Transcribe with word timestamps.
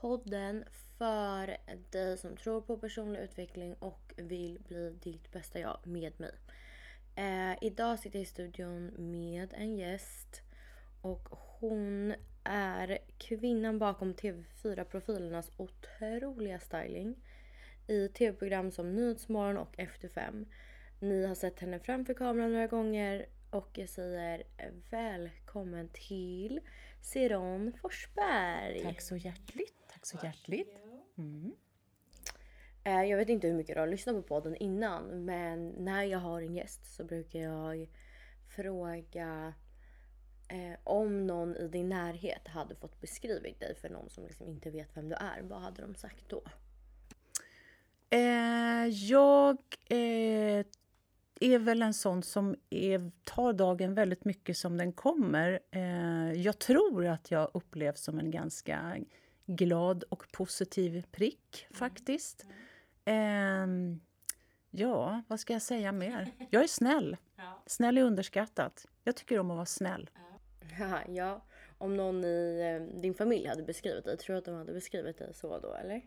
Podden 0.00 0.64
för 0.98 1.56
dig 1.90 2.18
som 2.18 2.36
tror 2.36 2.60
på 2.60 2.76
personlig 2.76 3.20
utveckling 3.20 3.74
och 3.74 4.14
vill 4.16 4.58
bli 4.68 4.90
ditt 4.90 5.32
bästa 5.32 5.58
jag 5.58 5.78
med 5.82 6.20
mig. 6.20 6.32
Eh, 7.16 7.58
idag 7.60 7.98
sitter 7.98 8.18
jag 8.18 8.22
i 8.22 8.26
studion 8.26 8.86
med 8.96 9.54
en 9.56 9.76
gäst 9.76 10.42
och 11.00 11.28
hon 11.30 12.14
är 12.44 12.98
kvinnan 13.18 13.78
bakom 13.78 14.14
TV4-profilernas 14.14 15.50
otroliga 15.56 16.60
styling 16.60 17.16
i 17.86 18.08
tv-program 18.08 18.70
som 18.70 18.94
Nyhetsmorgon 18.94 19.58
och 19.58 19.78
Efter 19.78 20.08
fem. 20.08 20.46
Ni 21.00 21.26
har 21.26 21.34
sett 21.34 21.60
henne 21.60 21.80
framför 21.80 22.14
kameran 22.14 22.52
några 22.52 22.66
gånger 22.66 23.26
och 23.50 23.70
jag 23.72 23.88
säger 23.88 24.42
välkommen 24.90 25.88
till 25.92 26.60
Siron 27.00 27.72
Forsberg. 27.82 28.82
Tack 28.82 29.00
så 29.00 29.16
hjärtligt. 29.16 29.79
Tack 30.00 30.20
så 30.20 30.26
hjärtligt. 30.26 30.82
Mm. 31.18 31.52
Eh, 32.84 33.02
jag 33.02 33.16
vet 33.16 33.28
inte 33.28 33.46
hur 33.46 33.54
mycket 33.54 33.74
du 33.74 33.80
har 33.80 33.86
lyssnat 33.86 34.16
på 34.16 34.22
podden 34.22 34.56
innan 34.56 35.24
men 35.24 35.68
när 35.68 36.02
jag 36.02 36.18
har 36.18 36.42
en 36.42 36.54
gäst 36.54 36.96
så 36.96 37.04
brukar 37.04 37.40
jag 37.40 37.88
fråga 38.56 39.54
eh, 40.48 40.78
om 40.84 41.26
någon 41.26 41.56
i 41.56 41.68
din 41.68 41.88
närhet 41.88 42.48
hade 42.48 42.74
fått 42.74 43.00
beskrivit 43.00 43.60
dig 43.60 43.74
för 43.74 43.88
någon 43.88 44.10
som 44.10 44.24
liksom 44.26 44.48
inte 44.48 44.70
vet 44.70 44.96
vem 44.96 45.08
du 45.08 45.14
är. 45.14 45.42
Vad 45.42 45.60
hade 45.60 45.82
de 45.82 45.94
sagt 45.94 46.28
då? 46.28 46.42
Eh, 48.10 48.86
jag 48.86 49.58
eh, 49.88 50.64
är 51.40 51.58
väl 51.58 51.82
en 51.82 51.94
sån 51.94 52.22
som 52.22 52.56
är, 52.70 53.10
tar 53.24 53.52
dagen 53.52 53.94
väldigt 53.94 54.24
mycket 54.24 54.56
som 54.56 54.76
den 54.76 54.92
kommer. 54.92 55.60
Eh, 55.70 56.32
jag 56.32 56.58
tror 56.58 57.06
att 57.06 57.30
jag 57.30 57.50
upplevs 57.54 58.00
som 58.00 58.18
en 58.18 58.30
ganska 58.30 58.96
glad 59.56 60.04
och 60.08 60.32
positiv 60.32 61.04
prick, 61.10 61.66
faktiskt. 61.70 62.46
Eh, 63.04 63.66
ja, 64.70 65.22
vad 65.28 65.40
ska 65.40 65.52
jag 65.52 65.62
säga 65.62 65.92
mer? 65.92 66.30
Jag 66.50 66.62
är 66.62 66.68
snäll. 66.68 67.16
Snäll 67.66 67.98
är 67.98 68.02
underskattat. 68.02 68.86
Jag 69.04 69.16
tycker 69.16 69.38
om 69.38 69.50
att 69.50 69.56
vara 69.56 69.66
snäll. 69.66 70.10
Haha, 70.78 71.00
ja, 71.08 71.44
om 71.78 71.96
någon 71.96 72.24
i 72.24 72.60
eh, 72.60 73.00
din 73.00 73.14
familj 73.14 73.46
hade 73.46 73.62
beskrivit 73.62 74.04
dig, 74.04 74.16
tror 74.16 74.34
du 74.34 74.38
att 74.38 74.44
de 74.44 74.54
hade 74.54 74.72
beskrivit 74.72 75.18
dig 75.18 75.34
så 75.34 75.58
då 75.58 75.74
eller? 75.74 76.02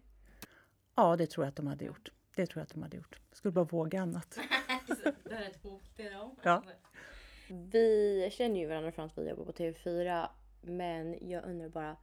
Ja, 0.95 1.15
det 1.15 1.27
tror 1.27 1.45
jag 1.45 1.49
att 1.49 1.55
de 1.55 1.67
hade 1.67 1.85
gjort. 1.85 2.11
Det 2.35 2.45
tror 2.45 2.59
jag 2.59 2.63
att 2.63 2.73
de 2.73 2.81
hade 2.81 2.97
gjort. 2.97 3.19
Jag 3.29 3.37
skulle 3.37 3.51
bara 3.51 3.65
våga 3.65 4.01
annat. 4.01 4.39
det 5.23 5.35
är 5.35 5.49
ett 5.49 5.63
hot 5.63 5.95
till 5.95 6.11
dem. 6.11 6.35
Ja. 6.43 6.63
Vi 7.47 8.29
känner 8.31 8.59
ju 8.59 8.67
varandra 8.67 8.91
från 8.91 9.05
att 9.05 9.17
vi 9.17 9.29
jobbar 9.29 9.45
på 9.45 9.51
TV4 9.51 10.27
men 10.61 11.29
jag 11.29 11.45
undrar 11.45 11.69
bara 11.69 11.97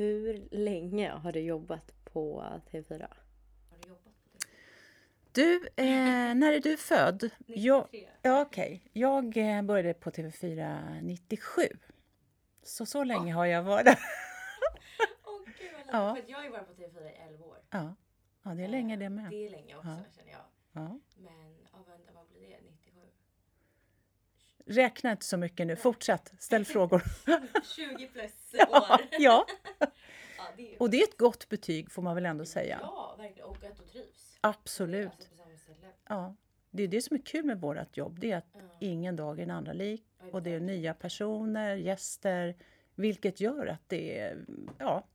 hur 0.00 0.48
länge 0.50 1.10
har 1.10 1.32
du 1.32 1.40
jobbat 1.40 2.04
på 2.04 2.44
TV4? 2.70 3.08
Har 3.70 3.78
du 5.32 5.68
eh, 5.76 6.34
när 6.34 6.52
är 6.52 6.60
du 6.60 6.76
född? 6.76 7.30
Jag, 7.46 7.82
93. 7.92 8.08
ja, 8.22 8.42
okej. 8.42 8.90
Jag 8.92 9.36
eh, 9.36 9.62
började 9.62 9.94
på 9.94 10.10
TV4 10.10 11.00
97. 11.02 11.62
Så 12.62 12.86
så 12.86 13.04
länge 13.04 13.32
har 13.32 13.46
jag 13.46 13.62
varit 13.62 13.84
där. 13.84 13.98
Åh 15.24 15.40
gud 15.58 15.72
vad. 15.72 16.02
Ja. 16.02 16.14
För 16.14 16.30
jag 16.30 16.38
har 16.38 16.44
ju 16.44 16.50
varit 16.50 16.66
på 16.66 16.72
TV4 16.72 17.10
i 17.10 17.16
11 17.28 17.44
år. 17.44 17.58
Ja, 17.70 17.94
ja 18.42 18.50
det 18.54 18.64
är 18.64 18.68
länge 18.68 18.96
det 18.96 19.08
med. 19.08 19.30
Det 19.30 19.46
är 19.46 19.50
länge 19.50 19.76
också 19.76 19.88
Ja. 19.88 20.04
känner 20.16 20.32
jag. 20.32 20.44
Ja 20.72 21.00
vänta 21.90 22.12
vad 22.12 22.26
blir 22.28 22.48
det? 22.48 22.60
97? 22.62 23.00
Räkna 24.70 25.10
inte 25.10 25.24
så 25.24 25.36
mycket 25.36 25.66
nu. 25.66 25.76
Fortsätt, 25.76 26.32
ställ 26.38 26.64
frågor. 26.74 27.02
20 27.74 28.06
plus 28.06 28.32
år. 28.54 28.66
ja, 28.70 28.98
Ja, 29.18 29.46
det 30.56 30.74
är 30.74 30.82
och 30.82 30.90
det 30.90 30.96
är 31.00 31.02
ett 31.08 31.18
gott 31.18 31.48
betyg 31.48 31.90
får 31.90 32.02
man 32.02 32.14
väl 32.14 32.26
ändå 32.26 32.44
säga. 32.44 32.78
Ja, 32.82 33.14
verkligen. 33.18 33.48
Och 33.48 33.64
att 33.64 33.76
du 33.76 33.84
trivs. 33.84 34.38
Absolut. 34.40 35.08
Alltså. 35.10 35.72
Ja. 36.08 36.34
Det 36.70 36.82
är 36.82 36.88
det 36.88 37.02
som 37.02 37.16
är 37.16 37.20
kul 37.22 37.44
med 37.44 37.60
vårt 37.60 37.96
jobb. 37.96 38.18
Det 38.20 38.32
är 38.32 38.36
att 38.36 38.46
Ja. 38.54 38.60
ingen 38.80 39.16
dag 39.16 39.40
är 39.40 39.46
den 39.46 39.56
andra 39.56 39.72
lik. 39.72 40.04
Och 40.32 40.42
det 40.42 40.50
är 40.54 40.60
nya 40.60 40.94
personer, 40.94 41.76
gäster. 41.76 42.54
Vilket 42.94 43.40
gör 43.40 43.66
att 43.66 43.88
det 43.88 44.18
är, 44.18 44.44
ja, 44.78 45.06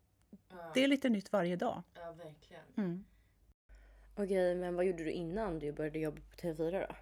Ja, 0.49 0.72
det 0.73 0.83
är 0.83 0.87
lite 0.87 1.09
nytt 1.09 1.31
varje 1.31 1.55
dag. 1.55 1.83
ja 1.95 2.11
verkligen. 2.11 2.63
Mm. 2.77 3.05
Okej, 4.16 4.55
men 4.55 4.75
vad 4.75 4.85
gjorde 4.85 5.03
du 5.03 5.11
innan 5.11 5.59
du 5.59 5.72
började 5.72 5.99
jobba 5.99 6.17
på 6.31 6.35
TV4 6.37 6.87
då? 6.87 6.95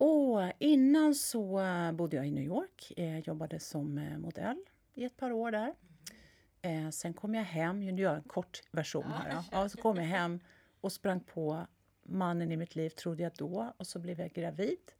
Och 0.00 0.52
innan 0.58 1.14
så 1.14 1.60
bodde 1.94 2.16
jag 2.16 2.26
i 2.26 2.30
New 2.30 2.44
York. 2.44 2.92
Eh, 2.96 3.18
jobbade 3.18 3.60
som 3.60 3.98
eh, 3.98 4.18
modell 4.18 4.64
i 4.94 5.04
ett 5.04 5.16
par 5.16 5.32
år 5.32 5.50
där. 5.50 5.74
Eh, 6.62 6.90
sen 6.90 7.14
kom 7.14 7.34
jag 7.34 7.44
hem, 7.44 7.80
nu 7.80 8.02
gör 8.02 8.10
jag 8.10 8.16
en 8.16 8.28
kort 8.28 8.62
version 8.70 9.04
här. 9.04 9.30
Ja. 9.30 9.44
Ja, 9.52 9.68
så 9.68 9.78
kom 9.78 9.96
jag 9.96 10.04
hem 10.04 10.40
och 10.80 10.92
sprang 10.92 11.20
på 11.20 11.66
mannen 12.02 12.52
i 12.52 12.56
mitt 12.56 12.76
liv, 12.76 12.90
trodde 12.90 13.22
jag 13.22 13.32
då. 13.36 13.72
Och 13.76 13.86
så 13.86 13.98
blev 13.98 14.20
jag 14.20 14.32
gravid. 14.32 14.92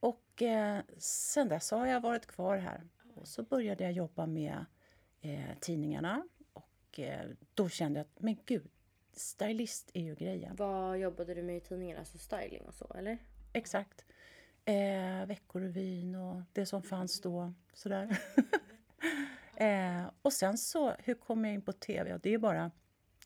Och 0.00 0.42
eh, 0.42 0.80
sen 0.98 1.48
dess 1.48 1.70
har 1.70 1.86
jag 1.86 2.00
varit 2.00 2.26
kvar 2.26 2.56
här. 2.56 2.88
Och 3.14 3.28
så 3.28 3.42
började 3.42 3.84
jag 3.84 3.92
jobba 3.92 4.26
med 4.26 4.64
eh, 5.20 5.58
tidningarna. 5.60 6.28
Och 6.52 7.00
eh, 7.00 7.30
då 7.54 7.68
kände 7.68 7.98
jag 7.98 8.04
att, 8.04 8.22
men 8.22 8.36
gud, 8.46 8.70
stylist 9.12 9.90
är 9.94 10.02
ju 10.02 10.14
grejen. 10.14 10.56
Vad 10.56 10.98
jobbade 10.98 11.34
du 11.34 11.42
med 11.42 11.56
i 11.56 11.60
tidningen? 11.60 11.98
Alltså 11.98 12.18
styling 12.18 12.62
och 12.66 12.74
så 12.74 12.92
eller? 12.94 13.18
Exakt. 13.52 14.04
Eh, 14.64 15.26
Veckorevyn 15.26 16.14
och 16.14 16.42
det 16.52 16.66
som 16.66 16.82
fanns 16.82 17.20
då. 17.20 17.52
Sådär. 17.72 18.18
eh, 19.56 20.10
och 20.22 20.32
sen 20.32 20.58
så, 20.58 20.90
hur 20.90 21.14
kom 21.14 21.44
jag 21.44 21.54
in 21.54 21.62
på 21.62 21.72
tv? 21.72 22.10
Ja, 22.10 22.18
det 22.18 22.34
är 22.34 22.38
bara, 22.38 22.70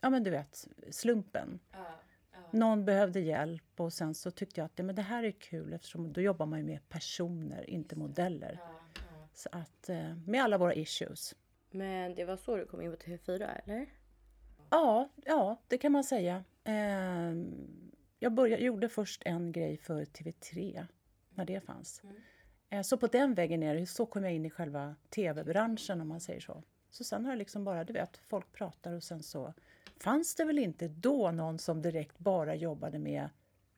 ja 0.01 0.11
men 0.11 0.23
du 0.23 0.31
vet, 0.31 0.69
slumpen. 0.91 1.61
Ja, 1.73 1.87
ja. 2.33 2.39
Någon 2.51 2.85
behövde 2.85 3.21
hjälp 3.21 3.81
och 3.81 3.93
sen 3.93 4.15
så 4.15 4.31
tyckte 4.31 4.61
jag 4.61 4.67
att 4.67 4.73
ja, 4.77 4.85
men 4.85 4.95
det 4.95 5.03
här 5.03 5.23
är 5.23 5.31
kul 5.31 5.73
eftersom 5.73 6.13
då 6.13 6.21
jobbar 6.21 6.47
man 6.47 6.59
ju 6.59 6.65
med 6.65 6.89
personer, 6.89 7.71
inte 7.71 7.97
modeller. 7.97 8.59
Ja. 8.63 8.81
Så 9.35 9.49
att, 9.53 9.89
eh, 9.89 10.17
med 10.27 10.43
alla 10.43 10.59
våra 10.59 10.75
issues. 10.75 11.35
Men 11.71 12.15
det 12.15 12.25
var 12.25 12.37
så 12.37 12.57
du 12.57 12.67
kom 12.67 12.83
in 12.83 12.91
på 12.91 12.97
TV4 12.97 13.63
eller? 13.65 13.87
Ja, 14.71 15.09
ja, 15.25 15.57
det 15.69 15.79
kan 15.79 15.93
man 15.93 16.05
säga. 16.05 16.45
Eh, 16.65 17.35
jag 18.19 18.33
började, 18.33 18.63
gjorde 18.63 18.89
först 18.89 19.23
en 19.25 19.53
grej 19.53 19.77
för 19.77 20.05
TV3, 20.05 20.87
när 21.37 21.45
det 21.45 21.61
fanns. 21.61 22.01
Mm. 22.05 22.17
Eh, 22.71 22.83
så 22.83 22.97
på 22.97 23.07
den 23.07 23.35
vägen 23.35 23.61
det, 23.61 23.87
så 23.87 24.07
kom 24.07 24.25
jag 24.25 24.33
in 24.33 24.47
i 24.47 24.51
själva 24.51 24.95
TV-branschen 25.11 26.01
om 26.01 26.09
man 26.09 26.21
säger 26.21 26.41
så. 26.41 26.63
Så 26.91 27.05
sen 27.05 27.25
har 27.25 27.33
det 27.33 27.39
liksom 27.39 27.65
bara, 27.65 27.85
du 27.85 27.93
vet, 27.93 28.17
folk 28.17 28.53
pratar 28.53 28.93
och 28.93 29.03
sen 29.03 29.23
så 29.23 29.53
fanns 30.01 30.35
det 30.35 30.45
väl 30.45 30.59
inte 30.59 30.89
då 30.89 31.31
någon 31.31 31.59
som 31.59 31.83
direkt 31.83 32.19
bara 32.19 32.55
jobbade 32.55 32.99
med 32.99 33.29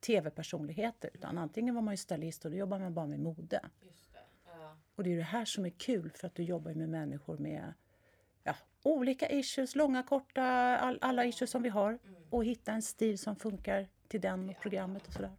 TV-personligheter. 0.00 1.10
Utan 1.14 1.38
antingen 1.38 1.74
var 1.74 1.82
man 1.82 1.94
ju 1.94 1.98
stylist 1.98 2.44
och 2.44 2.50
då 2.50 2.56
jobbar 2.56 2.78
man 2.78 2.94
bara 2.94 3.06
med 3.06 3.20
mode. 3.20 3.60
Ja. 4.44 4.76
Och 4.94 5.04
det 5.04 5.12
är 5.12 5.16
det 5.16 5.22
här 5.22 5.44
som 5.44 5.66
är 5.66 5.70
kul 5.70 6.10
för 6.14 6.26
att 6.26 6.34
du 6.34 6.42
jobbar 6.42 6.74
med 6.74 6.88
människor 6.88 7.38
med 7.38 7.74
ja, 8.42 8.54
olika 8.82 9.28
issues, 9.28 9.74
långa, 9.74 10.02
korta, 10.02 10.42
all, 10.78 10.98
alla 11.00 11.24
issues 11.24 11.50
som 11.50 11.62
vi 11.62 11.68
har. 11.68 11.98
Och 12.30 12.44
hitta 12.44 12.72
en 12.72 12.82
stil 12.82 13.18
som 13.18 13.36
funkar 13.36 13.88
till 14.08 14.20
den 14.20 14.48
och 14.50 14.60
programmet 14.60 15.06
och 15.06 15.12
sådär. 15.12 15.32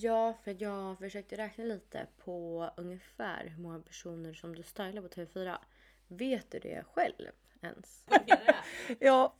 Ja, 0.00 0.34
för 0.44 0.56
jag 0.58 0.98
försökte 0.98 1.36
räkna 1.36 1.64
lite 1.64 2.06
på 2.24 2.70
ungefär 2.76 3.46
hur 3.46 3.62
många 3.62 3.80
personer 3.80 4.32
som 4.32 4.56
du 4.56 4.62
stylar 4.62 5.02
på 5.02 5.08
TV4. 5.08 5.56
Vet 6.08 6.50
du 6.50 6.58
det 6.58 6.84
själv 6.92 7.30
ens? 7.62 8.04
Ja, 8.98 9.34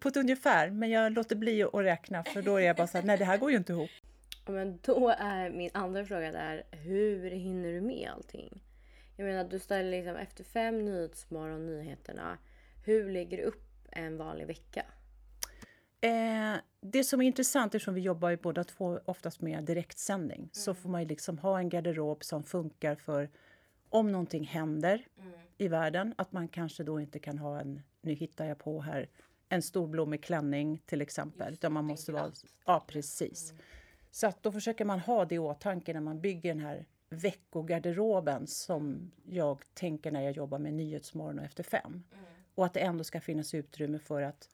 på 0.00 0.08
ett 0.08 0.16
ungefär. 0.16 0.70
Men 0.70 0.90
jag 0.90 1.12
låter 1.12 1.36
bli 1.36 1.62
att 1.62 1.74
räkna 1.74 2.24
för 2.24 2.42
då 2.42 2.56
är 2.56 2.60
jag 2.66 2.76
bara 2.76 2.86
så 2.86 2.98
här, 2.98 3.04
nej 3.04 3.18
det 3.18 3.24
här 3.24 3.38
går 3.38 3.50
ju 3.50 3.56
inte 3.56 3.72
ihop. 3.72 3.90
Men 4.46 4.78
då 4.82 5.08
är 5.18 5.50
min 5.50 5.70
andra 5.74 6.04
fråga 6.04 6.32
där, 6.32 6.64
hur 6.70 7.30
hinner 7.30 7.72
du 7.72 7.80
med 7.80 8.10
allting? 8.10 8.62
Jag 9.16 9.24
menar, 9.24 9.44
du 9.44 9.58
stylar 9.58 9.90
liksom 9.90 10.16
efter 10.16 10.44
fem 10.44 10.84
Nyhetsmorgon, 10.84 11.66
nyheterna. 11.66 12.38
Hur 12.84 13.10
lägger 13.10 13.36
du 13.36 13.42
upp 13.42 13.88
en 13.92 14.16
vanlig 14.16 14.46
vecka? 14.46 14.84
Eh, 16.00 16.54
det 16.80 17.04
som 17.04 17.20
är 17.20 17.26
intressant, 17.26 17.74
eftersom 17.74 17.94
vi 17.94 18.00
jobbar 18.00 18.30
ju 18.30 18.36
båda 18.36 18.64
två 18.64 19.00
oftast 19.04 19.40
med 19.40 19.64
direktsändning, 19.64 20.50
så 20.52 20.74
får 20.74 20.88
man 20.88 21.02
ju 21.02 21.08
liksom 21.08 21.38
ha 21.38 21.58
en 21.58 21.68
garderob 21.68 22.24
som 22.24 22.42
funkar 22.42 22.94
för 22.94 23.30
om 23.88 24.12
någonting 24.12 24.44
händer 24.44 25.06
i 25.58 25.68
världen, 25.68 26.14
att 26.18 26.32
man 26.32 26.48
kanske 26.48 26.84
då 26.84 27.00
inte 27.00 27.18
kan 27.18 27.38
ha 27.38 27.60
en, 27.60 27.82
nu 28.00 28.12
hittar 28.12 28.44
jag 28.44 28.58
på 28.58 28.80
här, 28.80 29.08
en 29.48 29.62
stor 29.62 29.86
blommig 29.88 30.22
klänning 30.22 30.82
till 30.86 31.02
exempel, 31.02 31.52
utan 31.52 31.72
man 31.72 31.84
måste 31.84 32.12
vara, 32.12 32.32
ja 32.64 32.84
precis. 32.88 33.54
Så 34.10 34.26
att 34.26 34.42
då 34.42 34.52
försöker 34.52 34.84
man 34.84 35.00
ha 35.00 35.24
det 35.24 35.34
i 35.34 35.38
åtanke 35.38 35.92
när 35.92 36.00
man 36.00 36.20
bygger 36.20 36.54
den 36.54 36.64
här 36.64 36.86
veckogarderoben 37.10 38.46
som 38.46 39.10
jag 39.24 39.58
tänker 39.74 40.10
när 40.10 40.22
jag 40.22 40.32
jobbar 40.32 40.58
med 40.58 40.74
Nyhetsmorgon 40.74 41.38
och 41.38 41.44
Efter 41.44 41.62
fem. 41.62 42.04
Och 42.54 42.66
att 42.66 42.74
det 42.74 42.80
ändå 42.80 43.04
ska 43.04 43.20
finnas 43.20 43.54
utrymme 43.54 43.98
för 43.98 44.22
att 44.22 44.48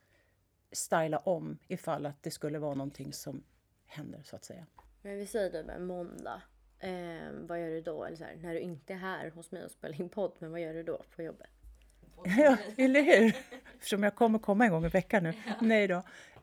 styla 0.75 1.19
om 1.19 1.59
ifall 1.69 2.07
att 2.07 2.23
det 2.23 2.31
skulle 2.31 2.59
vara 2.59 2.75
någonting 2.75 3.13
som 3.13 3.45
händer 3.87 4.23
så 4.23 4.37
att 4.37 4.45
säga. 4.45 4.67
Men 5.03 5.17
vi 5.17 5.27
säger 5.27 5.51
typ 5.51 5.71
en 5.71 5.87
måndag. 5.87 6.43
Eh, 6.79 7.31
vad 7.33 7.61
gör 7.61 7.71
du 7.71 7.81
då? 7.81 8.05
Eller 8.05 8.17
så 8.17 8.25
här, 8.25 8.37
när 8.37 8.55
du 8.55 8.61
inte 8.61 8.93
är 8.93 8.97
här 8.97 9.31
hos 9.31 9.51
mig 9.51 9.65
och 9.65 9.71
spelar 9.71 10.01
in 10.01 10.09
podd, 10.09 10.33
men 10.39 10.51
vad 10.51 10.61
gör 10.61 10.75
du 10.75 10.83
då 10.83 11.03
på 11.17 11.23
jobbet? 11.23 11.51
Ja, 12.39 12.57
eller 12.77 13.03
hur? 13.03 13.37
Eftersom 13.75 14.03
jag 14.03 14.15
kommer 14.15 14.39
komma 14.39 14.65
en 14.65 14.71
gång 14.71 14.85
i 14.85 14.89
veckan 14.89 15.23
nu. 15.23 15.33
Nej 15.61 15.89
då. 15.89 15.97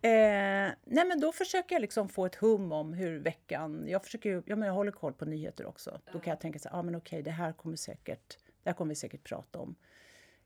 Eh, 0.04 0.72
nej 0.84 1.06
men 1.08 1.20
då 1.20 1.32
försöker 1.32 1.76
jag 1.76 1.82
liksom 1.82 2.10
få 2.10 2.26
ett 2.26 2.36
hum 2.36 2.72
om 2.72 2.94
hur 2.94 3.20
veckan... 3.20 3.86
Jag, 3.88 4.04
försöker, 4.04 4.44
ja, 4.46 4.56
men 4.56 4.68
jag 4.68 4.74
håller 4.74 4.92
koll 4.92 5.14
på 5.14 5.26
nyheter 5.26 5.66
också. 5.66 6.00
Då 6.14 6.20
kan 6.20 6.32
jag 6.32 6.40
tänka 6.40 6.60
så 6.60 6.70
här, 6.70 6.80
ah, 6.80 6.84
men 6.84 6.96
okej, 6.96 7.22
det 7.22 7.32
här 7.32 7.54
kommer 7.54 7.76
säkert, 7.76 8.38
det 8.64 8.70
här 8.70 8.74
kommer 8.74 8.90
vi 8.90 8.96
säkert 8.96 9.24
prata 9.24 9.60
om. 9.60 9.76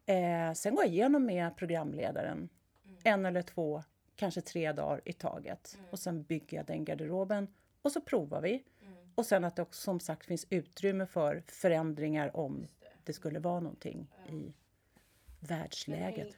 Eh, 0.06 0.54
sen 0.54 0.76
går 0.76 0.84
jag 0.84 0.94
igenom 0.94 1.26
med 1.26 1.58
programledaren 1.58 2.50
en 3.06 3.26
eller 3.26 3.42
två, 3.42 3.84
kanske 4.16 4.42
tre 4.42 4.72
dagar 4.72 5.02
i 5.06 5.14
taget. 5.14 5.78
Och 5.92 6.00
sen 6.00 6.24
bygger 6.24 6.58
jag 6.58 6.66
den 6.66 6.86
garderoben 6.86 7.48
och 7.82 7.92
så 7.92 8.02
provar 8.02 8.42
vi. 8.42 8.64
Och 9.16 9.26
sen 9.26 9.44
att 9.44 9.56
det 9.56 9.62
också 9.62 9.82
som 9.82 10.00
sagt 10.00 10.26
finns 10.26 10.48
utrymme 10.50 11.06
för 11.06 11.44
förändringar 11.48 12.38
om 12.38 12.68
det 13.04 13.14
skulle 13.14 13.40
vara 13.40 13.60
någonting 13.60 14.08
i 14.30 14.54
världsläget. 15.40 16.36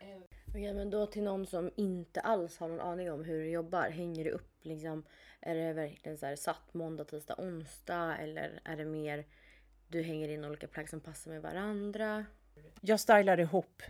Okej, 0.49 0.73
men 0.73 0.89
då 0.89 1.05
till 1.05 1.23
någon 1.23 1.45
som 1.45 1.71
inte 1.75 2.21
alls 2.21 2.57
har 2.57 2.67
någon 2.67 2.79
aning 2.79 3.11
om 3.11 3.23
hur 3.23 3.39
du 3.39 3.49
jobbar. 3.49 3.89
Hänger 3.89 4.23
du 4.23 4.31
upp 4.31 4.65
liksom? 4.65 5.03
Är 5.39 5.55
det 5.55 5.73
verkligen 5.73 6.17
så 6.17 6.25
här 6.25 6.35
satt 6.35 6.73
måndag, 6.73 7.05
tisdag, 7.05 7.35
onsdag? 7.37 8.17
Eller 8.17 8.59
är 8.63 8.77
det 8.77 8.85
mer 8.85 9.25
du 9.87 10.01
hänger 10.01 10.29
in 10.29 10.45
olika 10.45 10.67
plagg 10.67 10.89
som 10.89 10.99
passar 10.99 11.31
med 11.31 11.41
varandra? 11.41 12.25
Jag 12.81 12.99
stylar 12.99 13.39
ihop, 13.39 13.81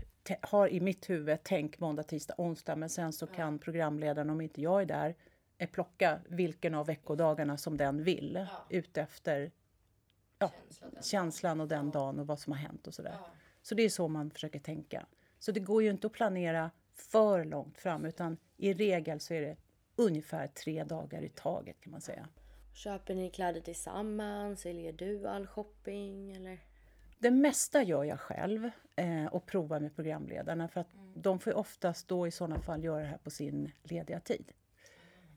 har 0.41 0.67
i 0.67 0.79
mitt 0.79 1.09
huvud 1.09 1.39
tänk 1.43 1.79
måndag, 1.79 2.03
tisdag, 2.03 2.35
onsdag 2.37 2.75
men 2.75 2.89
sen 2.89 3.13
så 3.13 3.27
kan 3.27 3.59
programledaren 3.59 4.29
om 4.29 4.41
inte 4.41 4.61
jag 4.61 4.81
är 4.81 4.85
där 4.85 5.15
eh, 5.57 5.69
plocka 5.69 6.19
vilken 6.27 6.75
av 6.75 6.85
veckodagarna 6.85 7.57
som 7.57 7.77
den 7.77 8.03
vill 8.03 8.45
utefter 8.69 9.51
ja, 10.39 10.51
känslan 11.01 11.61
och 11.61 11.67
den 11.67 11.91
dagen 11.91 12.19
och 12.19 12.27
vad 12.27 12.39
som 12.39 12.53
har 12.53 12.59
hänt 12.59 12.87
och 12.87 12.93
sådär. 12.93 13.17
Så 13.61 13.75
det 13.75 13.83
är 13.83 13.89
så 13.89 14.07
man 14.07 14.31
försöker 14.31 14.59
tänka. 14.59 15.05
Så 15.39 15.51
det 15.51 15.59
går 15.59 15.83
ju 15.83 15.89
inte 15.89 16.07
att 16.07 16.13
planera 16.13 16.71
för 16.93 17.45
långt 17.45 17.77
fram 17.77 18.05
utan 18.05 18.37
i 18.57 18.73
regel 18.73 19.19
så 19.19 19.33
är 19.33 19.41
det 19.41 19.57
ungefär 19.95 20.47
tre 20.47 20.83
dagar 20.83 21.21
i 21.21 21.29
taget 21.29 21.81
kan 21.81 21.91
man 21.91 22.01
säga. 22.01 22.27
Köper 22.73 23.15
ni 23.15 23.29
kläder 23.29 23.61
tillsammans? 23.61 24.65
Eller 24.65 24.81
gör 24.81 24.91
du 24.91 25.27
all 25.27 25.47
shopping? 25.47 26.31
Eller? 26.31 26.59
Det 27.19 27.31
mesta 27.31 27.83
gör 27.83 28.03
jag 28.03 28.19
själv 28.19 28.69
eh, 28.95 29.25
och 29.25 29.45
provar 29.45 29.79
med 29.79 29.95
programledarna 29.95 30.67
för 30.67 30.81
att 30.81 30.87
de 31.15 31.39
får 31.39 31.53
oftast 31.53 32.07
då 32.07 32.27
i 32.27 32.31
sådana 32.31 32.59
fall 32.59 32.83
göra 32.83 32.99
det 32.99 33.07
här 33.07 33.17
på 33.17 33.29
sin 33.29 33.71
lediga 33.83 34.19
tid. 34.19 34.51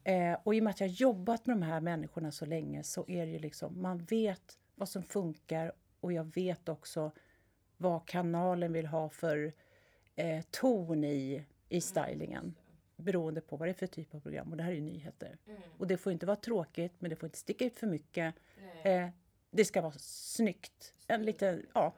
Eh, 0.04 0.36
och 0.42 0.54
i 0.54 0.60
och 0.60 0.64
med 0.64 0.70
att 0.70 0.80
jag 0.80 0.88
jobbat 0.88 1.46
med 1.46 1.56
de 1.56 1.62
här 1.62 1.80
människorna 1.80 2.30
så 2.32 2.46
länge 2.46 2.82
så 2.82 3.04
är 3.08 3.26
det 3.26 3.32
ju 3.32 3.38
liksom, 3.38 3.82
man 3.82 3.98
vet 3.98 4.58
vad 4.74 4.88
som 4.88 5.02
funkar 5.02 5.72
och 6.00 6.12
jag 6.12 6.34
vet 6.34 6.68
också 6.68 7.12
vad 7.76 8.06
kanalen 8.06 8.72
vill 8.72 8.86
ha 8.86 9.08
för 9.08 9.52
eh, 10.16 10.44
ton 10.50 11.04
i, 11.04 11.44
i 11.68 11.80
stylingen 11.80 12.54
beroende 12.96 13.40
på 13.40 13.56
vad 13.56 13.68
det 13.68 13.72
är 13.72 13.74
för 13.74 13.86
typ 13.86 14.14
av 14.14 14.20
program. 14.20 14.50
Och 14.50 14.56
det 14.56 14.62
här 14.62 14.70
är 14.70 14.74
ju 14.74 14.80
nyheter. 14.80 15.38
Och 15.78 15.86
det 15.86 15.96
får 15.96 16.12
inte 16.12 16.26
vara 16.26 16.36
tråkigt, 16.36 16.92
men 16.98 17.10
det 17.10 17.16
får 17.16 17.26
inte 17.26 17.38
sticka 17.38 17.64
ut 17.64 17.76
för 17.76 17.86
mycket. 17.86 18.34
Eh, 18.82 19.08
det 19.50 19.64
ska 19.64 19.80
vara 19.80 19.94
snyggt. 19.98 20.94
En 21.06 21.22
lite 21.22 21.62
ja, 21.74 21.94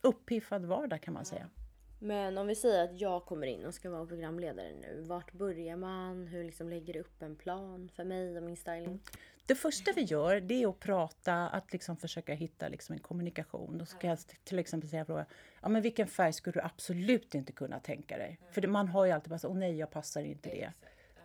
uppiffad 0.00 0.64
vardag 0.64 1.02
kan 1.02 1.14
man 1.14 1.24
säga. 1.24 1.50
Men 1.98 2.38
om 2.38 2.46
vi 2.46 2.54
säger 2.54 2.84
att 2.84 3.00
jag 3.00 3.24
kommer 3.24 3.46
in 3.46 3.64
och 3.64 3.74
ska 3.74 3.90
vara 3.90 4.06
programledare 4.06 4.72
nu. 4.80 5.02
Vart 5.06 5.32
börjar 5.32 5.76
man? 5.76 6.26
Hur 6.26 6.44
liksom 6.44 6.68
lägger 6.68 6.92
du 6.92 7.00
upp 7.00 7.22
en 7.22 7.36
plan 7.36 7.88
för 7.88 8.04
mig 8.04 8.36
och 8.36 8.42
min 8.42 8.56
styling? 8.56 9.00
Det 9.46 9.54
första 9.54 9.92
vi 9.92 10.02
gör 10.02 10.40
det 10.40 10.62
är 10.62 10.68
att 10.68 10.80
prata, 10.80 11.48
att 11.48 11.72
liksom 11.72 11.96
försöka 11.96 12.34
hitta 12.34 12.68
liksom 12.68 12.92
en 12.92 12.98
kommunikation. 12.98 13.78
Då 13.78 13.86
ska 13.86 14.06
jag 14.06 14.18
till 14.44 14.58
exempel 14.58 14.90
säga 14.90 15.04
fråga, 15.04 15.26
ja 15.62 15.68
men 15.68 15.82
vilken 15.82 16.06
färg 16.06 16.32
skulle 16.32 16.52
du 16.52 16.60
absolut 16.60 17.34
inte 17.34 17.52
kunna 17.52 17.80
tänka 17.80 18.18
dig? 18.18 18.40
För 18.50 18.66
man 18.66 18.88
har 18.88 19.04
ju 19.04 19.12
alltid 19.12 19.30
bara 19.30 19.38
så, 19.38 19.48
åh 19.48 19.56
nej 19.56 19.78
jag 19.78 19.90
passar 19.90 20.22
inte 20.24 20.48
det. 20.48 20.72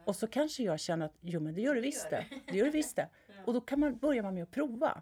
Och 0.06 0.16
så 0.16 0.28
kanske 0.28 0.64
jag 0.64 0.80
känner 0.80 1.06
att, 1.06 1.16
jo 1.22 1.40
men 1.40 1.54
det 1.54 1.62
gör 1.62 1.76
du 1.76 1.82
visst 1.82 2.10
det. 2.10 2.26
Det 2.46 2.58
gör 2.58 2.66
du 2.66 2.72
visst 2.72 2.96
det. 2.96 3.10
Och 3.46 3.54
då 3.54 3.62
kan 3.62 3.80
man 3.80 3.98
börja 3.98 4.32
med 4.32 4.44
att 4.44 4.52
prova. 4.52 5.02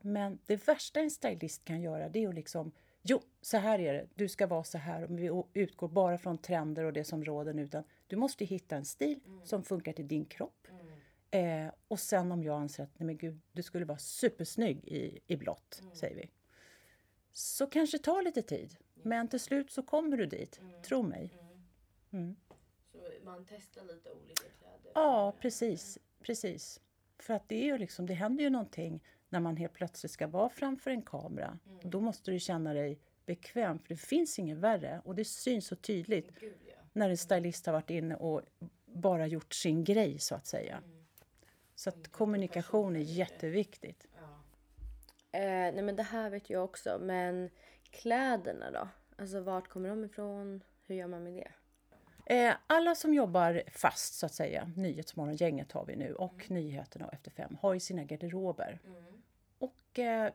Men 0.00 0.38
det 0.46 0.68
värsta 0.68 1.00
en 1.00 1.10
stylist 1.10 1.64
kan 1.64 1.80
göra 1.80 2.08
det 2.08 2.24
är 2.24 2.28
att 2.28 2.34
liksom, 2.34 2.72
jo 3.02 3.22
så 3.40 3.56
här 3.56 3.78
är 3.78 3.92
det, 3.92 4.06
du 4.14 4.28
ska 4.28 4.46
vara 4.46 4.64
så 4.64 4.78
här. 4.78 5.02
Och 5.02 5.10
vi 5.52 5.60
utgår 5.60 5.88
bara 5.88 6.18
från 6.18 6.38
trender 6.38 6.84
och 6.84 6.92
det 6.92 7.04
som 7.04 7.24
råder 7.24 7.52
nu. 7.52 7.62
Utan 7.62 7.84
du 8.06 8.16
måste 8.16 8.44
hitta 8.44 8.76
en 8.76 8.84
stil 8.84 9.20
som 9.44 9.62
funkar 9.62 9.92
till 9.92 10.08
din 10.08 10.24
kropp. 10.24 10.66
Eh, 11.30 11.66
och 11.88 12.00
sen 12.00 12.32
om 12.32 12.42
jag 12.42 12.60
anser 12.60 12.82
att 12.82 12.98
nej 12.98 13.06
men 13.06 13.16
gud, 13.16 13.40
du 13.52 13.62
skulle 13.62 13.84
vara 13.84 13.98
supersnygg 13.98 14.84
i, 14.84 15.18
i 15.26 15.36
blått, 15.36 15.82
säger 15.92 16.16
vi. 16.16 16.30
Så 17.32 17.66
kanske 17.66 17.98
tar 17.98 18.22
lite 18.22 18.42
tid. 18.42 18.76
Men 19.02 19.28
till 19.28 19.40
slut 19.40 19.70
så 19.70 19.82
kommer 19.82 20.16
du 20.16 20.26
dit, 20.26 20.60
tro 20.84 21.02
mig. 21.02 21.38
Så 22.92 22.98
man 23.24 23.46
testar 23.48 23.84
lite 23.84 24.10
olika 24.10 24.44
kläder? 24.58 24.90
Ja, 24.94 25.34
precis. 25.40 25.98
precis. 26.20 26.80
För 27.18 27.34
att 27.34 27.48
det 27.48 27.54
är 27.54 27.64
ju 27.64 27.78
liksom, 27.78 28.06
det 28.06 28.14
händer 28.14 28.44
ju 28.44 28.50
någonting 28.50 29.04
när 29.30 29.40
man 29.40 29.56
helt 29.56 29.72
plötsligt 29.72 30.12
ska 30.12 30.26
vara 30.26 30.48
framför 30.48 30.90
en 30.90 31.02
kamera. 31.02 31.58
Och 31.82 31.90
då 31.90 32.00
måste 32.00 32.30
du 32.30 32.38
känna 32.38 32.74
dig 32.74 32.98
bekväm, 33.26 33.78
för 33.78 33.88
det 33.88 33.96
finns 33.96 34.38
inget 34.38 34.58
värre. 34.58 35.02
Och 35.04 35.14
det 35.14 35.24
syns 35.24 35.66
så 35.66 35.76
tydligt 35.76 36.40
Gud 36.40 36.56
ja. 36.66 36.74
när 36.92 37.10
en 37.10 37.16
stylist 37.16 37.66
har 37.66 37.72
varit 37.72 37.90
inne 37.90 38.16
och 38.16 38.42
bara 38.86 39.26
gjort 39.26 39.54
sin 39.54 39.84
grej, 39.84 40.18
så 40.18 40.34
att 40.34 40.46
säga. 40.46 40.82
Så 41.74 41.88
att 41.90 42.12
kommunikation 42.12 42.96
är 42.96 43.00
jätteviktigt. 43.00 44.06
ja. 44.16 45.38
Eh, 45.38 45.74
nej 45.74 45.82
men 45.82 45.96
det 45.96 46.02
här 46.02 46.30
vet 46.30 46.50
jag 46.50 46.64
också. 46.64 46.98
Men 47.02 47.50
kläderna 47.82 48.70
då? 48.70 48.88
Alltså 49.16 49.40
vart 49.40 49.68
kommer 49.68 49.88
de 49.88 50.04
ifrån? 50.04 50.62
Hur 50.86 50.94
gör 50.94 51.06
man 51.06 51.22
med 51.24 51.32
det? 51.32 51.52
Eh, 52.34 52.54
alla 52.66 52.94
som 52.94 53.14
jobbar 53.14 53.62
fast, 53.72 54.14
så 54.14 54.26
att 54.26 54.34
säga, 54.34 54.72
Nyhetsmorgongänget 54.76 55.72
har 55.72 55.84
vi 55.84 55.96
nu 55.96 56.14
och 56.14 56.50
Nyheterna 56.50 57.06
och 57.06 57.12
Efter 57.14 57.30
fem, 57.30 57.56
har 57.60 57.74
ju 57.74 57.80
sina 57.80 58.04
garderober. 58.04 58.80
Och 58.84 59.19
eh, 59.98 60.32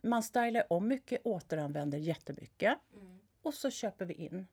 man 0.00 0.22
stylar 0.22 0.72
om 0.72 0.88
mycket, 0.88 1.20
återanvänder 1.24 1.98
jättemycket. 1.98 2.78
Och 3.42 3.54
så 3.54 3.70
köper 3.70 4.04
vi 4.04 4.14
in 4.14 4.46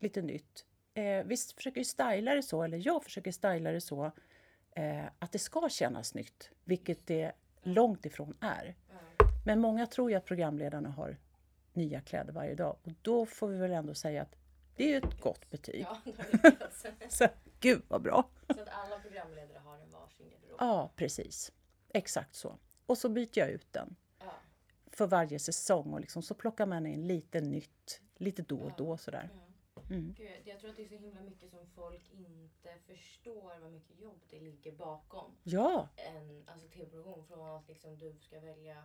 lite 0.00 0.22
nytt. 0.22 0.66
Eh, 0.94 1.24
vi 1.24 1.36
försöker 1.56 1.80
ju 1.80 1.84
styla 1.84 2.34
det 2.34 2.42
så, 2.42 2.62
eller 2.62 2.86
jag 2.86 3.04
försöker 3.04 3.32
styla 3.32 3.72
det 3.72 3.80
så, 3.80 4.10
eh, 4.70 5.04
att 5.18 5.32
det 5.32 5.38
ska 5.38 5.68
kännas 5.68 6.14
nytt, 6.14 6.50
vilket 6.64 7.06
det 7.06 7.32
långt 7.62 8.06
ifrån 8.06 8.36
är. 8.40 8.74
Men 9.46 9.60
många 9.60 9.86
tror 9.86 10.10
ju 10.10 10.16
att 10.16 10.24
programledarna 10.24 10.88
har 10.88 11.16
nya 11.72 12.00
kläder 12.00 12.32
varje 12.32 12.54
dag 12.54 12.76
och 12.82 12.92
då 13.02 13.26
får 13.26 13.48
vi 13.48 13.58
väl 13.58 13.70
ändå 13.70 13.94
säga 13.94 14.22
att 14.22 14.36
det 14.76 14.84
är 14.84 14.88
ju 14.88 14.96
ett 14.96 15.20
gott 15.20 15.50
betyg. 15.50 15.86
Ja. 15.90 16.12
Så, 17.08 17.28
gud 17.60 17.82
vad 17.88 18.02
bra! 18.02 18.28
Så 18.54 18.60
att 18.60 18.68
alla 18.68 18.98
programledare 18.98 19.58
har 19.58 19.78
en 19.78 19.90
varsin 19.90 20.30
garderob. 20.30 20.56
Ja, 20.58 20.90
precis. 20.96 21.52
Exakt 21.88 22.34
så. 22.34 22.58
Och 22.86 22.98
så 22.98 23.08
byter 23.08 23.38
jag 23.38 23.50
ut 23.50 23.72
den 23.72 23.96
Ja. 24.18 24.32
för 24.86 25.06
varje 25.06 25.38
säsong 25.38 25.92
och 25.92 26.00
liksom, 26.00 26.22
så 26.22 26.34
plockar 26.34 26.66
man 26.66 26.86
in 26.86 27.06
lite 27.06 27.40
nytt 27.40 28.00
lite 28.16 28.42
då 28.42 28.60
och 28.60 28.72
då 28.76 28.96
sådär. 28.96 29.30
Gud, 29.88 30.42
jag 30.44 30.60
tror 30.60 30.70
att 30.70 30.76
det 30.76 30.82
är 30.84 30.88
så 30.88 30.94
himla 30.94 31.20
mycket 31.20 31.50
som 31.50 31.66
folk 31.66 32.10
inte 32.10 32.78
förstår 32.86 33.58
vad 33.60 33.72
mycket 33.72 34.00
jobb 34.00 34.20
det 34.30 34.40
ligger 34.40 34.72
bakom 34.72 35.32
Ja, 35.42 35.88
en 35.96 36.44
alltså, 36.48 36.68
tv-produktion. 36.68 37.24
Från 37.26 37.56
att 37.56 37.68
liksom, 37.68 37.98
du 37.98 38.18
ska 38.20 38.40
välja 38.40 38.84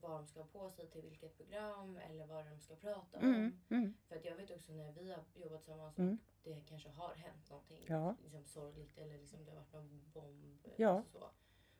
vad 0.00 0.10
de 0.10 0.26
ska 0.26 0.40
ha 0.40 0.46
på 0.46 0.70
sig 0.70 0.86
till 0.90 1.02
vilket 1.02 1.36
program 1.36 1.96
eller 1.96 2.26
vad 2.26 2.46
de 2.46 2.60
ska 2.60 2.76
prata 2.76 3.18
om. 3.18 3.24
mm, 3.24 3.58
mm, 3.68 3.94
För 4.08 4.16
att 4.16 4.24
jag 4.24 4.36
vet 4.36 4.50
också 4.50 4.72
när 4.72 4.92
vi 4.92 5.10
har 5.10 5.24
jobbat 5.34 5.62
tillsammans 5.64 5.98
Mm. 5.98 6.18
och 6.44 6.50
det 6.54 6.60
kanske 6.68 6.88
har 6.88 7.14
hänt 7.14 7.50
någonting 7.50 7.84
Ja. 7.88 8.16
liksom 8.22 8.44
sorgligt 8.44 8.98
eller 8.98 9.18
liksom 9.18 9.44
det 9.44 9.50
har 9.50 9.58
varit 9.58 9.72
någon 9.72 10.10
bomb. 10.12 10.68
Ja. 10.76 11.02
Så. 11.12 11.30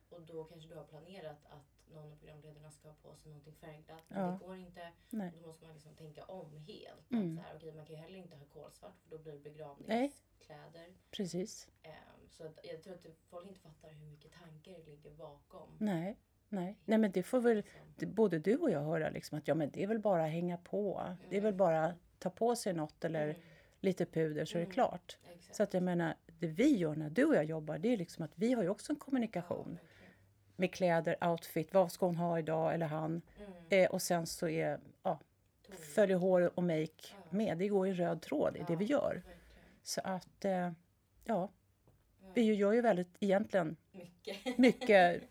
Och 0.09 0.23
då 0.23 0.45
kanske 0.45 0.69
du 0.69 0.75
har 0.75 0.85
planerat 0.85 1.47
att 1.49 1.95
någon 1.95 2.13
av 2.13 2.17
programledarna 2.17 2.71
ska 2.71 2.89
ha 2.89 2.95
på 3.03 3.15
sig 3.17 3.29
någonting 3.31 3.55
färgglatt. 3.55 4.05
Ja. 4.09 4.39
Det 4.41 4.47
går 4.47 4.57
inte. 4.57 4.93
nej. 5.11 5.33
Då 5.41 5.47
måste 5.47 5.65
man 5.65 5.75
liksom 5.75 5.95
tänka 5.95 6.25
om 6.25 6.57
helt. 6.57 7.11
Mm. 7.13 7.39
Att 7.39 7.45
så 7.45 7.49
här, 7.49 7.57
okej, 7.57 7.73
man 7.73 7.87
kan 7.87 7.97
ju 7.97 8.03
heller 8.03 8.19
inte 8.19 8.37
ha 8.37 8.45
kolsvart 8.45 8.95
för 9.03 9.11
då 9.11 9.19
blir 9.23 9.33
det 9.33 9.39
Nej. 9.39 9.53
begravningskläder. 9.53 10.95
Precis. 11.11 11.69
Ehm, 11.83 12.29
så 12.29 12.45
att 12.47 12.59
jag 12.63 12.83
tror 12.83 12.95
att 12.95 13.07
folk 13.31 13.47
inte 13.49 13.61
fattar 13.61 13.91
hur 13.93 14.07
mycket 14.07 14.33
tankar 14.33 14.73
det 14.73 14.85
ligger 14.91 15.11
bakom. 15.11 15.69
Nej, 15.79 16.17
nej. 16.49 16.77
Nej 16.85 16.99
men 16.99 17.13
det 17.13 17.23
får 17.23 17.41
väl 17.41 17.57
Liksom. 17.57 17.81
det- 17.97 18.07
både 18.07 18.39
du 18.39 18.57
och 18.57 18.71
jag 18.71 18.81
höra 18.81 19.11
liksom 19.11 19.39
att 19.39 19.49
ja 19.49 19.55
men 19.55 19.71
det 19.71 19.83
är 19.83 19.87
väl 19.87 19.99
bara 19.99 20.25
att 20.25 20.31
hänga 20.31 20.57
på. 20.57 21.17
Det 21.31 21.37
är 21.37 21.41
väl 21.41 21.55
bara 21.55 21.95
ta 22.19 22.31
på 22.31 22.57
sig 22.57 22.73
något 22.73 23.05
eller 23.05 23.25
Mm. 23.29 23.41
lite 23.81 24.07
puder 24.07 24.45
så 24.45 24.57
är 24.59 24.61
det 24.61 24.65
Mm. 24.65 24.73
klart. 24.75 25.19
Exakt. 25.35 25.57
Så 25.57 25.63
att 25.63 25.75
jag 25.75 25.83
menar, 25.83 26.15
det 26.27 26.47
vi 26.47 26.77
gör 26.77 26.95
när 26.97 27.11
du 27.11 27.25
och 27.25 27.35
jag 27.35 27.45
jobbar 27.45 27.79
det 27.79 27.89
är 27.93 27.97
liksom 27.97 28.25
att 28.25 28.33
vi 28.35 28.53
har 28.53 28.63
ju 28.63 28.69
också 28.69 28.93
en 28.93 28.97
Ja, 29.01 29.05
kommunikation. 29.05 29.69
verkligen. 29.75 29.96
Med 30.57 30.75
kläder, 30.75 31.25
outfit, 31.31 31.75
vad 31.75 31.93
ska 31.93 32.07
hon 32.07 32.17
ha 32.17 32.39
idag 32.39 32.75
eller 32.75 32.87
han. 32.87 33.23
Mm. 33.39 33.53
Eh, 33.69 33.91
och 33.91 34.03
sen 34.03 34.27
så 34.27 34.49
är 34.49 34.81
ja, 35.03 35.21
följer 35.95 36.17
hår 36.17 36.59
och 36.59 36.63
make 36.63 36.87
Ja. 36.87 37.17
med. 37.31 37.59
Det 37.59 37.69
går 37.69 37.89
i 37.89 37.93
röd 37.95 38.23
tråd 38.23 38.57
i 38.57 38.65
det 38.69 38.77
vi 38.77 38.85
gör. 38.85 39.15
verkligen. 39.15 39.39
Så 39.83 40.01
att 40.05 40.45
eh, 40.45 40.73
ja, 41.25 41.51
vi 42.35 42.43
gör 42.55 42.73
ju 42.73 42.81
väldigt 42.81 43.17
egentligen 43.21 43.77
Mycket. 43.93 44.59
mycket 44.59 45.23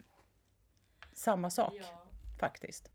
samma 1.14 1.50
sak 1.50 1.74
Ja. 1.80 2.04
faktiskt. 2.40 2.92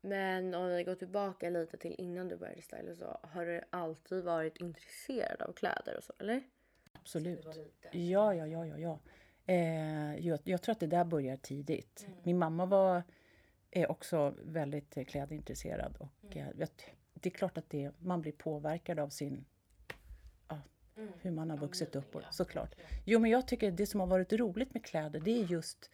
Men 0.00 0.54
om 0.54 0.68
vi 0.68 0.84
går 0.84 0.94
tillbaka 0.94 1.50
lite 1.50 1.76
till 1.76 1.94
innan 1.98 2.28
du 2.28 2.36
började 2.36 2.62
styla 2.62 2.94
så 2.94 3.18
har 3.22 3.46
du 3.46 3.60
alltid 3.70 4.24
varit 4.24 4.56
intresserad 4.56 5.42
av 5.42 5.52
kläder 5.52 5.96
och 5.96 6.04
så 6.04 6.12
eller? 6.18 6.42
Absolut. 6.92 7.46
Ja, 7.92 8.34
ja, 8.34 8.46
ja, 8.46 8.66
ja, 8.66 8.78
ja. 8.78 8.98
Eh, 9.46 10.16
jag, 10.26 10.38
jag 10.44 10.62
tror 10.62 10.72
att 10.72 10.80
det 10.80 10.86
där 10.86 11.04
börjar 11.04 11.36
tidigt. 11.36 12.04
Mm. 12.06 12.18
Min 12.22 12.38
mamma 12.38 12.66
var 12.66 13.02
är 13.70 13.90
också 13.90 14.34
väldigt 14.42 14.96
eh, 14.96 15.04
klädintresserad 15.04 15.96
och 15.98 16.08
Mm. 16.36 16.60
eh, 16.60 16.68
det 17.14 17.28
är 17.28 17.30
klart 17.30 17.58
att 17.58 17.70
det, 17.70 17.90
man 17.98 18.20
blir 18.20 18.32
påverkad 18.32 18.98
av 18.98 19.08
sin, 19.08 19.44
Mm. 20.96 21.12
hur 21.20 21.30
man 21.30 21.50
har 21.50 21.56
vuxit 21.56 21.96
upp, 21.96 22.14
och, 22.14 22.22
ja. 22.22 22.26
såklart. 22.32 22.74
Ja. 22.78 22.84
Jo, 23.04 23.18
men 23.18 23.30
jag 23.30 23.48
tycker 23.48 23.70
det 23.70 23.86
som 23.86 24.00
har 24.00 24.06
varit 24.06 24.32
roligt 24.32 24.74
med 24.74 24.84
kläder, 24.84 25.20
det 25.20 25.30
är 25.30 25.44
just 25.44 25.90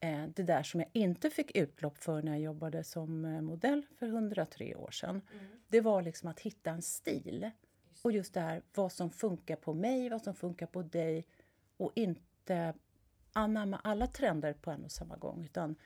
eh, 0.00 0.26
det 0.26 0.42
där 0.42 0.62
som 0.62 0.80
jag 0.80 0.90
inte 0.92 1.30
fick 1.30 1.56
utlopp 1.56 1.98
för 1.98 2.22
när 2.22 2.32
jag 2.32 2.40
jobbade 2.40 2.84
som 2.84 3.24
eh, 3.24 3.40
modell 3.40 3.86
för 3.98 4.06
103 4.06 4.74
år 4.74 4.90
sedan. 4.90 5.10
Mm. 5.32 5.46
Det 5.68 5.80
var 5.80 6.02
liksom 6.02 6.28
att 6.28 6.40
hitta 6.40 6.70
en 6.70 6.82
stil. 6.82 7.50
Och 8.04 8.12
just 8.12 8.34
det 8.34 8.40
här 8.40 8.62
vad 8.74 8.92
som 8.92 9.10
funkar 9.10 9.56
på 9.56 9.74
mig, 9.74 10.08
vad 10.08 10.22
som 10.22 10.34
funkar 10.34 10.66
på 10.66 10.82
dig 10.82 11.26
och 11.76 11.92
inte 11.94 12.74
anamma 13.36 13.80
alla 13.84 14.06
trender 14.06 14.52
på 14.52 14.70
en 14.70 14.84
och 14.84 14.92
samma 14.92 15.16
gång. 15.16 15.44
Utan 15.44 15.76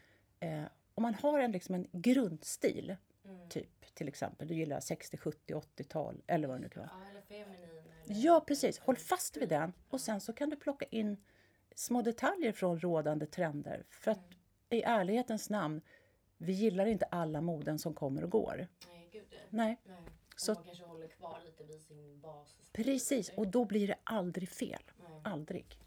eh, 0.40 0.62
om 0.94 1.02
man 1.02 1.14
har 1.14 1.38
en, 1.40 1.52
liksom 1.52 1.74
en 1.74 1.86
grundstil, 1.92 2.96
Mm. 3.24 3.48
typ 3.48 3.94
till 3.94 4.08
exempel, 4.08 4.48
du 4.48 4.54
gillar 4.54 4.80
60, 4.80 5.16
70, 5.16 5.54
80-tal 5.54 6.22
eller 6.26 6.48
vad 6.48 6.56
det 6.56 6.60
nu 6.60 6.68
kan 6.68 6.80
vara. 6.82 6.90
Ja, 7.04 7.10
eller 7.10 7.20
feminin. 7.20 7.64
Eller... 7.70 8.14
Ja, 8.24 8.44
precis. 8.46 8.78
Håll 8.78 8.96
fast 8.96 9.36
vid 9.36 9.48
den. 9.48 9.72
Och 9.88 10.00
sen 10.00 10.20
så 10.20 10.32
kan 10.32 10.50
du 10.50 10.56
plocka 10.56 10.84
in 10.90 11.16
små 11.74 12.02
detaljer 12.02 12.52
från 12.52 12.80
rådande 12.80 13.26
trender. 13.26 13.84
För 13.90 14.10
att 14.10 14.20
i 14.70 14.82
ärlighetens 14.82 15.50
namn, 15.50 15.80
vi 16.38 16.52
gillar 16.52 16.86
inte 16.86 17.04
alla 17.04 17.40
moden 17.40 17.78
som 17.78 17.94
kommer 17.94 18.24
och 18.24 18.30
går. 18.30 18.68
Nej, 18.88 19.08
gud 19.12 19.24
nej. 19.30 19.40
Nej, 19.50 19.76
nej. 19.86 19.96
Och 20.34 20.40
Så- 20.40 20.54
man 20.54 20.64
kanske 20.64 20.84
håller 20.84 21.08
kvar 21.08 21.40
lite 21.44 21.64
vid 21.64 21.82
sin 21.82 22.20
bas. 22.20 22.56
precis. 22.72 23.28
Och 23.36 23.48
då 23.48 23.64
blir 23.64 23.86
det 23.86 23.96
aldrig 24.04 24.48
fel. 24.48 24.82
Nej. 25.08 25.20
Aldrig. 25.24 25.78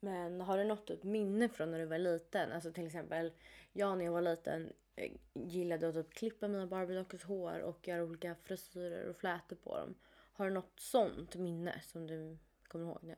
Men 0.00 0.40
har 0.40 0.58
du 0.58 0.64
något 0.64 0.90
ett 0.90 1.04
minne 1.04 1.48
från 1.48 1.70
när 1.70 1.78
du 1.78 1.84
var 1.84 1.98
liten? 1.98 2.52
Alltså 2.52 2.72
till 2.72 2.86
exempel, 2.86 3.32
jag 3.72 3.98
när 3.98 4.04
jag 4.04 4.12
var 4.12 4.22
liten 4.22 4.72
eh, 4.96 5.12
gillade 5.34 5.88
att 5.88 5.94
typ 5.94 6.14
klippa 6.14 6.48
mina 6.48 6.66
Barbie-dockors 6.66 7.24
hår 7.24 7.60
och 7.60 7.88
göra 7.88 8.04
olika 8.04 8.34
frisyrer 8.42 9.08
och 9.08 9.16
flätor 9.16 9.56
på 9.56 9.78
dem. 9.78 9.94
Har 10.32 10.44
du 10.44 10.50
något 10.50 10.80
sånt 10.80 11.36
minne 11.36 11.80
som 11.82 12.06
du 12.06 12.38
kommer 12.68 12.84
ihåg 12.84 12.98
nu? 13.02 13.16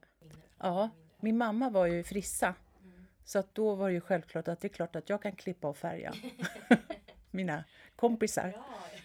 Ja, 0.58 0.90
min 1.20 1.38
mamma 1.38 1.70
var 1.70 1.86
ju 1.86 2.04
frissa. 2.04 2.54
Mm. 2.82 3.04
Så 3.24 3.38
att 3.38 3.54
då 3.54 3.74
var 3.74 3.88
det 3.88 3.94
ju 3.94 4.00
självklart 4.00 4.48
att 4.48 4.60
det 4.60 4.66
är 4.66 4.72
klart 4.72 4.96
att 4.96 5.08
jag 5.08 5.22
kan 5.22 5.32
klippa 5.32 5.68
och 5.68 5.76
färga 5.76 6.14
mina 7.30 7.64
kompisar. 7.96 8.56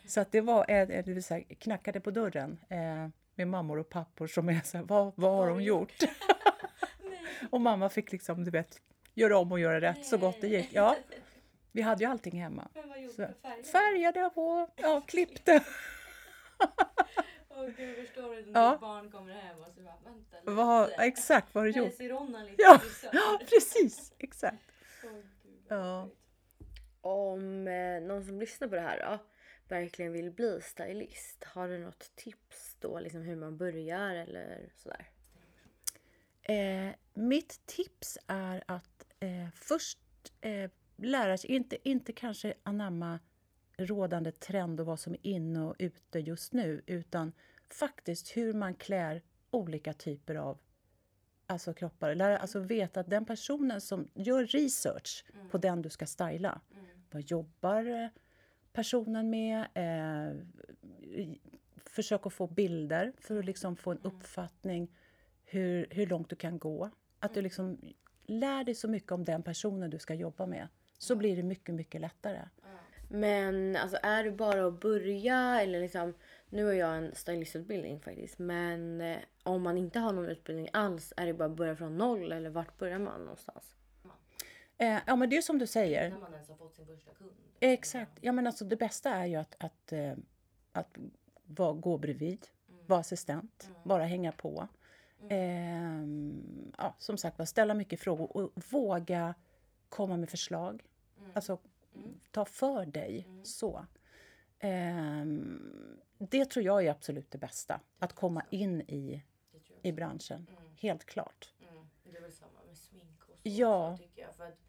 Så 0.08 0.22
att 0.22 0.32
det 0.32 0.42
var, 0.42 0.72
eh, 0.72 0.88
det 0.88 1.08
vill 1.08 1.24
säga, 1.24 1.46
knackade 1.60 2.00
på 2.00 2.12
dörren 2.12 2.60
eh, 2.70 3.10
med 3.36 3.48
mammor 3.48 3.80
och 3.80 3.90
pappor 3.90 4.28
som 4.28 4.50
är 4.50 4.62
så 4.64 4.78
här, 4.78 4.86
vad, 4.86 5.14
vad 5.16 5.32
har 5.32 5.48
de 5.48 5.62
gjort? 5.62 5.94
och 7.52 7.62
mamma 7.62 7.90
fick 7.90 8.12
liksom, 8.12 8.44
du 8.44 8.52
vet, 8.52 8.82
göra 9.14 9.38
om 9.38 9.52
och 9.52 9.60
göra 9.60 9.82
rätt 9.82 10.06
så 10.06 10.18
gott 10.18 10.42
det 10.42 10.48
gick. 10.48 10.70
Ja, 10.74 10.96
vi 11.72 11.82
hade 11.82 12.04
ju 12.04 12.10
allting 12.10 12.42
hemma. 12.42 12.68
men 12.74 12.90
vad 12.90 13.02
gjorde 13.02 13.14
Så, 13.14 13.22
du 13.22 13.34
färger? 13.42 13.64
färgade 13.64 14.26
och 14.26 14.70
ja, 14.76 15.02
klippte. 15.08 15.64
Åh 17.50 17.68
gud, 17.78 17.96
förstår 18.08 18.36
du? 18.36 18.52
Ja. 18.54 18.72
Ditt 18.72 18.80
barn 18.82 19.12
kommer 19.12 19.34
hem 19.34 19.60
och 19.60 19.74
så 19.76 19.82
bara, 19.82 19.98
vänta 20.04 20.38
lite. 20.40 20.52
Vad, 20.52 20.90
exakt 21.00 21.56
vad 21.56 21.64
har 21.64 21.72
du 21.72 21.80
gjort? 21.80 22.00
Ronna 22.00 22.44
lite 22.44 22.56
Ja, 22.64 22.82
ja, 23.14 23.40
precis. 23.50 24.14
Exakt. 24.20 24.58
Gud, 25.02 25.12
vad 25.70 25.80
Ja. 25.80 26.10
Om 27.02 27.68
eh, 27.68 28.02
någon 28.02 28.26
som 28.26 28.40
lyssnar 28.40 28.68
på 28.68 28.76
det 28.76 28.82
här 28.82 29.00
då, 29.00 29.18
verkligen 29.76 30.12
vill 30.12 30.32
bli 30.32 30.62
stylist, 30.62 31.44
har 31.44 31.68
du 31.68 31.78
något 31.78 32.12
tips 32.16 32.76
då? 32.80 33.00
Liksom 33.00 33.22
hur 33.22 33.36
man 33.36 33.58
börjar 33.58 34.16
eller 34.16 34.70
sådär? 34.76 35.06
Eh, 36.42 36.94
mitt 37.14 37.66
tips 37.66 38.18
är 38.28 38.64
att 38.68 39.06
eh, 39.20 39.48
först 39.54 40.00
eh, 40.42 40.72
lära 40.98 41.38
sig, 41.38 41.52
inte, 41.52 41.90
inte 41.90 42.14
kanske 42.14 42.54
anamma 42.64 43.20
rådande 43.78 44.32
trend 44.32 44.80
och 44.80 44.86
vad 44.86 45.00
som 45.00 45.14
är 45.14 45.28
inne 45.28 45.62
och 45.62 45.76
ute 45.80 46.20
just 46.20 46.54
nu, 46.54 46.82
utan 46.86 47.32
faktiskt 47.70 48.38
hur 48.38 48.54
man 48.54 48.76
klär 48.76 49.22
olika 49.52 49.94
typer 49.94 50.36
av 50.36 50.60
alltså 51.46 51.74
kroppar. 51.74 52.16
Lära, 52.16 52.38
alltså 52.38 52.60
veta 52.60 53.00
att 53.00 53.10
den 53.10 53.26
personen 53.26 53.82
som 53.82 54.08
gör 54.14 54.46
research 54.46 55.26
på 55.52 55.58
den 55.58 55.82
du 55.82 55.90
ska 55.90 56.06
styla, 56.06 56.62
Mm. 56.72 56.86
vad 57.12 57.22
jobbar 57.22 57.86
eh, 57.86 58.10
personen 58.74 59.30
med? 59.30 59.68
Eh, 59.74 60.38
försök 61.86 62.26
att 62.26 62.34
få 62.34 62.48
bilder 62.48 63.14
för 63.20 63.40
att 63.40 63.46
liksom 63.46 63.76
få 63.76 63.92
en 63.92 64.00
uppfattning 64.04 64.96
hur, 65.46 65.88
hur 65.92 66.08
långt 66.08 66.30
du 66.30 66.36
kan 66.36 66.60
gå. 66.60 66.90
Att 67.24 67.34
du 67.34 67.42
liksom 67.42 67.78
lär 68.26 68.64
dig 68.64 68.76
så 68.76 68.88
mycket 68.88 69.12
om 69.12 69.24
den 69.24 69.44
personen 69.44 69.90
du 69.90 70.00
ska 70.00 70.14
jobba 70.14 70.46
med. 70.46 70.68
Så 70.98 71.16
blir 71.16 71.36
det 71.36 71.44
mycket, 71.44 71.76
mycket 71.76 72.02
lättare. 72.02 72.50
Ja. 72.62 72.68
Men 73.10 73.76
alltså 73.76 73.98
är 74.04 74.24
det 74.24 74.32
bara 74.32 74.68
att 74.68 74.80
börja 74.80 75.62
eller 75.62 75.82
liksom, 75.82 76.14
nu 76.50 76.66
har 76.66 76.74
jag 76.74 76.98
en 76.98 77.16
stylistutbildning 77.16 78.00
faktiskt, 78.00 78.40
men 78.40 79.02
eh, 79.02 79.18
om 79.44 79.62
man 79.62 79.78
inte 79.78 80.00
har 80.00 80.14
någon 80.14 80.30
utbildning 80.30 80.70
alls, 80.74 81.14
är 81.18 81.26
det 81.26 81.34
bara 81.34 81.46
att 81.46 81.56
börja 81.56 81.76
från 81.76 81.98
noll 81.98 82.32
eller 82.32 82.50
vart 82.50 82.78
börjar 82.78 83.00
man 83.00 83.22
någonstans? 83.22 83.76
Eh, 84.78 85.00
ja, 85.08 85.16
men 85.16 85.30
det 85.30 85.38
är 85.38 85.42
som 85.42 85.60
du 85.60 85.68
säger. 85.68 86.10
När 86.10 86.20
man 86.20 86.34
ens 86.34 86.50
har 86.50 86.56
fått 86.56 86.76
sin 86.76 86.86
första 86.86 87.12
kund. 87.14 87.32
Exakt. 87.60 88.12
Ja, 88.22 88.32
men 88.32 88.48
alltså 88.48 88.66
det 88.66 88.76
bästa 88.76 89.10
är 89.10 89.26
ju 89.26 89.36
att, 89.36 89.56
att, 89.60 89.92
eh, 89.92 90.14
att 90.72 90.98
vara, 91.46 91.74
gå 91.74 91.98
bredvid, 91.98 92.48
vara 92.88 93.00
assistent, 93.00 93.70
bara 93.84 94.04
hänga 94.04 94.32
på. 94.32 94.68
Ehm, 95.30 96.74
ja, 96.78 96.96
som 96.98 97.18
sagt 97.18 97.38
var, 97.40 97.46
ställa 97.46 97.74
mycket 97.74 98.00
frågor 98.00 98.38
och 98.38 98.52
våga 98.72 99.36
komma 99.90 100.18
med 100.18 100.30
förslag. 100.30 100.84
Alltså, 101.34 101.58
ta 102.32 102.46
för 102.46 102.86
dig. 102.86 103.28
Så. 103.44 103.86
Ehm, 104.60 106.00
det 106.18 106.46
tror 106.50 106.66
jag 106.66 106.86
är 106.86 106.92
absolut 106.92 107.32
det 107.32 107.38
bästa. 107.38 107.80
Att 108.00 108.14
komma 108.14 108.44
in 108.50 108.82
i, 108.82 109.24
Det 109.52 109.90
i 109.90 109.92
branschen. 109.92 110.48
Helt 110.78 111.06
klart. 111.06 111.54
Mm. 111.62 111.88
Det 112.04 112.18
är 112.18 112.22
väl 112.22 112.32
samma 112.32 112.64
med 112.68 112.78
smink 112.78 113.22
och 113.22 113.28
så 113.28 113.40
Ja. 113.44 113.92
också, 113.94 114.04
tycker 114.04 114.22
jag. 114.22 114.36
För 114.36 114.44
att 114.44 114.60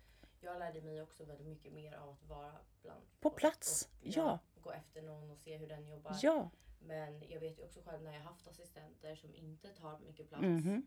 jag 0.40 0.58
lärde 0.58 0.80
mig 0.80 1.02
också 1.02 1.24
väldigt 1.24 1.46
mycket 1.46 1.72
mer 1.72 1.92
av 1.96 2.08
att 2.10 2.28
vara 2.28 2.52
bland 2.82 3.00
På 3.20 3.30
plats, 3.30 3.88
och, 4.00 4.06
ja. 4.06 4.38
Gå 4.62 4.70
efter 4.72 5.02
någon 5.02 5.30
och 5.30 5.38
se 5.38 5.56
hur 5.56 5.68
den 5.68 5.86
jobbar. 5.88 6.16
Ja. 6.22 6.50
Men 6.86 7.22
jag 7.28 7.40
vet 7.40 7.58
ju 7.58 7.62
också 7.62 7.80
själv 7.84 8.02
när 8.02 8.12
jag 8.12 8.20
haft 8.20 8.48
assistenter 8.48 9.14
som 9.14 9.34
inte 9.34 9.68
tar 9.68 9.98
mycket 9.98 10.28
plats. 10.28 10.42
Mhm. 10.42 10.86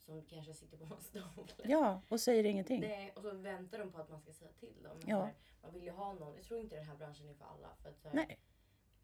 Som 0.00 0.24
kanske 0.24 0.54
sitter 0.54 0.76
på 0.78 0.94
en 0.94 1.00
stol. 1.00 1.52
Ja, 1.64 2.02
och 2.08 2.20
säger 2.20 2.44
ingenting. 2.44 2.80
Nej, 2.80 3.12
och 3.16 3.22
så 3.22 3.30
väntar 3.30 3.78
de 3.78 3.92
på 3.92 3.98
att 3.98 4.10
man 4.10 4.20
ska 4.20 4.32
säga 4.32 4.52
till 4.52 4.82
dem. 4.82 4.98
Ja. 5.06 5.16
så 5.16 5.24
här, 5.24 5.34
man 5.62 5.72
vill 5.72 5.82
ju 5.82 5.90
ha 5.90 6.12
någon. 6.12 6.34
Jag 6.36 6.44
tror 6.44 6.60
inte 6.60 6.76
den 6.76 6.84
här 6.84 6.96
branschen 6.96 7.28
är 7.28 7.34
för 7.34 7.44
alla. 7.44 7.76
För 7.82 7.88
att 7.88 8.04
här, 8.04 8.14
Nej. 8.14 8.38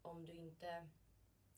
om 0.01 0.25
du 0.25 0.33
inte 0.33 0.87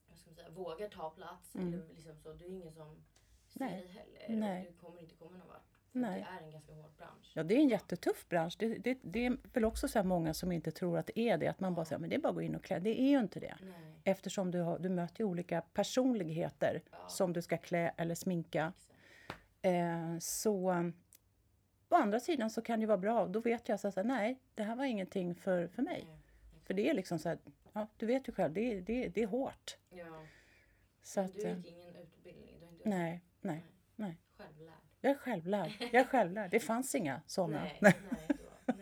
vad 0.07 0.17
ska 0.17 0.29
man 0.29 0.35
säga, 0.35 0.49
vågar 0.49 0.89
ta 0.89 1.09
plats. 1.09 1.55
Mm. 1.55 1.73
Eller 1.73 1.87
liksom 1.87 2.17
så, 2.17 2.33
du 2.33 2.45
är 2.45 2.49
ingen 2.49 2.73
som 2.73 3.03
ser 3.47 3.59
Nej. 3.59 3.87
heller. 3.87 4.39
Nej. 4.39 4.65
Du 4.71 4.77
kommer 4.77 5.01
inte 5.01 5.15
komma 5.15 5.37
någon 5.37 5.47
vart. 5.47 5.76
Nej. 6.01 6.25
Det 6.29 6.43
är 6.43 6.45
en 6.45 6.51
ganska 6.51 6.73
hård 6.73 6.91
bransch. 6.97 7.31
Ja, 7.33 7.43
det 7.43 7.55
är 7.55 7.59
en 7.59 7.69
jättetuff 7.69 8.27
bransch. 8.29 8.55
Det, 8.59 8.67
det, 8.77 8.97
det 9.01 9.25
är 9.25 9.37
väl 9.53 9.65
också 9.65 9.87
så 9.87 10.03
många 10.03 10.33
som 10.33 10.51
inte 10.51 10.71
tror 10.71 10.97
att 10.97 11.07
det 11.07 11.19
är 11.19 11.37
det. 11.37 11.47
Att 11.47 11.59
man 11.59 11.75
bara 11.75 11.85
säger 11.85 11.99
men 11.99 12.09
det 12.09 12.15
är 12.15 12.19
bara 12.19 12.29
att 12.29 12.35
gå 12.35 12.41
in 12.41 12.55
och 12.55 12.63
klä. 12.63 12.79
Det 12.79 13.01
är 13.01 13.09
ju 13.09 13.19
inte 13.19 13.39
det. 13.39 13.55
Nej. 13.61 14.01
Eftersom 14.03 14.51
du, 14.51 14.59
har, 14.61 14.79
du 14.79 14.89
möter 14.89 15.23
olika 15.23 15.61
personligheter 15.61 16.81
Ja. 16.91 17.07
som 17.09 17.33
du 17.33 17.41
ska 17.41 17.57
klä 17.57 17.93
eller 17.97 18.15
sminka. 18.15 18.73
Eh, 19.61 20.17
så 20.19 20.71
eh, 20.71 20.83
å 21.89 21.95
andra 21.95 22.19
sidan 22.19 22.49
så 22.49 22.61
kan 22.61 22.79
det 22.79 22.83
ju 22.83 22.87
vara 22.87 22.97
bra. 22.97 23.27
Då 23.27 23.39
vet 23.39 23.69
jag 23.69 23.79
så 23.79 23.87
att 23.87 24.05
nej, 24.05 24.39
det 24.55 24.63
här 24.63 24.75
var 24.75 24.85
ingenting 24.85 25.35
för, 25.35 25.67
för 25.67 25.81
mig. 25.81 26.03
Nej. 26.07 26.17
För 26.63 26.73
det 26.73 26.89
är 26.89 26.93
liksom 26.93 27.19
så 27.19 27.29
här, 27.29 27.37
ja, 27.73 27.87
du 27.97 28.05
vet 28.05 28.27
ju 28.27 28.31
själv, 28.33 28.53
det, 28.53 28.81
det, 28.81 29.07
det 29.07 29.23
är 29.23 29.27
hårt. 29.27 29.77
Ja. 29.89 30.23
Så 31.01 31.21
att, 31.21 31.33
Du 31.33 31.41
eh, 31.41 31.57
gick 31.57 31.67
ingen 31.67 31.95
utbildning? 31.95 32.57
Du 32.59 32.65
inte 32.67 32.89
nej, 32.89 33.21
nej, 33.41 33.65
nej. 33.95 34.17
Självlärd? 34.37 34.73
Jag 35.07 35.15
är 35.15 35.19
självlärd. 35.19 35.71
Jag 35.79 35.93
är 36.01 36.03
självlärd. 36.05 36.51
Det 36.51 36.59
fanns 36.59 36.95
inga 36.95 37.21
sådana. 37.27 37.61
Nej, 37.63 37.77
nej, 37.81 37.93
nej. 38.65 38.75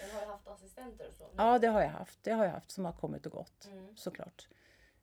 Men 0.00 0.10
har 0.14 0.20
du 0.20 0.26
haft 0.26 0.48
assistenter 0.48 1.06
och 1.08 1.14
så? 1.14 1.24
Ja, 1.36 1.58
det 1.58 1.66
har 1.66 1.80
jag 1.82 1.88
haft. 1.88 2.22
Det 2.22 2.30
har 2.32 2.44
jag 2.44 2.52
haft 2.52 2.70
som 2.70 2.84
har 2.84 2.92
kommit 2.92 3.26
och 3.26 3.32
gått. 3.32 3.68
Mm. 3.72 3.96
såklart. 3.96 4.48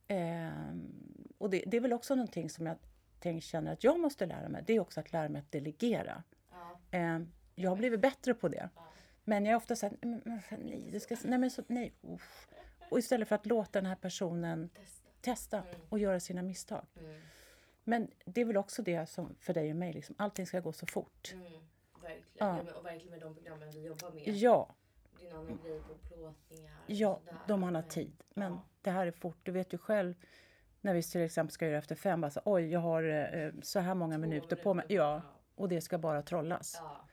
Ehm, 0.08 1.34
och 1.38 1.50
det, 1.50 1.64
det 1.68 1.78
är 1.78 1.82
väl 1.82 1.94
också 1.94 2.16
någonting 2.16 2.50
som 2.50 2.66
jag 2.66 2.78
tänk, 3.20 3.44
känner 3.44 3.74
att 3.74 3.84
jag 3.84 4.00
måste 4.00 4.26
lära 4.26 4.50
mig. 4.50 4.64
Det 4.68 4.74
är 4.74 4.80
också 4.80 5.00
att 5.00 5.12
lära 5.12 5.30
mig 5.30 5.40
att 5.40 5.52
delegera. 5.52 6.24
Ja. 6.52 6.80
Ehm, 6.92 7.32
jag 7.56 7.70
har 7.72 7.78
blivit 7.78 8.00
bättre 8.00 8.34
på 8.34 8.48
det. 8.48 8.70
Ja. 8.76 8.84
Men 9.24 9.46
jag 9.46 9.52
är 9.52 9.58
ofta 9.58 9.76
så 9.76 9.86
här, 9.86 9.98
"Men, 10.02 10.22
men, 10.26 10.42
fan, 10.42 10.60
nej, 10.60 10.90
det 10.92 11.00
ska, 11.00 11.18
nej, 11.24 11.40
men 11.40 11.52
så, 11.52 11.64
nej, 11.68 11.94
uff." 12.02 12.48
Och 12.92 13.00
istället 13.00 13.28
för 13.28 13.36
att 13.36 13.46
låta 13.46 13.72
den 13.82 13.86
här 13.86 13.96
personen 13.96 14.70
Testa. 14.70 15.08
testa 15.22 15.58
Mm. 15.58 15.82
och 15.90 16.00
göra 16.00 16.20
sina 16.20 16.42
misstag. 16.42 16.86
Mm. 17.00 17.22
Men 17.88 18.12
det 18.26 18.42
är 18.42 18.46
väl 18.46 18.58
också 18.58 18.82
det 18.82 19.06
som 19.10 19.36
för 19.40 19.54
dig 19.54 19.70
och 19.72 19.76
mig, 19.76 19.94
liksom, 19.94 20.16
allting 20.20 20.46
ska 20.48 20.60
gå 20.60 20.74
så 20.74 20.86
fort. 20.86 21.32
Mm. 21.34 21.44
Verkligen. 22.02 22.22
Ja. 22.34 22.58
Ja. 22.58 22.64
men, 22.64 22.74
och 22.76 22.86
verkligen 22.86 23.10
med 23.12 23.20
de 23.22 23.36
programmen 23.36 23.72
vi 23.72 23.86
jobbar 23.86 24.12
med. 24.12 24.28
Ja, 24.28 24.76
din 25.20 25.32
andra 25.36 25.54
grej 25.64 25.82
på 25.82 25.96
plåtningar. 25.96 26.74
Ja, 26.88 27.20
sådär. 27.26 27.40
de 27.48 27.64
har 27.64 27.72
Men- 27.72 27.84
tid. 27.88 28.24
Men 28.30 28.52
ja. 28.52 28.62
det 28.82 28.92
här 28.92 29.08
är 29.08 29.12
fort. 29.12 29.38
Du 29.44 29.52
vet 29.52 29.74
ju 29.74 29.78
själv 29.78 30.14
när 30.82 30.94
vi 30.94 31.04
till 31.04 31.22
exempel 31.22 31.52
ska 31.52 31.66
göra 31.68 31.78
efter 31.78 31.96
fem. 31.96 32.22
Bara 32.22 32.32
så, 32.32 32.42
Oj, 32.46 32.72
jag 32.72 32.80
har 32.80 33.04
eh, 33.04 33.52
så 33.62 33.80
här 33.80 33.96
många 33.96 34.16
Två 34.16 34.22
minuter 34.22 34.56
på 34.56 34.74
mig. 34.74 34.86
minuter 34.90 35.04
Ja, 35.06 35.22
och 35.56 35.70
det 35.70 35.82
ska 35.82 35.98
bara 35.98 36.22
trollas. 36.22 36.76
Ja, 36.80 37.08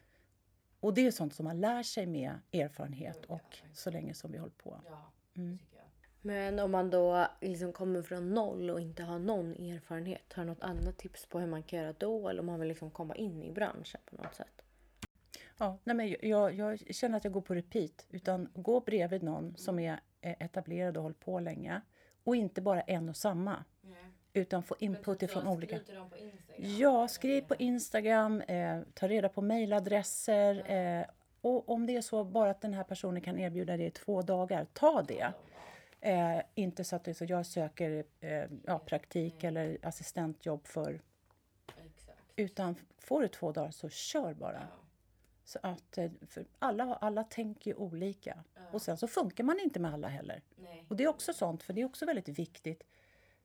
Och 0.81 0.95
det 0.95 1.07
är 1.07 1.11
sånt 1.11 1.35
som 1.35 1.45
man 1.45 1.61
lär 1.61 1.83
sig 1.83 2.07
med 2.07 2.39
erfarenhet 2.53 3.17
Mm, 3.17 3.31
och 3.31 3.59
så 3.73 3.91
länge 3.91 4.15
som 4.15 4.33
vi 4.33 4.39
håller 4.39 4.53
på. 4.55 4.81
Mm. 5.37 5.59
Men 6.27 6.59
om 6.59 6.71
man 6.71 6.91
då 6.91 7.27
liksom 7.41 7.73
kommer 7.73 8.03
från 8.03 8.35
noll 8.35 8.71
och 8.71 8.81
inte 8.81 9.03
har 9.03 9.19
någon 9.19 9.53
erfarenhet, 9.53 10.33
har 10.33 10.45
du 10.45 10.51
något 10.51 10.63
annat 10.63 10.97
tips 10.97 11.27
på 11.27 11.39
hur 11.41 11.47
man 11.47 11.63
kan 11.63 11.79
göra 11.79 11.95
då? 11.99 12.29
Eller 12.29 12.41
om 12.41 12.47
man 12.47 12.61
vill 12.61 12.69
liksom 12.69 12.91
komma 12.91 13.15
in 13.15 13.43
i 13.43 13.53
branschen 13.53 14.01
på 14.05 14.23
något 14.23 14.35
sätt? 14.35 14.63
Ja, 15.59 15.79
nej 15.85 15.97
men 15.97 16.17
jag, 16.23 16.55
jag 16.55 16.95
känner 16.95 17.17
att 17.17 17.25
jag 17.25 17.33
går 17.33 17.41
på 17.41 17.55
repeat. 17.55 18.07
Utan 18.11 18.49
gå 18.55 18.81
bredvid 18.81 19.23
någon 19.23 19.57
som 19.57 19.79
är 19.79 20.01
eh, 20.21 20.35
etablerad 20.39 20.97
och 20.97 21.03
hållit 21.03 21.21
på 21.21 21.41
länge. 21.41 21.81
Och 22.25 22.37
inte 22.37 22.61
bara 22.61 22.81
en 22.81 23.09
och 23.09 23.17
samma. 23.17 23.65
Nej. 23.81 24.05
Utan 24.33 24.63
få 24.63 24.77
input 24.79 25.23
ifrån 25.23 25.49
olika. 25.49 25.79
Ja, 26.57 27.09
skriv 27.09 27.43
på 27.43 27.55
Instagram, 27.55 28.41
eh, 28.41 28.81
ta 28.95 29.09
reda 29.09 29.29
på 29.29 29.43
mejladresser. 29.43 30.73
Eh, 30.73 31.07
och 31.41 31.69
om 31.69 31.87
det 31.87 31.97
är 31.97 32.01
så 32.01 32.25
bara 32.25 32.51
att 32.51 32.61
den 32.61 32.75
här 32.75 32.85
personen 32.85 33.23
kan 33.23 33.39
erbjuda 33.39 33.77
i 33.77 33.91
två 33.91 34.23
dagar, 34.23 34.67
ta 34.73 35.03
det. 35.03 35.33
Eh, 36.05 36.43
inte 36.55 36.85
så 36.85 36.97
att 36.97 37.17
så 37.17 37.25
jag 37.25 37.47
söker 37.47 38.05
eh, 38.21 38.45
ja, 38.65 38.79
praktik 38.79 39.45
eller 39.45 39.79
assistentjobb 39.83 40.67
för. 40.67 41.01
Exakt. 41.87 42.19
Utan 42.37 42.77
får 42.99 43.23
du 43.23 43.29
två 43.29 43.53
dagar 43.53 43.71
så 43.71 43.89
kör 43.89 44.35
bara. 44.35 44.69
Ja. 44.71 44.85
Så 45.45 45.59
att, 45.63 45.99
eh, 45.99 46.11
alla, 46.59 46.95
alla 46.95 47.25
tänker 47.25 47.71
ju 47.71 47.77
olika. 47.77 48.45
Ja. 48.55 48.61
Och 48.73 48.83
sen 48.83 48.97
så 48.97 49.09
funkar 49.09 49.45
man 49.45 49.61
inte 49.61 49.81
med 49.81 49.95
alla 49.95 50.09
heller. 50.09 50.43
Nej. 50.57 50.85
Och 50.89 50.97
det 50.97 51.05
är 51.05 51.09
också 51.09 51.33
sånt, 51.33 51.63
för 51.63 51.73
det 51.73 51.81
är 51.81 51.85
också 51.85 52.07
väldigt 52.07 52.29
viktigt. 52.29 52.83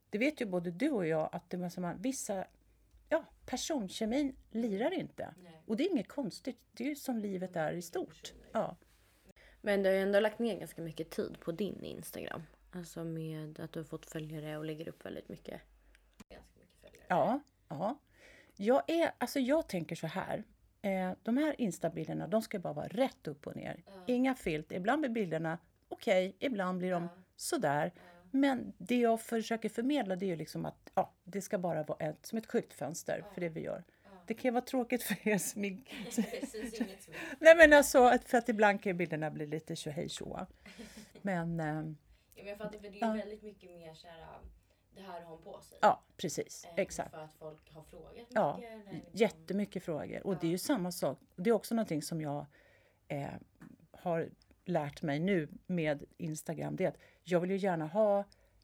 Det 0.09 0.17
vet 0.17 0.41
ju 0.41 0.45
både 0.45 0.71
du 0.71 0.89
och 0.89 1.07
jag 1.07 1.29
att 1.31 1.49
det 1.49 1.69
som 1.69 1.81
man, 1.81 2.01
vissa, 2.01 2.45
ja, 3.09 3.23
personkemin 3.45 4.35
lirar 4.51 4.91
inte. 4.91 5.33
Nej. 5.43 5.61
Och 5.65 5.77
det 5.77 5.83
är 5.83 5.91
inget 5.91 6.07
konstigt, 6.07 6.59
det 6.71 6.83
är 6.83 6.89
ju 6.89 6.95
som 6.95 7.17
livet 7.17 7.55
är 7.55 7.71
i 7.71 7.81
stort. 7.81 8.33
Ja, 8.51 8.75
Men 9.61 9.83
du 9.83 9.89
har 9.89 9.95
ju 9.95 10.01
ändå 10.01 10.19
lagt 10.19 10.39
ner 10.39 10.59
ganska 10.59 10.81
mycket 10.81 11.09
tid 11.09 11.39
på 11.39 11.51
din 11.51 11.83
Instagram. 11.83 12.43
Alltså 12.71 13.03
med 13.03 13.59
att 13.59 13.73
du 13.73 13.79
har 13.79 13.85
fått 13.85 14.05
följare 14.05 14.57
och 14.57 14.65
lägger 14.65 14.89
upp 14.89 15.05
väldigt 15.05 15.29
mycket. 15.29 15.61
Ganska 16.29 16.59
mycket 16.59 16.81
följare. 16.81 17.05
ja, 17.07 17.39
ja. 17.67 17.99
Jag, 18.55 18.83
är, 18.87 19.11
alltså 19.17 19.39
jag 19.39 19.67
tänker 19.67 19.95
så 19.95 20.07
här. 20.07 20.43
Eh, 20.81 21.11
de 21.23 21.37
här 21.37 21.61
instabilderna, 21.61 22.27
de 22.27 22.41
ska 22.41 22.59
bara 22.59 22.73
vara 22.73 22.87
rätt 22.87 23.27
upp 23.27 23.47
och 23.47 23.55
ner. 23.55 23.83
Inga 24.07 24.35
filt. 24.35 24.71
Ibland 24.71 25.01
blir 25.01 25.09
bilderna 25.09 25.57
okej, 25.89 26.35
ibland 26.39 26.77
blir 26.77 26.91
de 26.91 27.09
sådär. 27.35 27.91
Men 28.31 28.73
det 28.77 28.99
jag 28.99 29.21
försöker 29.21 29.69
förmedla 29.69 30.15
det 30.15 30.25
är 30.25 30.27
ju 30.27 30.35
liksom 30.35 30.65
att 30.65 30.91
ja, 30.95 31.13
det 31.23 31.41
ska 31.41 31.57
bara 31.57 31.83
vara 31.83 31.97
ett, 31.99 32.25
som 32.25 32.37
ett 32.37 32.45
skyltfönster 32.45 33.23
för 33.33 33.41
det 33.41 33.49
vi 33.49 33.61
gör. 33.61 33.83
Det 34.29 34.33
kan 34.33 34.43
ju 34.49 34.51
vara 34.51 34.61
tråkigt 34.65 35.03
för 35.03 35.27
er 35.27 35.37
som... 35.37 35.65
är- 35.65 35.81
Precis 36.05 36.55
inget 36.81 37.03
som 37.03 37.13
Nej 37.39 37.55
men 37.55 37.73
alltså, 37.73 38.17
för 38.25 38.37
att 38.37 38.49
ibland 38.49 38.83
kan 38.83 38.89
ju 38.89 38.93
bilderna 38.93 39.31
bli 39.31 39.45
lite 39.47 39.75
tjohej 39.75 40.09
tjoa. 40.09 40.47
Men 41.21 41.59
Ja, 41.59 41.65
eh, 41.67 41.73
men 41.75 41.97
jag 42.47 42.57
fattar 42.57 42.71
för 42.71 42.79
det 42.81 42.87
är 42.87 42.91
ju 42.91 42.97
Ja. 42.99 43.13
väldigt 43.13 43.43
mycket 43.43 43.71
mer 43.71 43.93
såhär, 43.93 44.25
det 44.95 45.01
här 45.01 45.21
har 45.21 45.29
hon 45.29 45.41
på 45.41 45.61
sig. 45.61 45.77
ja, 45.81 46.03
precis. 46.17 46.65
Eh, 46.65 46.71
Exakt. 46.77 47.11
För 47.11 47.23
att 47.23 47.35
folk 47.39 47.73
har 47.73 47.83
frågat 47.83 48.13
mycket. 48.13 48.27
Ja, 48.35 48.57
eller 48.63 48.77
liksom- 48.93 49.01
jättemycket 49.13 49.83
frågor. 49.83 50.27
Och 50.27 50.37
det 50.39 50.47
är 50.47 50.51
ju 50.51 50.57
samma 50.57 50.91
sak. 50.91 51.19
Det 51.35 51.49
är 51.49 51.53
också 51.53 51.75
någonting 51.75 52.01
som 52.01 52.21
jag 52.21 52.45
eh, 53.07 53.27
har 53.91 54.29
lärt 54.65 55.01
mig 55.01 55.19
nu 55.19 55.47
med 55.65 56.03
Instagram. 56.17 56.75
Det 56.75 56.83
är 56.83 56.87
att 56.89 56.97
jag 57.23 57.39
vill 57.39 57.51
ju 57.51 57.57
gärna 57.57 57.87
ha 57.87 58.23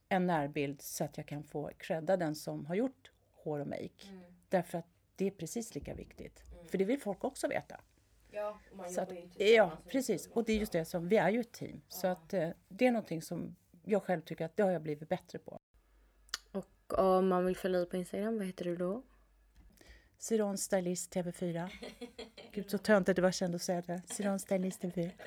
en 0.09 0.27
närbild 0.27 0.81
så 0.81 1.03
att 1.03 1.17
jag 1.17 1.25
kan 1.25 1.43
få 1.43 1.71
credda 1.77 2.17
den 2.17 2.35
som 2.35 2.65
har 2.65 2.75
gjort 2.75 3.11
hår 3.33 3.59
och 3.59 3.67
make. 3.67 4.07
Mm. 4.09 4.23
Därför 4.49 4.77
att 4.77 4.87
det 5.15 5.28
är 5.28 5.32
precis 5.32 5.75
lika 5.75 5.93
viktigt. 5.93 6.43
För 6.67 6.78
det 6.78 6.86
vill 6.86 7.01
folk 7.01 7.23
också 7.23 7.47
veta. 7.47 7.82
Ja, 8.32 8.60
och 8.71 8.78
man 8.78 8.89
Så 8.89 9.01
att, 9.01 9.12
ju 9.12 9.45
ja, 9.45 9.78
precis. 9.88 10.28
Och 10.28 10.43
det 10.43 10.54
är 10.54 10.58
just 10.58 10.71
det 10.71 10.86
som, 10.86 11.08
vi 11.10 11.17
är 11.17 11.30
ju 11.30 11.39
ett 11.39 11.51
team. 11.51 11.82
Så 11.88 12.08
att 12.08 12.34
eh, 12.34 12.49
det 12.67 12.88
är 12.88 12.91
någonting 12.91 13.21
som 13.21 13.56
jag 13.84 14.04
själv 14.04 14.21
tycker 14.21 14.45
att 14.45 14.58
det 14.58 14.63
har 14.63 14.71
jag 14.71 14.82
blivit 14.82 15.10
bättre 15.10 15.39
på. 15.39 15.60
Och 16.51 16.99
om 16.99 17.28
man 17.28 17.45
vill 17.45 17.56
följa 17.58 17.80
dig 17.80 17.89
på 17.89 17.97
Instagram, 17.97 18.38
vad 18.38 18.47
heter 18.47 18.65
du 18.65 18.75
då? 18.75 19.04
Siron 20.17 20.58
Stylist 20.58 21.15
TV4. 21.15 21.69
Gud 22.51 22.69
så 22.71 22.78
töntigt 22.78 23.15
det 23.15 23.21
var 23.21 23.32
känd 23.32 23.56
att 23.56 23.62
säga 23.62 23.82
det. 23.82 24.01
Siron 24.08 24.39
Stylist 24.39 24.82
TV4. 24.84 25.12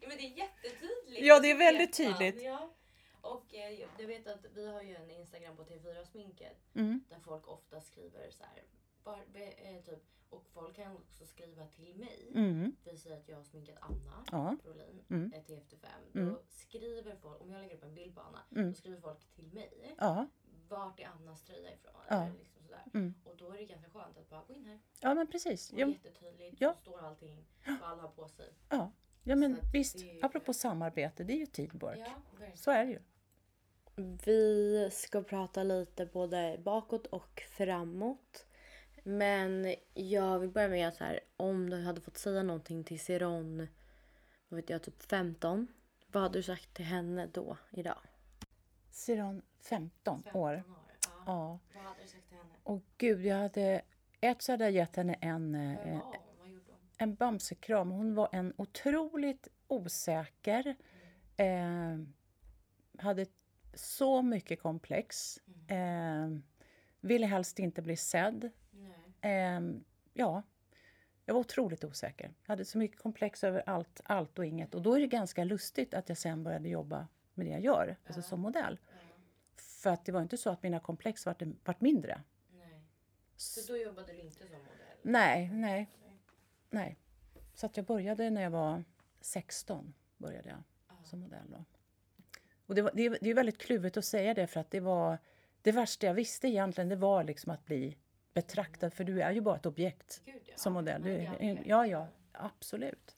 Ja 0.00 0.08
men 0.08 0.16
det 0.16 0.24
är 0.24 0.38
jättetydligt. 0.38 1.26
Ja, 1.26 1.40
det 1.40 1.50
är 1.50 1.58
väldigt 1.58 1.96
tydligt. 1.96 2.42
Ja. 2.42 2.70
Och 3.20 3.54
eh, 3.54 3.86
jag 3.98 4.06
vet 4.06 4.26
att 4.26 4.46
vi 4.54 4.66
har 4.66 4.82
ju 4.82 4.94
en 4.96 5.10
Instagram 5.10 5.56
på 5.56 5.64
TV4 5.64 6.04
Sminket 6.04 6.56
Mm. 6.74 7.04
där 7.08 7.18
folk 7.18 7.48
ofta 7.48 7.80
skriver 7.80 8.30
så 8.30 8.44
här. 8.44 8.62
Be, 9.32 9.44
eh, 9.52 9.82
typ, 9.82 10.04
och 10.30 10.44
folk 10.52 10.76
kan 10.76 10.96
också 10.96 11.26
skriva 11.26 11.66
till 11.66 11.94
mig. 11.96 12.32
Mm. 12.34 12.76
Vi 12.84 12.96
säger 12.98 13.16
att 13.16 13.28
jag 13.28 13.36
har 13.36 13.44
sminkat 13.44 13.76
Anna 13.80 14.24
Ja. 14.32 14.56
Brolin 14.62 15.02
Mm. 15.10 15.30
till 15.46 15.58
efter 15.58 15.76
fem. 15.76 15.90
Mm. 16.14 16.28
Då 16.34 16.40
skriver 16.48 17.16
folk, 17.16 17.40
om 17.40 17.50
jag 17.52 17.60
lägger 17.60 17.74
upp 17.76 17.84
en 17.84 17.94
bild 17.94 18.14
på 18.14 18.20
Anna, 18.20 18.42
Mm. 18.50 18.66
då 18.68 18.74
skriver 18.74 19.00
folk 19.00 19.24
till 19.34 19.52
mig. 19.52 19.94
Ja. 19.98 20.26
Vart 20.68 21.00
är 21.00 21.06
Annas 21.06 21.42
tröja 21.42 21.74
ifrån? 21.74 21.92
Ja. 22.08 22.22
Eller 22.24 22.38
liksom 22.38 22.62
sådär. 22.62 22.82
Mm. 22.94 23.14
Och 23.24 23.36
då 23.36 23.52
är 23.52 23.58
det 23.58 23.64
ganska 23.64 23.90
skönt 23.90 24.18
att 24.18 24.30
bara 24.30 24.42
gå 24.48 24.54
in 24.54 24.66
här. 24.66 24.78
ja, 25.00 25.14
men 25.14 25.26
precis. 25.26 25.72
Och 25.72 25.78
Ja, 25.78 25.86
jättetydligt. 25.88 26.56
Ja. 26.60 26.74
Så 26.74 26.80
står 26.80 27.00
allting. 27.04 27.44
Vad 27.66 27.82
alla 27.90 28.02
har 28.02 28.08
på 28.08 28.28
sig. 28.28 28.52
ja. 28.68 28.92
ja 29.24 29.36
men 29.36 29.56
Så 29.56 29.62
visst. 29.72 29.98
det- 29.98 30.22
Apropå 30.22 30.52
samarbete, 30.54 31.24
det 31.24 31.32
är 31.32 31.36
ju 31.38 31.46
teamwork. 31.46 31.98
Ja. 31.98 32.12
Så 32.54 32.70
är 32.70 32.84
det 32.86 32.90
ju. 32.92 33.00
Vi 34.24 34.88
ska 34.92 35.22
prata 35.22 35.62
lite 35.62 36.06
både 36.06 36.60
bakåt 36.64 37.06
och 37.06 37.42
framåt. 37.50 38.46
Men 39.08 39.74
jag 39.94 40.38
vill 40.38 40.50
börja 40.50 40.68
med 40.68 40.94
så 40.94 41.04
här, 41.04 41.20
om 41.36 41.70
du 41.70 41.82
hade 41.82 42.00
fått 42.00 42.18
säga 42.18 42.42
någonting 42.42 42.84
till 42.84 43.00
Siron, 43.00 43.68
vad 44.48 44.60
vet 44.60 44.70
jag, 44.70 44.82
typ 44.82 45.02
15. 45.02 45.66
Vad 46.12 46.22
hade 46.22 46.38
du 46.38 46.42
sagt 46.42 46.74
till 46.74 46.84
henne 46.84 47.28
då, 47.32 47.56
idag? 47.70 47.98
Siron, 48.90 49.42
15 49.60 50.22
15 50.22 50.40
år. 50.40 50.62
Ja. 50.66 50.74
Ja. 51.26 51.58
Vad 51.74 51.82
hade 51.84 52.02
du 52.02 52.08
sagt 52.08 52.28
till 52.28 52.36
henne? 52.36 52.50
Och 52.62 52.82
gud, 52.98 53.26
jag 53.26 53.36
hade... 53.36 53.82
Ett 54.20 54.42
så 54.42 54.52
hade 54.52 54.64
jag 54.64 54.72
gett 54.72 54.96
henne 54.96 55.14
en, 55.14 55.54
eh, 55.54 56.00
en 56.98 57.14
bamsekram. 57.14 57.90
Hon 57.90 58.14
var 58.14 58.28
en 58.32 58.52
otroligt 58.56 59.48
osäker. 59.68 60.76
Eh, 61.36 61.98
hade 62.98 63.26
så 63.74 64.22
mycket 64.22 64.62
komplex. 64.62 65.38
Eh, 65.68 66.28
ville 67.00 67.26
helst 67.26 67.58
inte 67.58 67.82
bli 67.82 67.96
sedd. 67.96 68.50
Eh, 69.20 69.60
ja, 70.12 70.42
jag 71.24 71.34
var 71.34 71.40
otroligt 71.40 71.84
osäker. 71.84 72.34
Jag 72.42 72.52
hade 72.52 72.64
så 72.64 72.78
mycket 72.78 72.98
komplex 72.98 73.44
över 73.44 73.62
allt, 73.66 74.00
allt 74.04 74.38
och 74.38 74.46
inget. 74.46 74.74
Och 74.74 74.82
då 74.82 74.94
är 74.94 75.00
det 75.00 75.06
ganska 75.06 75.44
lustigt 75.44 75.94
att 75.94 76.08
jag 76.08 76.18
sen 76.18 76.44
började 76.44 76.68
jobba 76.68 77.08
med 77.34 77.46
det 77.46 77.50
jag 77.50 77.60
gör, 77.60 77.96
alltså 78.06 78.22
som 78.22 78.40
modell. 78.40 78.78
Ja. 78.86 78.94
För 79.56 79.90
att 79.90 80.04
det 80.04 80.12
var 80.12 80.22
inte 80.22 80.36
så 80.36 80.50
att 80.50 80.62
mina 80.62 80.80
komplex 80.80 81.26
vart, 81.26 81.42
vart 81.64 81.80
mindre. 81.80 82.22
Nej. 82.52 82.82
Så 83.36 83.72
då 83.72 83.78
jobbade 83.78 84.12
du 84.12 84.20
inte 84.20 84.36
som 84.36 84.46
modell? 84.46 84.96
Nej, 85.02 85.50
nej, 85.52 85.90
nej. 86.70 86.98
Så 87.54 87.66
att 87.66 87.76
jag 87.76 87.86
började 87.86 88.30
när 88.30 88.42
jag 88.42 88.50
var 88.50 88.84
16. 89.20 89.94
Började 90.16 90.48
jag 90.48 90.62
som 91.04 91.20
modell. 91.20 91.50
Då. 91.50 91.64
Och 92.66 92.74
det, 92.74 92.82
var, 92.82 92.90
det, 92.94 93.08
det 93.08 93.30
är 93.30 93.34
väldigt 93.34 93.58
kluvet 93.58 93.96
att 93.96 94.04
säga 94.04 94.34
det 94.34 94.46
för 94.46 94.60
att 94.60 94.70
det 94.70 94.80
var 94.80 95.18
det 95.62 95.72
värsta 95.72 96.06
jag 96.06 96.14
visste 96.14 96.48
egentligen 96.48 96.88
det 96.88 96.96
var 96.96 97.24
liksom 97.24 97.52
att 97.52 97.64
bli 97.64 97.96
betraktad 98.40 98.92
för 98.92 99.04
du 99.04 99.22
är 99.22 99.32
ju 99.32 99.40
bara 99.40 99.56
ett 99.56 99.66
objekt 99.66 100.22
Gud, 100.24 100.42
ja. 100.44 100.52
som 100.56 100.72
modell. 100.72 101.02
Du, 101.02 101.10
är 101.10 101.62
ja, 101.64 101.86
ja, 101.86 102.08
absolut. 102.32 103.16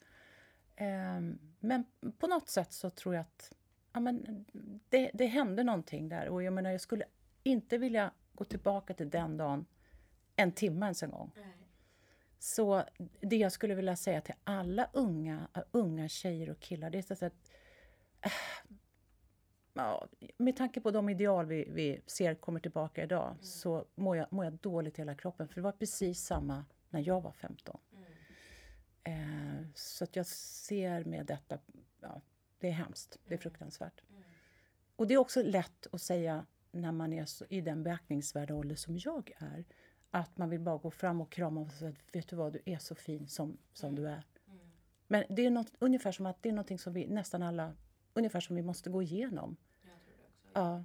Ehm, 0.75 1.39
men 1.59 1.85
på 2.19 2.27
något 2.27 2.49
sätt 2.49 2.73
så 2.73 2.89
tror 2.89 3.15
jag 3.15 3.21
att 3.21 3.53
ja, 3.93 3.99
men 3.99 4.45
det, 4.89 5.11
det 5.13 5.25
hände 5.25 5.63
någonting 5.63 6.09
där. 6.09 6.29
Och 6.29 6.43
jag 6.43 6.53
menar, 6.53 6.71
jag 6.71 6.81
skulle 6.81 7.05
inte 7.43 7.77
vilja 7.77 8.11
gå 8.33 8.43
tillbaka 8.43 8.93
till 8.93 9.09
den 9.09 9.37
dagen 9.37 9.65
en 10.35 10.51
timme 10.51 10.85
ens 10.85 11.03
en 11.03 11.11
gång. 11.11 11.31
Nej. 11.35 11.45
Så 12.39 12.83
det 13.19 13.35
jag 13.35 13.51
skulle 13.51 13.75
vilja 13.75 13.95
säga 13.95 14.21
till 14.21 14.35
alla 14.43 14.89
unga, 14.93 15.47
unga 15.71 16.07
tjejer 16.07 16.49
och 16.49 16.59
killar, 16.59 16.89
det 16.89 16.97
är 16.97 17.15
så 17.15 17.25
att 17.25 17.51
äh, 18.21 18.31
ja, 19.73 20.07
med 20.37 20.55
tanke 20.55 20.81
på 20.81 20.91
de 20.91 21.09
ideal 21.09 21.45
vi, 21.45 21.67
vi 21.69 22.01
ser 22.05 22.35
kommer 22.35 22.59
tillbaka 22.59 23.03
idag 23.03 23.35
så 23.41 23.85
mår 23.95 24.17
jag, 24.17 24.33
mår 24.33 24.45
jag 24.45 24.53
dåligt 24.53 24.99
i 24.99 25.01
hela 25.01 25.15
kroppen. 25.15 25.47
För 25.47 25.55
det 25.55 25.61
var 25.61 25.71
precis 25.71 26.25
samma 26.25 26.65
när 26.89 27.07
jag 27.07 27.21
var 27.21 27.31
15. 27.31 27.79
Eh, 29.03 29.13
så 29.75 30.03
att 30.03 30.15
jag 30.15 30.25
ser 30.25 31.03
med 31.03 31.25
detta, 31.25 31.59
ja, 32.01 32.21
det 32.59 32.67
är 32.67 32.71
hemskt, 32.71 33.19
det 33.27 33.33
är 33.33 33.37
fruktansvärt. 33.37 34.01
Och 34.95 35.07
det 35.07 35.13
är 35.13 35.17
också 35.17 35.43
lätt 35.43 35.87
att 35.91 36.01
säga 36.01 36.45
när 36.71 36.91
man 36.91 37.13
är 37.13 37.25
så, 37.25 37.45
i 37.49 37.61
den 37.61 37.83
beaktningsvärda 37.83 38.55
ålder 38.55 38.75
som 38.75 38.97
jag 38.97 39.31
är. 39.37 39.65
Att 40.11 40.37
man 40.37 40.49
vill 40.49 40.59
bara 40.59 40.77
gå 40.77 40.91
fram 40.91 41.21
och 41.21 41.31
krama 41.31 41.61
och 41.61 41.71
säga 41.71 41.95
vet 42.11 42.27
du 42.27 42.35
vad, 42.35 42.53
du 42.53 42.61
är 42.65 42.77
så 42.77 42.95
fin 42.95 43.27
som, 43.27 43.57
som 43.73 43.95
du 43.95 44.07
är. 44.07 44.25
Men 45.07 45.23
det 45.29 45.45
är 45.45 45.49
något, 45.49 45.73
ungefär 45.79 46.11
som 46.11 46.25
att 46.25 46.43
det 46.43 46.49
är 46.49 46.53
någonting 46.53 46.79
som 46.79 46.93
vi 46.93 47.07
nästan 47.07 47.43
alla, 47.43 47.73
ungefär 48.13 48.39
som 48.39 48.55
vi 48.55 48.61
måste 48.61 48.89
gå 48.89 49.01
igenom. 49.01 49.57
Jag 49.81 49.91
tror 50.01 50.13
det 50.17 50.27
också. 50.27 50.49
Ja, 50.53 50.83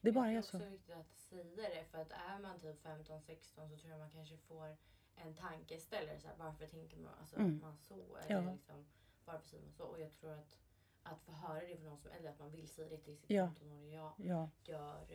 det 0.00 0.12
bara 0.12 0.28
är 0.28 0.32
Jag 0.34 0.44
så. 0.44 0.50
tror 0.58 0.62
också 0.62 0.70
viktigt 0.72 0.96
att 0.96 1.16
säga 1.18 1.44
det 1.68 1.84
för 1.90 1.98
att 1.98 2.12
är 2.12 2.38
man 2.42 2.60
typ 2.60 2.82
15-16 2.84 3.68
så 3.68 3.76
tror 3.76 3.90
jag 3.90 3.98
man 3.98 4.10
kanske 4.10 4.36
får 4.36 4.76
en 5.16 5.34
tankeställare. 5.34 6.20
Så 6.20 6.28
här, 6.28 6.34
varför 6.38 6.66
tänker 6.66 6.96
man, 6.98 7.14
alltså, 7.20 7.36
Mm. 7.36 7.60
man 7.62 7.76
så? 7.76 8.16
Eller 8.16 8.42
Ja. 8.42 8.52
liksom, 8.52 8.86
varför 9.24 9.48
säger 9.48 9.62
man 9.62 9.72
så? 9.72 9.84
Och 9.84 10.00
jag 10.00 10.12
tror 10.12 10.32
att 10.32 10.58
att 11.02 11.20
få 11.22 11.32
höra 11.32 11.60
det 11.60 11.76
från 11.76 11.84
någon 11.86 11.98
som 11.98 12.10
eller 12.10 12.30
att 12.30 12.38
man 12.38 12.50
vill 12.50 12.68
säga 12.68 12.88
det 12.88 12.96
till 12.98 13.16
sitt 13.18 13.30
Ja. 13.30 13.46
15-åriga 13.60 13.94
jag 13.94 14.12
Ja, 14.26 14.50
gör 14.64 15.06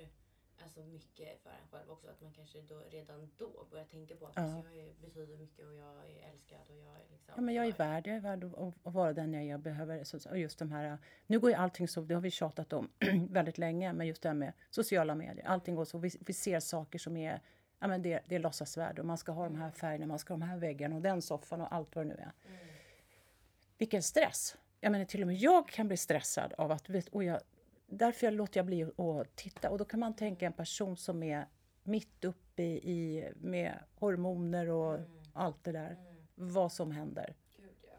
alltså 0.64 0.80
mycket 0.84 1.42
för 1.44 1.50
en 1.50 1.68
själv 1.72 1.92
också. 1.92 2.08
Att 2.10 2.22
man 2.22 2.32
kanske 2.34 2.62
då, 2.62 2.80
redan 2.90 3.30
då 3.38 3.66
börjar 3.72 3.86
tänka 3.86 4.16
på 4.16 4.26
att 4.28 4.34
Ja. 4.36 4.42
alltså, 4.42 4.72
jag 4.72 4.96
betyder 5.02 5.38
mycket 5.38 5.66
och 5.66 5.74
jag 5.76 5.96
är 6.10 6.30
älskad 6.30 6.60
och 6.70 6.76
jag 6.76 6.96
är 6.96 7.06
liksom... 7.12 7.34
ja 7.36 7.42
men 7.42 7.56
jag 7.56 7.66
är 7.68 7.72
värd, 7.72 8.08
jag 8.08 8.16
är 8.16 8.20
värd 8.20 8.44
att, 8.44 8.58
att- 8.58 8.94
vara 8.94 9.14
den 9.14 9.34
jag 9.34 9.44
är. 9.44 9.48
Jag 9.50 9.60
behöver, 9.60 10.04
så- 10.04 10.30
och 10.30 10.38
just 10.38 10.60
de 10.60 10.72
här, 10.72 10.98
nu 11.28 11.40
går 11.40 11.50
ju 11.50 11.56
allting 11.56 11.88
så, 11.88 12.02
det 12.02 12.14
har 12.14 12.22
vi 12.22 12.32
tjatat 12.32 12.74
om 12.74 12.90
väldigt 13.30 13.58
länge, 13.58 13.94
men 13.94 14.08
just 14.08 14.22
det 14.22 14.30
här 14.30 14.34
med 14.36 14.54
sociala 14.70 15.16
medier, 15.16 15.46
allting 15.48 15.76
går 15.76 15.86
så, 15.86 15.98
vi, 15.98 16.12
vi 16.20 16.34
ser 16.34 16.60
saker 16.60 17.00
som 17.00 17.18
är, 17.18 17.42
ja 17.80 17.88
men 17.88 18.02
det, 18.02 18.22
det 18.28 18.36
är 18.36 18.40
låtsasvärde 18.40 19.02
och 19.02 19.08
man 19.08 19.18
ska 19.18 19.32
ha 19.32 19.44
de 19.44 19.56
här 19.56 19.72
färgerna, 19.72 20.06
man 20.06 20.20
ska 20.20 20.34
ha 20.34 20.40
de 20.40 20.46
här 20.46 20.58
väggarna 20.58 20.96
och 20.96 21.02
den 21.02 21.22
soffan 21.22 21.62
och 21.62 21.74
allt 21.74 21.96
vad 21.96 22.06
det 22.06 22.10
nu 22.10 22.16
är. 22.16 22.32
Mm. 22.48 22.58
Vilken 23.78 24.04
stress! 24.04 24.58
Jag 24.80 24.92
menar 24.92 25.06
till 25.06 25.22
och 25.22 25.28
med 25.28 25.36
jag 25.36 25.68
kan 25.68 25.88
bli 25.88 25.98
stressad 25.98 26.54
av 26.58 26.72
att, 26.72 26.90
vet, 26.90 27.08
och 27.08 27.24
jag, 27.24 27.42
därför 27.92 28.28
jag 28.28 28.34
låter 28.34 28.60
jag 28.60 28.66
bli 28.66 28.84
att 28.84 29.36
titta. 29.36 29.70
Och 29.70 29.78
då 29.78 29.86
kan 29.86 30.00
man 30.00 30.16
tänka 30.16 30.46
en 30.46 30.54
person 30.54 30.98
som 30.98 31.24
är 31.24 31.48
mitt 31.84 32.24
uppe 32.26 32.64
i, 32.64 33.32
med 33.36 33.80
hormoner 33.96 34.70
och 34.70 34.96
Mm. 34.96 35.12
allt 35.34 35.64
det 35.64 35.72
där. 35.72 35.92
Mm. 35.92 36.16
Vad 36.36 36.72
som 36.72 36.92
händer. 36.92 37.36
Gud 37.58 37.76
ja. 37.82 37.94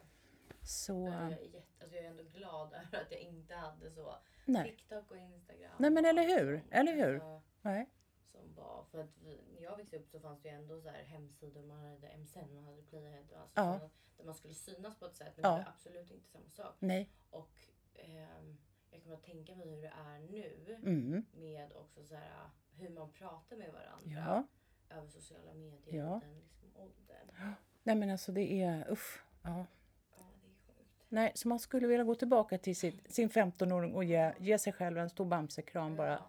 Så, 0.63 0.93
Jag 0.93 1.15
är, 1.15 1.29
jätte, 1.31 1.63
alltså 1.81 1.97
jag 1.97 2.05
är 2.05 2.11
ändå 2.11 2.23
glad 2.23 2.73
över 2.87 3.01
att 3.03 3.11
jag 3.11 3.21
inte 3.21 3.55
hade 3.55 3.91
så 3.91 4.15
nej. 4.45 4.71
TikTok 4.71 5.11
och 5.11 5.17
Instagram. 5.17 5.73
Nej, 5.79 5.91
men 5.91 6.05
eller 6.05 6.39
hur? 6.39 6.63
Eller 6.71 6.93
hur? 6.95 7.15
Alltså, 7.15 7.43
nej. 7.63 7.91
som 8.33 8.55
var, 8.55 8.85
för 8.91 8.99
att 8.99 9.19
vi, 9.19 9.41
när 9.55 9.63
jag 9.63 9.77
växte 9.77 9.97
upp 9.97 10.09
så 10.09 10.21
fanns 10.21 10.43
det 10.43 10.49
ju 10.49 10.55
ändå 10.55 10.81
så 10.81 10.89
här 10.89 11.03
hemsidor. 11.03 11.63
Man 11.63 11.79
hade 11.85 12.17
MSN, 12.17 12.55
man 12.55 12.65
hade 12.65 12.83
Playhead. 12.83 13.19
Alltså 13.37 13.51
Ja. 13.55 13.91
där 14.17 14.25
man 14.25 14.35
skulle 14.35 14.55
synas 14.55 14.97
på 14.99 15.07
ett 15.07 15.17
sätt. 15.17 15.33
Men 15.37 15.51
Ja. 15.51 15.57
det 15.59 15.65
var 15.65 15.71
absolut 15.71 16.11
inte 16.11 16.29
samma 16.31 16.49
sak. 16.49 16.75
Nej. 16.79 17.09
Och 17.31 17.59
ehm, 17.95 18.59
jag 18.93 19.03
kan 19.03 19.11
bara 19.11 19.21
tänka 19.21 19.55
mig 19.55 19.69
hur 19.69 19.83
det 19.83 19.93
är 20.07 20.19
nu. 20.19 20.77
Mm. 20.83 21.25
Med 21.33 21.73
också 21.77 22.05
så 22.05 22.15
här, 22.15 22.51
hur 22.77 22.89
man 22.89 23.13
pratar 23.13 23.57
med 23.57 23.73
varandra. 23.73 24.45
Ja. 24.91 24.97
Över 24.97 25.09
sociala 25.09 25.55
medier. 25.55 26.05
Ja. 26.05 26.17
I 26.17 26.27
den 26.27 26.35
liksom 26.35 26.71
åldern. 26.75 27.55
Nej 27.83 27.97
men 27.97 28.11
alltså 28.11 28.33
det 28.33 28.63
är, 28.63 28.93
usch. 28.93 29.23
Ja. 29.43 29.67
Ja, 30.17 30.25
det 30.43 30.49
är 30.49 30.75
sjukt. 30.75 31.07
Nej, 31.09 31.33
så 31.35 31.49
man 31.49 31.59
skulle 31.59 31.87
vilja 31.87 32.05
gå 32.05 32.15
tillbaka 32.15 32.59
till 32.59 32.77
sitt, 32.77 33.15
sin 33.15 33.31
15-åring 33.31 33.95
och 33.95 34.05
ge, 34.05 34.33
ge 34.39 34.59
sig 34.59 34.73
själv 34.73 34.99
en 34.99 35.11
stor 35.11 35.25
bamsekram 35.25 35.97
bara. 35.97 36.23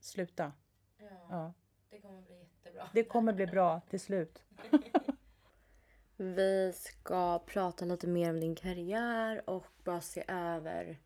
Sluta. 0.00 0.52
Ja. 0.98 1.06
Ja. 1.30 1.52
Det 1.90 2.00
kommer 2.00 2.22
bli 2.22 2.38
jättebra. 2.38 2.90
Det 2.94 3.04
kommer 3.04 3.32
bli 3.32 3.46
bra 3.46 3.80
till 3.80 4.00
slut. 4.00 4.42
Vi 6.16 6.72
ska 6.76 7.38
prata 7.38 7.84
lite 7.84 8.06
mer 8.06 8.30
om 8.30 8.40
din 8.40 8.54
karriär 8.54 9.50
och 9.50 9.66
bara 9.84 10.00
se 10.00 10.24
över 10.28 10.98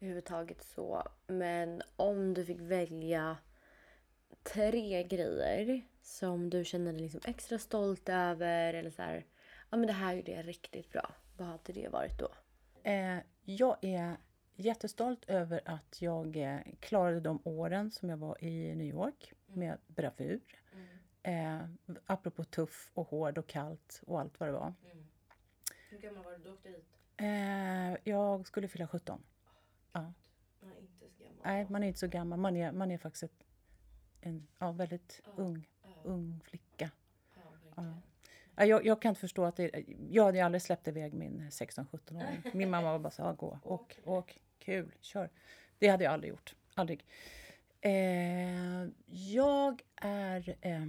överhuvudtaget 0.00 0.62
så. 0.62 1.02
Men 1.26 1.82
om 1.96 2.34
du 2.34 2.44
fick 2.44 2.60
välja 2.60 3.36
tre 4.42 5.02
grejer 5.02 5.82
som 6.02 6.50
du 6.50 6.64
känner 6.64 6.92
dig 6.92 7.02
liksom 7.02 7.20
extra 7.24 7.58
stolt 7.58 8.08
över 8.08 8.74
eller 8.74 8.90
så 8.90 9.02
här, 9.02 9.26
ja 9.70 9.76
men 9.76 9.86
det 9.86 9.92
här 9.92 10.14
gjorde 10.14 10.32
jag 10.32 10.48
riktigt 10.48 10.92
bra. 10.92 11.14
Vad 11.36 11.48
hade 11.48 11.72
det 11.72 11.88
varit 11.88 12.18
då? 12.18 12.28
Eh, 12.82 13.18
jag 13.44 13.76
är 13.80 14.16
jättestolt 14.56 15.24
över 15.24 15.60
att 15.64 16.02
jag 16.02 16.36
eh, 16.36 16.58
klarade 16.80 17.20
de 17.20 17.40
åren 17.44 17.90
som 17.90 18.10
jag 18.10 18.16
var 18.16 18.44
i 18.44 18.74
New 18.74 18.86
York 18.86 19.32
med 19.46 19.78
bravur. 19.86 20.40
Mm. 20.72 20.86
Eh, 21.22 21.68
apropå 22.06 22.44
tuff 22.44 22.90
och 22.94 23.08
hård 23.08 23.38
och 23.38 23.46
kallt 23.46 24.02
och 24.06 24.20
allt 24.20 24.40
vad 24.40 24.48
det 24.48 24.52
var. 24.52 24.74
Mm. 24.84 25.06
Hur 25.90 25.98
gammal 25.98 26.24
var 26.24 26.32
du 26.32 26.38
då 26.38 26.44
du 26.44 26.52
åkte 26.52 26.68
dit? 26.68 26.96
Eh, 27.16 28.10
jag 28.12 28.46
skulle 28.46 28.68
fylla 28.68 28.88
17. 28.88 29.22
Ja. 29.96 30.12
Man 30.60 30.72
är 30.72 30.78
inte 30.80 30.98
så 30.98 31.08
gammal. 31.18 31.40
Nej, 31.44 31.66
man 31.70 31.82
är 31.82 31.86
inte 31.86 31.98
så 31.98 32.06
gammal. 32.08 32.38
Man 32.38 32.56
är, 32.56 32.72
man 32.72 32.90
är 32.90 32.98
faktiskt 32.98 33.22
ett, 33.22 33.44
en 34.20 34.46
ja, 34.58 34.72
väldigt 34.72 35.20
Ja. 35.24 35.30
ung, 35.36 35.68
ung 36.04 36.40
flicka. 36.44 36.90
ja, 38.56 38.64
Jag, 38.66 38.86
jag 38.86 39.02
kan 39.02 39.08
inte 39.08 39.20
förstå 39.20 39.44
att 39.44 39.56
det, 39.56 39.84
jag 40.10 40.24
hade 40.24 40.44
aldrig 40.44 40.62
släppt 40.62 40.88
iväg 40.88 41.14
min 41.14 41.48
16-17-åring. 41.50 42.42
Min 42.54 42.70
mamma 42.70 42.92
var 42.92 42.98
bara 42.98 43.10
så 43.10 43.22
här, 43.22 43.32
gå, 43.32 43.58
åk, 43.64 43.98
åk, 44.04 44.40
kul, 44.58 44.92
kör. 45.00 45.30
Det 45.78 45.88
hade 45.88 46.04
jag 46.04 46.12
aldrig 46.12 46.30
gjort. 46.30 46.54
Aldrig. 46.74 47.04
Eh, 47.80 48.86
jag 49.06 49.82
är 49.96 50.56
eh, 50.60 50.86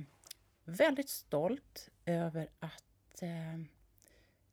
väldigt 0.63 1.09
stolt 1.09 1.89
över 2.05 2.49
att 2.59 3.21
eh, 3.21 3.53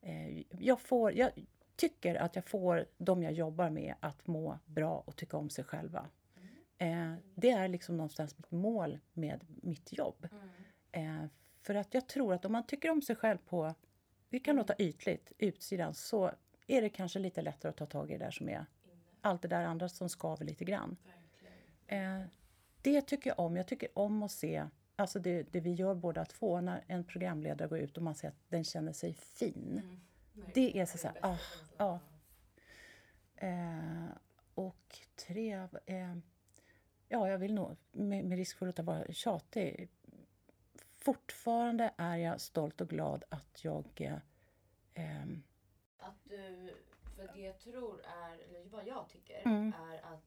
eh, 0.01 0.43
jag 0.51 0.81
får, 0.81 1.13
jag 1.13 1.31
tycker 1.77 2.15
att 2.15 2.37
jag 2.37 2.45
får 2.45 2.87
de 2.99 3.23
jag 3.23 3.33
jobbar 3.33 3.71
med 3.71 3.95
att 4.01 4.27
må 4.27 4.59
bra 4.67 5.03
och 5.07 5.17
tycka 5.17 5.37
om 5.37 5.51
sig 5.51 5.65
själva. 5.65 6.09
Eh, 6.79 7.15
det 7.35 7.51
är 7.51 7.69
liksom 7.69 7.97
någonstans 7.97 8.39
mitt 8.39 8.51
mål 8.51 8.99
med 9.13 9.45
mitt 9.47 9.93
jobb. 9.93 10.29
Mm. 10.93 11.21
Eh, 11.23 11.29
för 11.61 11.75
att 11.75 11.95
jag 11.95 12.07
tror 12.07 12.35
att 12.35 12.45
om 12.45 12.53
man 12.53 12.67
tycker 12.67 12.91
om 12.91 13.03
sig 13.03 13.17
själv 13.17 13.39
på, 13.39 13.75
det 14.29 14.41
kan 14.41 14.57
låta 14.57 14.75
ytligt, 14.79 15.33
utsidan, 15.39 15.95
så 15.95 16.31
är 16.67 16.83
det 16.83 16.89
kanske 16.89 17.19
lite 17.19 17.43
lättare 17.43 17.71
att 17.71 17.77
ta 17.77 17.87
tag 17.87 18.11
i 18.11 18.13
det 18.13 18.25
där 18.25 18.31
som 18.31 18.49
är 18.49 18.67
allt 19.21 19.43
det 19.43 19.49
där 19.49 19.65
andra 19.65 19.89
som 19.89 20.09
skaver 20.09 20.45
lite 20.45 20.65
grann. 20.65 20.97
Eh, 21.87 22.21
det 22.83 23.01
tycker 23.01 23.31
jag 23.31 23.39
om. 23.39 23.57
Jag 23.57 23.67
tycker 23.67 23.99
om 23.99 24.23
att 24.23 24.31
se, 24.31 24.67
alltså 24.97 25.19
det, 25.19 25.53
det 25.53 25.61
vi 25.61 25.73
gör 25.73 25.95
båda 25.95 26.25
två, 26.25 26.61
när 26.61 26.85
en 26.87 27.05
programledare 27.05 27.69
går 27.69 27.79
ut 27.79 27.97
och 27.97 28.03
man 28.03 28.15
ser 28.15 28.29
att 28.29 28.39
den 28.49 28.65
känner 28.65 28.93
sig 28.93 29.15
fin. 29.15 29.81
Mm. 29.85 30.01
Det 30.55 30.79
är 30.79 30.87
så 30.87 30.99
så 30.99 31.07
här, 31.09 31.15
bästa 31.15 31.29
ah, 31.29 31.39
ja. 31.79 32.01
Eh, 33.47 34.09
och 34.55 34.99
tre, 35.17 35.53
eh, 35.87 36.17
ja 37.09 37.29
jag 37.29 37.39
vill 37.39 37.55
nog, 37.55 37.77
med, 37.93 38.25
med 38.25 38.39
risk 38.39 38.57
för 38.59 38.67
att 38.67 38.79
vara 38.79 39.13
tjatig, 39.13 39.89
fortfarande 40.93 41.95
är 41.97 42.17
jag 42.17 42.41
stolt 42.41 42.81
och 42.81 42.89
glad 42.89 43.25
att 43.29 43.65
jag 43.65 43.87
eh, 44.01 44.19
ehm, 44.95 45.43
Att 45.99 46.25
du, 46.25 46.75
för 47.17 47.31
det 47.35 47.41
jag 47.41 47.59
tror 47.59 48.01
är, 48.05 48.39
eller 48.39 48.65
vad 48.65 48.87
jag 48.87 49.09
tycker, 49.09 49.43
Mm. 49.47 49.73
är 49.91 50.15
att 50.15 50.25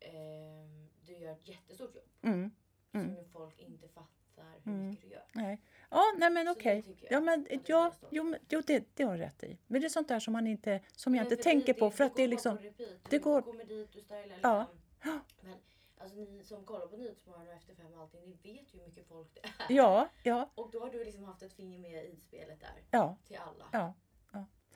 ehm, 0.00 0.88
du 1.00 1.12
gör 1.12 1.32
ett 1.32 1.48
jättestort 1.48 1.94
jobb. 1.94 2.04
mm, 2.22 2.50
Mm. 2.94 3.16
Som 3.16 3.28
folk 3.28 3.58
inte 3.58 3.88
fattar 3.88 4.21
hur 4.64 4.72
Mm. 4.72 4.86
mycket 4.88 5.04
du 5.04 5.10
gör. 5.10 5.24
nej. 5.32 5.60
Ja, 5.90 6.02
nej 6.18 6.30
men 6.30 6.44
det 6.46 6.52
okej. 6.52 6.84
jag 7.00 7.12
Ja, 7.12 7.20
men 7.20 7.42
du 7.44 7.58
ja, 7.66 7.92
jo, 8.10 8.24
men, 8.24 8.40
jo 8.48 8.60
det, 8.66 8.84
det 8.94 9.02
har 9.02 9.10
hon 9.10 9.18
rätt 9.18 9.42
i. 9.44 9.58
Men 9.66 9.80
det 9.80 9.86
är 9.86 9.88
sånt 9.88 10.08
där 10.08 10.20
som 10.20 10.32
man 10.32 10.46
inte, 10.46 10.80
som 10.96 11.14
jag 11.14 11.24
Men 11.24 11.32
inte 11.32 11.42
tänker 11.42 11.72
dig, 11.72 11.80
på 11.80 11.90
för 11.90 12.04
att 12.04 12.16
det 12.16 12.22
är 12.22 12.28
liksom, 12.28 12.58
repeat. 12.58 12.78
det 13.02 13.10
Du 13.10 13.18
går- 13.18 13.42
kommer 13.42 13.64
dit, 13.64 13.92
du 13.92 14.00
stylar 14.00 14.22
liksom. 14.26 14.40
Ja. 14.42 14.66
Men 15.40 15.54
alltså 15.98 16.16
ni 16.16 16.44
som 16.44 16.64
kollar 16.64 16.86
på 16.86 16.96
Nyhetsmorgon 16.96 17.46
och 17.46 17.52
Efter 17.52 17.74
fem 17.74 17.92
och 17.94 18.00
allting, 18.00 18.20
ni 18.20 18.52
vet 18.52 18.74
ju 18.74 18.78
hur 18.78 18.86
mycket 18.86 19.06
folk 19.06 19.28
det 19.34 19.40
är. 19.40 19.76
ja, 19.76 20.08
ja, 20.22 20.50
Och 20.54 20.70
då 20.70 20.80
har 20.80 20.90
du 20.90 21.04
liksom 21.04 21.24
haft 21.24 21.42
ett 21.42 21.52
finger 21.52 21.78
med 21.78 22.04
i 22.04 22.16
spelet 22.16 22.60
där. 22.60 22.82
ja, 22.90 23.16
Till 23.26 23.36
alla. 23.36 23.64
ja. 23.72 23.94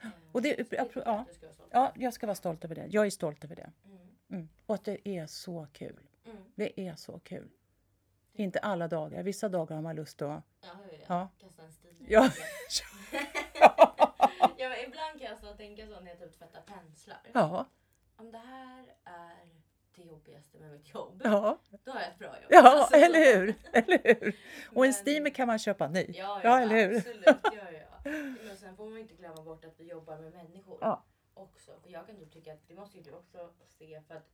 Ehm, 0.01 0.09
Och 0.31 0.41
det- 0.41 0.71
jag 0.71 0.87
ja. 0.95 1.25
du 1.29 1.33
stolt. 1.33 1.69
Ja, 1.71 1.93
jag 1.95 2.13
ska 2.13 2.27
vara 2.27 2.35
stolt 2.35 2.63
över 2.65 2.75
det. 2.75 2.87
Jag 2.89 3.05
är 3.05 3.09
stolt 3.09 3.43
över 3.43 3.55
det. 3.55 3.71
Mm. 3.85 3.97
Mm. 4.29 4.49
Och 4.65 4.75
att 4.75 4.83
det 4.85 5.07
är 5.09 5.27
så 5.27 5.67
kul. 5.73 6.09
Mm. 6.25 6.37
Det 6.55 6.81
är 6.87 6.95
så 6.95 7.19
kul. 7.19 7.49
Inte 8.37 8.59
alla 8.59 8.87
dagar. 8.87 9.23
Vissa 9.23 9.49
dagar 9.49 9.75
har 9.75 9.83
man 9.83 9.95
lust 9.95 10.21
att... 10.21 10.43
Ja, 10.61 10.69
hur? 10.91 10.99
Ja. 11.07 11.29
Kasta 11.39 11.63
en 11.63 11.71
stil. 11.71 12.05
Ja. 12.07 12.29
ja, 14.57 14.69
men 14.69 14.79
ibland 14.87 15.19
kan 15.19 15.29
jag 15.29 15.37
så 15.39 15.53
tänka 15.53 15.87
så 15.87 15.99
när 15.99 16.07
jag 16.09 16.19
typ 16.19 16.37
tvättar 16.39 16.61
penslar. 16.61 17.19
Ja, 17.33 17.65
Om 18.15 18.31
det 18.31 18.37
här 18.37 18.85
är 19.03 19.45
det 19.95 20.01
jobbigaste 20.03 20.57
med 20.59 20.71
mitt 20.71 20.93
jobb, 20.93 21.21
ja, 21.23 21.57
då 21.83 21.91
har 21.91 21.99
jag 21.99 22.09
ett 22.09 22.19
bra 22.19 22.27
jobb. 22.41 22.45
ja 22.49 22.61
Alltså, 22.79 22.95
eller 22.95 23.35
hur? 23.35 23.55
Eller 23.73 23.99
hur? 24.03 24.35
Och 24.75 24.85
en 24.85 24.93
steamer 24.93 25.29
kan 25.29 25.47
man 25.47 25.59
köpa 25.59 25.87
ny. 25.87 26.05
Ja, 26.09 26.13
ja, 26.13 26.39
Ja, 26.43 26.59
eller 26.59 26.75
hur? 26.87 26.97
Absolut, 26.97 27.25
ja, 27.25 27.71
ja. 27.71 28.11
Men 28.45 28.57
sen 28.57 28.75
får 28.75 28.89
man 28.89 28.97
inte 28.99 29.13
glömma 29.13 29.43
bort 29.43 29.65
att 29.65 29.79
vi 29.79 29.83
jobbar 29.89 30.17
med 30.17 30.33
människor 30.33 30.77
Ja. 30.81 31.03
också. 31.33 31.71
För 31.83 31.89
jag 31.89 32.07
kan 32.07 32.15
typ 32.17 32.31
tycka 32.33 32.53
att, 32.53 32.67
det 32.67 32.73
måste 32.75 32.97
ju 32.97 33.03
du 33.03 33.11
också 33.11 33.49
se, 33.67 34.01
för 34.07 34.15
att 34.15 34.29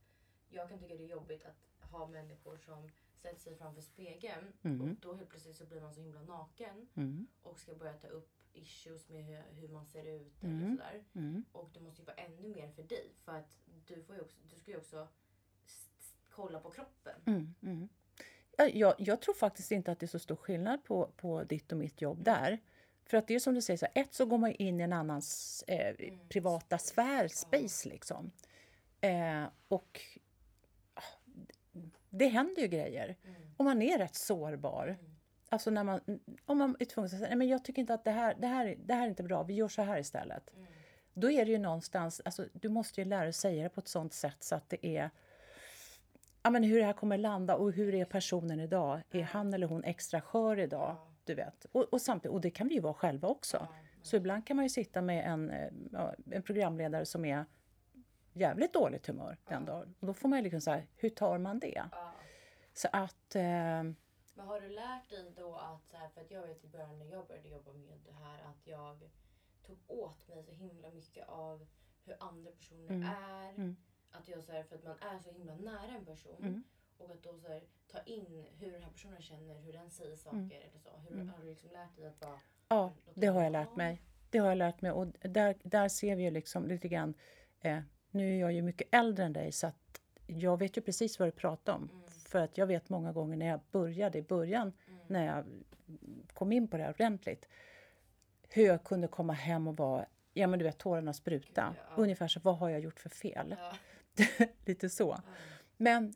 jag 0.48 0.68
kan 0.68 0.78
tycka 0.78 0.94
det 0.94 1.04
är 1.04 1.08
jobbigt 1.08 1.44
att 1.46 1.90
ha 1.90 2.06
människor 2.06 2.56
som 2.56 2.90
sätter 3.24 3.40
sig 3.40 3.56
framför 3.56 3.80
spegeln 3.82 4.52
Mm. 4.62 4.80
och 4.80 4.96
då 5.00 5.14
helt 5.14 5.28
plötsligt 5.30 5.56
så 5.56 5.66
blir 5.66 5.80
man 5.80 5.94
så 5.94 6.00
himla 6.00 6.22
naken 6.22 6.88
Mm, 6.94 7.26
och 7.42 7.60
ska 7.60 7.74
börja 7.74 7.92
ta 7.92 8.06
upp 8.08 8.30
issues 8.52 9.08
med 9.08 9.24
hur, 9.24 9.42
hur 9.60 9.68
man 9.68 9.86
ser 9.86 10.04
ut 10.04 10.42
Mm. 10.42 10.62
eller 10.62 10.70
sådär. 10.76 11.04
mm, 11.14 11.44
Och 11.52 11.70
det 11.74 11.80
måste 11.80 12.02
ju 12.02 12.06
vara 12.06 12.16
ännu 12.16 12.48
mer 12.48 12.68
för 12.68 12.82
dig 12.82 13.12
för 13.24 13.32
att 13.32 13.58
du, 13.86 14.02
får 14.02 14.20
också, 14.20 14.36
du 14.50 14.58
ska 14.58 14.70
ju 14.70 14.76
också 14.76 15.08
kolla 16.30 16.60
på 16.60 16.70
kroppen. 16.70 17.20
mm, 17.26 17.54
mm. 17.62 17.88
Ja, 18.56 18.66
Jag, 18.68 18.94
jag 18.98 19.20
tror 19.22 19.34
faktiskt 19.34 19.70
inte 19.72 19.92
att 19.92 20.00
det 20.00 20.06
är 20.06 20.08
så 20.08 20.18
stor 20.18 20.36
skillnad 20.36 20.84
på, 20.84 21.10
på 21.16 21.44
ditt 21.44 21.72
och 21.72 21.78
mitt 21.78 22.00
jobb 22.00 22.24
där. 22.24 22.58
För 23.04 23.16
att 23.16 23.28
det 23.28 23.34
är 23.34 23.40
som 23.40 23.54
du 23.54 23.62
säger, 23.62 23.78
så 23.78 23.86
här, 23.94 24.02
ett 24.02 24.14
så 24.14 24.26
går 24.26 24.38
man 24.38 24.52
in 24.52 24.80
i 24.80 24.82
en 24.82 24.92
annans 24.92 25.62
eh, 25.66 25.96
privata 26.28 26.78
sfär, 26.78 27.28
space 27.28 27.88
liksom. 27.88 28.30
Eh, 29.00 29.44
och 29.68 30.00
det 32.18 32.26
händer 32.26 32.62
ju 32.62 32.68
grejer. 32.68 33.16
Och 33.56 33.64
man 33.64 33.82
är 33.82 33.98
rätt 33.98 34.14
sårbar. 34.14 34.96
Alltså 35.48 35.70
när 35.70 35.84
man, 35.84 36.00
om 36.46 36.58
man 36.58 36.76
är 36.78 36.84
tvungen 36.84 37.06
att 37.06 37.10
säga, 37.10 37.28
nej 37.28 37.36
men 37.36 37.48
jag 37.48 37.64
tycker 37.64 37.80
inte 37.80 37.94
att 37.94 38.04
det 38.04 38.10
här, 38.10 38.34
det, 38.38 38.46
här, 38.46 38.76
det 38.84 38.94
här 38.94 39.04
är 39.04 39.08
inte 39.08 39.22
bra, 39.22 39.42
vi 39.42 39.54
gör 39.54 39.68
så 39.68 39.82
här 39.82 39.98
istället. 39.98 40.50
Då 41.14 41.30
är 41.30 41.44
det 41.44 41.50
ju 41.50 41.58
någonstans, 41.58 42.22
alltså 42.24 42.46
du 42.52 42.68
måste 42.68 43.00
ju 43.00 43.04
lära 43.04 43.24
dig 43.24 43.32
säga 43.32 43.62
det 43.62 43.68
på 43.68 43.80
ett 43.80 43.88
sånt 43.88 44.12
sätt 44.12 44.36
så 44.40 44.54
att 44.54 44.68
det 44.68 44.86
är 44.86 45.10
ja, 46.42 46.50
men 46.50 46.62
hur 46.62 46.78
det 46.78 46.84
här 46.84 46.92
kommer 46.92 47.18
landa 47.18 47.56
och 47.56 47.72
hur 47.72 47.94
är 47.94 48.04
personen 48.04 48.60
idag? 48.60 49.00
Är 49.10 49.22
han 49.22 49.54
eller 49.54 49.66
hon 49.66 49.84
extra 49.84 50.20
skör 50.20 50.58
idag? 50.58 50.96
Du 51.24 51.34
vet. 51.34 51.66
Och, 51.72 51.82
och, 51.82 52.00
samtidigt, 52.00 52.34
och 52.34 52.40
det 52.40 52.50
kan 52.50 52.68
vi 52.68 52.74
ju 52.74 52.80
vara 52.80 52.94
själva 52.94 53.28
också. 53.28 53.68
Så 54.02 54.16
ibland 54.16 54.46
kan 54.46 54.56
man 54.56 54.64
ju 54.64 54.68
sitta 54.68 55.02
med 55.02 55.26
en, 55.26 55.50
eh, 55.50 55.68
ja, 55.92 56.14
en 56.30 56.42
programledare 56.42 57.06
som 57.06 57.24
är 57.24 57.44
jävligt 58.34 58.72
dåligt 58.72 59.06
humör 59.06 59.36
den 59.48 59.64
dagen. 59.64 59.94
Och 60.00 60.06
då 60.06 60.14
får 60.14 60.28
man 60.28 60.38
ju 60.38 60.42
liksom 60.42 60.60
så 60.60 60.70
här, 60.70 60.86
hur 60.96 61.08
tar 61.10 61.38
man 61.38 61.58
det? 61.58 61.84
Så 62.72 62.88
att... 62.92 63.34
Eh, 63.34 63.42
Men 63.42 64.46
har 64.46 64.60
du 64.60 64.68
lärt 64.68 65.10
dig 65.10 65.32
då 65.36 65.54
att, 65.54 65.86
så 65.88 65.96
här, 65.96 66.08
för 66.08 66.20
att 66.20 66.30
jag 66.30 66.46
vet 66.46 66.64
i 66.64 66.68
början 66.68 66.98
när 66.98 67.06
jag 67.06 67.26
började 67.26 67.48
jobba 67.48 67.72
med 67.72 67.98
det 68.04 68.12
här 68.12 68.38
att 68.50 68.66
jag 68.66 69.10
tog 69.66 69.78
åt 69.86 70.28
mig 70.28 70.42
så 70.42 70.52
himla 70.52 70.90
mycket 70.90 71.28
av 71.28 71.66
hur 72.04 72.16
andra 72.20 72.50
personer 72.50 72.90
Mm. 72.90 73.02
är. 73.02 73.48
Mm. 73.50 73.76
Att 74.10 74.28
jag 74.28 74.44
så 74.44 74.52
här, 74.52 74.62
för 74.62 74.76
att 74.76 74.84
man 74.84 74.98
är 75.00 75.18
så 75.18 75.30
himla 75.30 75.54
nära 75.54 75.90
en 75.98 76.04
person. 76.04 76.36
Mm. 76.38 76.64
Och 76.98 77.10
att 77.10 77.22
då 77.22 77.38
så 77.38 77.48
här, 77.48 77.62
ta 77.88 78.00
in 78.00 78.46
hur 78.58 78.72
den 78.72 78.82
här 78.82 78.90
personen 78.90 79.22
känner, 79.22 79.60
hur 79.60 79.72
den 79.72 79.90
säger 79.90 80.16
saker 80.16 80.36
Mm. 80.38 80.50
eller 80.50 80.78
så. 80.78 80.90
Hur 81.08 81.24
har 81.24 81.38
du 81.38 81.44
liksom 81.46 81.70
lärt 81.70 81.96
dig 81.96 82.06
att 82.06 82.20
bara... 82.20 82.40
Ja, 82.68 82.92
det 83.14 83.26
har 83.26 83.42
jag 83.42 83.52
lärt 83.52 83.76
mig. 83.76 84.02
Det 84.30 84.38
har 84.38 84.48
jag 84.48 84.58
lärt 84.58 84.80
mig. 84.80 84.92
Och 84.92 85.06
där, 85.06 85.56
där 85.62 85.88
ser 85.88 86.16
vi 86.16 86.22
ju 86.22 86.30
liksom 86.30 86.66
lite 86.66 86.88
grann... 86.88 87.14
Eh, 87.60 87.80
nu 88.14 88.34
är 88.34 88.40
jag 88.40 88.52
ju 88.52 88.62
mycket 88.62 88.88
äldre 88.90 89.24
än 89.24 89.32
dig 89.32 89.52
så 89.52 89.66
att 89.66 90.00
jag 90.26 90.58
vet 90.58 90.76
ju 90.76 90.80
precis 90.80 91.18
vad 91.18 91.28
du 91.28 91.32
pratar 91.32 91.72
om. 91.72 91.90
För 92.26 92.38
att 92.38 92.58
jag 92.58 92.66
vet 92.66 92.88
många 92.88 93.12
gånger 93.12 93.36
när 93.36 93.46
jag 93.46 93.60
började 93.70 94.18
i 94.18 94.22
början, 94.22 94.72
när 95.06 95.26
jag 95.26 95.44
kom 96.34 96.52
in 96.52 96.68
på 96.68 96.76
det 96.76 96.82
här 96.82 96.90
ordentligt, 96.90 97.48
hur 98.48 98.66
jag 98.66 98.84
kunde 98.84 99.08
komma 99.08 99.32
hem 99.32 99.68
och 99.68 99.76
vara, 99.76 100.06
ja 100.32 100.46
men 100.46 100.58
du 100.58 100.64
vet 100.64 100.78
tårarna 100.78 101.12
spruta. 101.12 101.74
Ja. 101.78 102.02
Ungefär 102.02 102.28
så, 102.28 102.40
vad 102.40 102.58
har 102.58 102.68
jag 102.68 102.80
gjort 102.80 103.00
för 103.00 103.10
fel? 103.10 103.56
Ja. 103.58 103.76
lite 104.64 104.90
så. 104.90 105.20
Men 105.76 106.14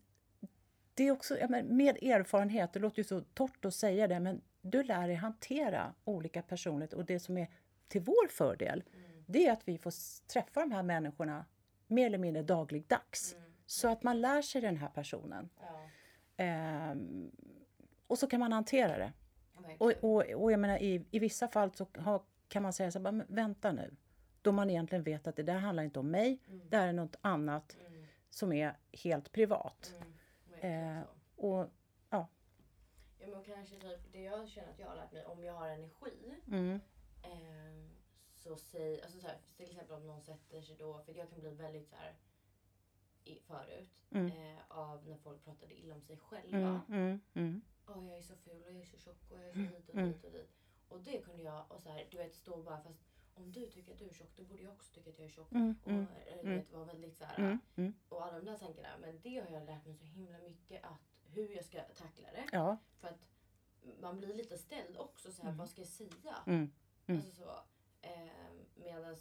det 0.94 1.08
är 1.08 1.10
också, 1.10 1.38
ja, 1.38 1.48
men 1.48 1.76
med 1.76 1.96
erfarenhet, 2.02 2.72
det 2.72 2.80
låter 2.80 2.98
ju 2.98 3.04
så 3.04 3.20
torrt 3.20 3.64
att 3.64 3.74
säga 3.74 4.06
det, 4.06 4.20
men 4.20 4.40
du 4.60 4.82
lär 4.82 5.06
dig 5.06 5.16
hantera 5.16 5.94
olika 6.04 6.42
personligheter 6.42 6.96
och 6.96 7.04
det 7.04 7.20
som 7.20 7.38
är 7.38 7.48
till 7.88 8.00
vår 8.00 8.28
fördel, 8.28 8.82
det 9.26 9.46
är 9.46 9.52
att 9.52 9.68
vi 9.68 9.78
får 9.78 9.92
träffa 10.26 10.60
de 10.60 10.72
här 10.72 10.82
människorna 10.82 11.44
mer 11.88 12.06
eller 12.06 12.18
mindre 12.18 12.42
dagligdags. 12.42 13.36
Så 13.66 13.88
att 13.88 14.02
man 14.02 14.20
lär 14.20 14.42
sig 14.42 14.60
den 14.60 14.76
här 14.76 14.88
personen. 14.88 15.48
Ja. 15.60 15.88
Ehm, 16.36 17.30
och 18.06 18.18
så 18.18 18.26
kan 18.26 18.40
man 18.40 18.52
hantera 18.52 18.98
det. 18.98 19.12
Och, 19.78 19.92
och, 20.00 20.22
och 20.42 20.52
jag 20.52 20.60
menar, 20.60 20.78
i, 20.78 21.06
i 21.10 21.18
vissa 21.18 21.48
fall 21.48 21.72
så 21.74 21.86
har, 21.98 22.22
kan 22.48 22.62
man 22.62 22.72
säga 22.72 22.90
så 22.90 22.98
här, 22.98 23.04
bara, 23.04 23.12
"Men 23.12 23.26
vänta 23.28 23.72
nu. 23.72 23.94
Då 24.42 24.52
man 24.52 24.70
egentligen 24.70 25.04
vet 25.04 25.26
att 25.26 25.36
det 25.36 25.42
där 25.42 25.58
handlar 25.58 25.82
inte 25.82 25.98
om 25.98 26.10
mig, 26.10 26.38
det 26.70 26.76
här 26.76 26.88
är 26.88 26.92
något 26.92 27.16
annat 27.20 27.76
Mm. 27.86 28.04
som 28.30 28.52
är 28.52 28.76
helt 28.92 29.32
privat. 29.32 29.92
Mm. 30.62 30.96
Eh, 30.98 31.02
och 31.36 31.70
ja, 32.10 32.26
Ja, 33.20 33.26
men 33.26 33.42
kanske 33.44 33.74
typ, 33.76 34.12
det 34.12 34.22
jag 34.22 34.48
känner 34.48 34.68
att 34.70 34.78
jag 34.78 34.86
har 34.88 34.96
lärt 34.96 35.12
mig, 35.12 35.24
om 35.24 35.44
jag 35.44 35.52
har 35.52 35.68
energi 35.68 36.34
mm, 36.46 36.80
eh, 37.22 37.87
så 38.48 38.64
säg, 38.64 39.02
alltså 39.02 39.20
så 39.20 39.26
här, 39.26 39.38
till 39.56 39.66
exempel 39.66 39.96
om 39.96 40.06
någon 40.06 40.22
sätter 40.22 40.62
sig 40.62 40.76
då, 40.76 41.02
för 41.02 41.14
jag 41.14 41.30
kan 41.30 41.40
bli 41.40 41.50
väldigt 41.50 41.88
så 41.88 41.96
här 41.96 42.14
i, 43.24 43.40
förut 43.40 43.90
Mm. 44.10 44.26
eh, 44.26 44.62
av 44.68 45.08
när 45.08 45.16
folk 45.16 45.44
pratade 45.44 45.74
illa 45.74 45.94
om 45.94 46.02
sig 46.02 46.16
själva. 46.16 46.58
mm, 46.58 46.80
mm, 46.88 47.20
mm, 47.34 47.60
Åh 47.86 48.08
jag 48.08 48.18
är 48.18 48.22
så 48.22 48.36
ful 48.36 48.62
och 48.64 48.70
jag 48.72 48.80
är 48.80 48.84
så 48.84 48.96
tjock 48.96 49.30
och 49.30 49.38
jag 49.38 49.48
är 49.48 49.52
så 49.52 49.58
Mm, 49.58 49.72
hit 49.72 49.88
och 49.88 49.94
mm. 49.94 50.12
dit 50.12 50.24
och 50.24 50.32
dit. 50.32 50.50
Och 50.88 51.00
det 51.00 51.20
kunde 51.22 51.42
jag, 51.42 51.64
och 51.72 51.80
så 51.80 51.88
här, 51.88 52.08
du 52.10 52.16
vet 52.16 52.34
stå 52.34 52.62
bara 52.62 52.80
fast 52.80 53.00
om 53.34 53.52
du 53.52 53.66
tycker 53.70 53.92
att 53.92 53.98
du 53.98 54.04
är 54.08 54.12
tjock 54.12 54.36
då 54.36 54.44
borde 54.44 54.62
jag 54.62 54.72
också 54.72 54.92
tycka 54.94 55.10
att 55.10 55.18
jag 55.18 55.26
är 55.26 55.30
tjock. 55.30 55.52
mm, 55.52 55.74
Och 55.84 55.90
mm, 55.90 56.06
du 56.34 56.40
mm. 56.40 56.58
vet 56.58 56.72
vara 56.72 56.84
väldigt 56.84 57.16
så 57.16 57.24
här, 57.24 57.38
mm, 57.38 57.58
mm. 57.76 57.94
och 58.08 58.24
alla 58.26 58.36
de 58.40 58.44
där 58.44 58.58
tankarna. 58.58 58.98
Men 59.00 59.20
det 59.20 59.38
har 59.38 59.50
jag 59.50 59.66
lärt 59.66 59.86
mig 59.86 59.94
så 59.96 60.04
himla 60.04 60.38
mycket 60.38 60.84
att 60.84 61.00
hur 61.24 61.48
jag 61.56 61.64
ska 61.64 61.82
tackla 61.82 62.28
det. 62.32 62.44
Ja, 62.52 62.76
För 62.98 63.08
att 63.08 63.28
man 64.00 64.18
blir 64.18 64.34
lite 64.34 64.58
ställd 64.58 64.96
också. 64.96 65.32
Så 65.32 65.42
här, 65.42 65.52
Vad 65.52 65.70
ska 65.70 65.80
jag 65.80 65.88
säga? 65.88 66.36
mm, 66.46 66.70
Mm. 67.06 67.20
Alltså 67.20 67.30
så. 67.42 67.60
Eh, 68.00 68.28
Medan 68.74 69.16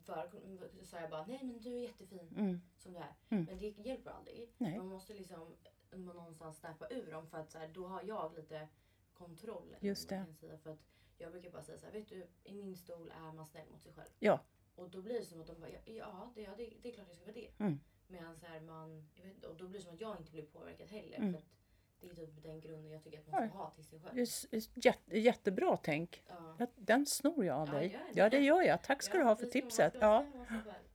förr 0.00 0.84
sa 0.84 1.00
jag 1.00 1.10
bara 1.10 1.26
nej 1.26 1.44
men 1.44 1.60
du 1.60 1.74
är 1.74 1.82
jättefin 1.82 2.34
mm, 2.36 2.60
som 2.76 2.92
du 2.92 2.98
är. 2.98 3.14
Mm. 3.28 3.44
Men 3.44 3.58
det 3.58 3.78
hjälper 3.78 4.10
aldrig. 4.10 4.52
Nej. 4.58 4.78
Man 4.78 4.86
måste 4.86 5.14
liksom 5.14 5.56
någonstans 5.90 6.58
snappa 6.58 6.88
ur 6.90 7.10
dem 7.10 7.26
för 7.26 7.38
att 7.38 7.50
så 7.50 7.58
här, 7.58 7.68
då 7.68 7.86
har 7.86 8.02
jag 8.02 8.36
lite 8.36 8.68
kontroll. 9.12 9.76
Just 9.80 10.10
man 10.10 10.26
det. 10.26 10.34
Säga. 10.34 10.58
För 10.58 10.70
att 10.70 10.78
jag 11.18 11.32
brukar 11.32 11.50
bara 11.50 11.62
säga 11.62 11.78
så 11.78 11.86
här, 11.86 11.92
vet 11.92 12.08
du 12.08 12.26
i 12.44 12.54
min 12.54 12.76
stol 12.76 13.10
är 13.10 13.32
man 13.32 13.46
snäll 13.46 13.68
mot 13.70 13.82
sig 13.82 13.92
själv. 13.92 14.10
ja, 14.18 14.40
Och 14.74 14.90
då 14.90 15.02
blir 15.02 15.18
det 15.18 15.24
som 15.24 15.40
att 15.40 15.46
de 15.46 15.60
bara, 15.60 15.70
ja, 15.70 15.78
ja, 15.84 16.32
det, 16.34 16.42
ja 16.42 16.50
det, 16.56 16.72
det 16.82 16.88
är 16.88 16.92
klart 16.92 17.06
jag 17.08 17.16
ska 17.16 17.24
vara 17.24 17.34
det. 17.34 17.50
Mm. 17.58 17.80
Medan 18.06 18.36
så 18.36 18.46
här, 18.46 18.60
man, 18.60 19.08
vet, 19.22 19.44
och 19.44 19.56
då 19.56 19.68
blir 19.68 19.78
det 19.78 19.84
som 19.84 19.94
att 19.94 20.00
jag 20.00 20.16
inte 20.18 20.32
blir 20.32 20.46
påverkad 20.46 20.88
heller. 20.88 21.16
Mm. 21.16 21.32
För 21.32 21.38
att 21.38 21.46
det 22.00 22.06
är 22.10 22.14
typ 22.14 22.42
den 22.42 22.60
grunden 22.60 22.92
jag 22.92 23.02
tycker 23.04 23.18
att 23.18 23.26
man 23.32 23.48
ska 23.48 23.58
ha 23.58 23.70
till 23.70 23.84
sig 23.84 24.00
själv. 24.00 24.26
jätte, 24.74 25.18
jättebra 25.18 25.76
tänk. 25.82 26.22
Ja. 26.58 26.66
Den 26.76 27.06
snor 27.06 27.44
jag 27.44 27.56
av 27.58 27.68
Ja, 27.68 27.74
dig. 27.74 27.88
det. 27.88 28.18
Ja, 28.20 28.28
det 28.30 28.38
gör 28.40 28.62
jag. 28.62 28.82
Tack 28.82 29.02
ska 29.02 29.14
Ja, 29.14 29.18
du 29.22 29.24
ha 29.28 29.36
för 29.36 29.46
tipset. 29.46 29.94
Ja, 30.00 30.26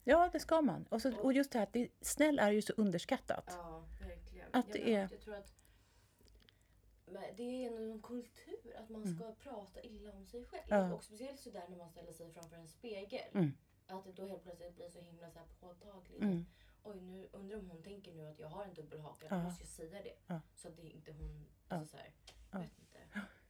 ja 0.03 0.29
det 0.33 0.39
ska 0.39 0.61
man. 0.61 0.85
Och, 0.89 1.01
så, 1.01 1.17
och 1.21 1.33
just 1.33 1.51
det 1.51 1.57
här 1.59 1.63
att 1.65 1.73
det, 1.73 1.89
snäll 2.01 2.39
är 2.39 2.51
ju 2.51 2.61
så 2.61 2.73
underskattat. 2.77 3.45
Ja, 3.47 3.83
verkligen. 4.01 4.47
Att 4.51 4.65
Ja, 4.67 4.73
det 4.73 4.93
är- 4.95 5.07
Jag 5.11 5.21
tror 5.21 5.35
att 5.35 5.53
men 7.05 7.23
det 7.35 7.65
är 7.65 7.71
en 7.91 8.01
kultur 8.01 8.75
att 8.77 8.89
man 8.89 9.15
ska 9.15 9.31
prata 9.31 9.81
illa 9.81 10.11
om 10.13 10.25
sig 10.25 10.45
själv. 10.45 10.63
Mm. 10.71 10.89
Ja. 10.89 10.95
Och 10.95 11.03
speciellt 11.03 11.39
sådär 11.39 11.63
när 11.69 11.77
man 11.77 11.89
ställer 11.89 12.11
sig 12.13 12.31
framför 12.31 12.55
en 12.55 12.67
spegel. 12.67 13.21
Mm. 13.33 13.53
Att 13.87 14.03
det 14.05 14.11
då 14.11 14.25
helt 14.27 14.43
plötsligt 14.43 14.75
blir 14.75 14.89
så 14.89 14.99
himla 14.99 15.31
så 15.31 15.39
här 15.39 15.47
påtagligt. 15.59 16.21
Mm. 16.21 16.45
Oj, 16.83 17.01
nu 17.01 17.27
undrar 17.31 17.57
om 17.57 17.69
hon 17.69 17.81
tänker 17.83 18.13
nu 18.13 18.27
att 18.27 18.39
jag 18.39 18.47
har 18.47 18.65
en 18.65 18.73
dubbelhaka. 18.73 19.27
Ja. 19.29 19.35
Då 19.35 19.41
måste 19.43 19.63
jag 19.63 19.67
säga 19.69 20.03
det. 20.03 20.13
Ja. 20.27 20.41
Så 20.55 20.67
att 20.67 20.75
det 20.77 20.81
inte 20.89 21.11
hon... 21.11 21.45
Alltså 21.67 21.87
så 21.91 21.97
här, 21.97 22.11
jag 22.51 22.59
Ja. 22.59 22.63
vet 22.63 22.79
inte. 22.79 22.99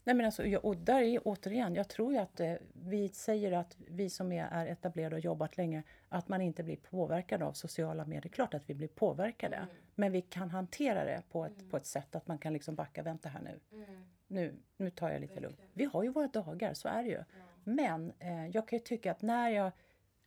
Nej, 0.05 0.15
men 0.15 0.25
alltså, 0.25 0.45
ja, 0.45 0.59
och 0.59 0.77
där 0.77 1.01
är 1.01 1.19
återigen, 1.27 1.75
jag 1.75 1.89
tror 1.89 2.13
ju 2.13 2.19
att 2.19 2.39
eh, 2.39 2.53
vi 2.73 3.09
säger 3.09 3.51
att 3.51 3.77
vi 3.79 4.09
som 4.09 4.31
är, 4.31 4.45
är 4.45 4.65
etablerade 4.67 5.15
och 5.15 5.19
jobbat 5.19 5.57
länge, 5.57 5.83
att 6.09 6.27
man 6.29 6.41
inte 6.41 6.63
blir 6.63 6.75
påverkad 6.75 7.41
av 7.43 7.53
sociala 7.53 8.05
medier. 8.05 8.31
Klart 8.33 8.53
att 8.53 8.69
vi 8.69 8.73
blir 8.73 8.87
påverkade, 8.87 9.55
Mm. 9.55 9.69
men 9.95 10.11
vi 10.11 10.21
kan 10.21 10.49
hantera 10.49 11.03
det 11.05 11.23
på 11.29 11.45
ett, 11.45 11.57
Mm. 11.59 11.69
på 11.69 11.77
ett 11.77 11.85
sätt 11.85 12.15
att 12.15 12.27
man 12.27 12.37
kan 12.37 12.53
liksom 12.53 12.75
backa, 12.75 13.03
vänta 13.03 13.29
här 13.29 13.41
nu, 13.41 13.59
Mm. 13.71 14.05
nu, 14.27 14.55
nu 14.77 14.89
tar 14.89 15.09
jag 15.09 15.21
lite 15.21 15.39
lugnt. 15.39 15.59
Verkligen. 15.59 15.71
Vi 15.73 15.85
har 15.85 16.03
ju 16.03 16.09
våra 16.09 16.27
dagar, 16.27 16.73
så 16.73 16.87
är 16.87 17.03
det 17.03 17.09
ju. 17.09 17.15
Ja. 17.15 17.23
Men 17.63 18.13
eh, 18.19 18.47
jag 18.47 18.67
kan 18.67 18.79
ju 18.79 18.83
tycka 18.85 19.11
att 19.11 19.21
när 19.21 19.49
jag 19.49 19.71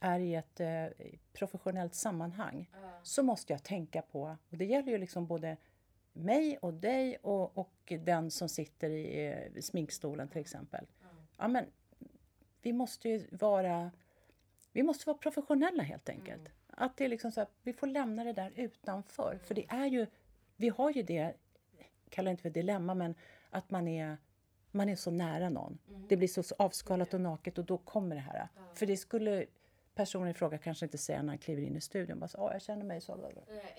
är 0.00 0.20
i 0.20 0.35
ett 0.35 0.61
eh, 0.61 0.87
professionellt 1.32 1.94
sammanhang 1.94 2.70
Ja. 2.72 2.78
så 3.02 3.22
måste 3.22 3.52
jag 3.52 3.62
tänka 3.62 4.02
på, 4.02 4.37
och 4.50 4.56
det 4.56 4.64
gäller 4.64 4.92
ju 4.92 4.98
liksom 4.98 5.26
både 5.26 5.56
mig 6.12 6.59
och 6.59 6.74
dig 6.74 7.16
och, 7.16 7.59
och 7.59 7.92
den 8.04 8.30
som 8.30 8.48
sitter 8.48 8.90
i 8.90 9.26
eh, 9.26 9.61
sminkstolen 9.61 10.28
till 10.28 10.40
exempel. 10.40 10.87
Ja. 11.02 11.06
Ja, 11.37 11.48
men 11.48 11.64
vi 12.62 12.72
måste 12.72 13.09
ju 13.09 13.26
vara, 13.30 13.90
vi 14.72 14.82
måste 14.82 15.06
vara 15.06 15.18
professionella 15.18 15.82
helt 15.82 16.09
enkelt. 16.09 16.40
Mm. 16.40 16.52
Att 16.66 16.96
det 16.96 17.04
är 17.04 17.09
liksom 17.09 17.32
så 17.32 17.40
här, 17.40 17.48
vi 17.62 17.72
får 17.72 17.87
lämna 17.87 18.24
det 18.24 18.32
där 18.32 18.52
utanför. 18.56 19.38
För 19.44 19.54
det 19.54 19.66
är 19.68 19.87
ju, 19.87 20.06
vi 20.56 20.68
har 20.68 20.90
ju 20.92 21.02
det, 21.02 21.35
kallar 22.09 22.24
det 22.24 22.30
inte 22.30 22.42
för 22.42 22.50
dilemma, 22.50 22.94
men 22.94 23.14
att 23.50 23.70
man 23.70 23.88
är, 23.88 24.16
man 24.70 24.88
är 24.88 24.96
så 24.96 25.11
nära 25.11 25.48
någon. 25.48 25.78
Mm. 25.88 26.06
Det 26.09 26.16
blir 26.16 26.28
så 26.28 26.54
avskalat 26.59 27.14
och 27.14 27.20
naket 27.20 27.59
och 27.59 27.64
då 27.64 27.78
kommer 27.78 28.16
det 28.16 28.22
här. 28.22 28.48
Ja. 28.56 28.62
För 28.74 28.87
det 28.87 28.96
skulle 28.96 29.46
personen 29.96 30.28
i 30.28 30.35
fråga 30.35 30.59
kanske 30.59 30.87
inte 30.87 30.98
säga 30.98 31.22
när 31.22 31.28
han 31.28 31.38
kliver 31.38 31.62
in 31.62 31.76
i 31.76 31.80
studion. 31.80 32.20
Bara 32.20 32.28
så, 32.28 32.38
"Ja, 32.38 32.52
jag 32.52 32.62
känner 32.62 32.85
mig 32.85 33.00
så. 33.00 33.16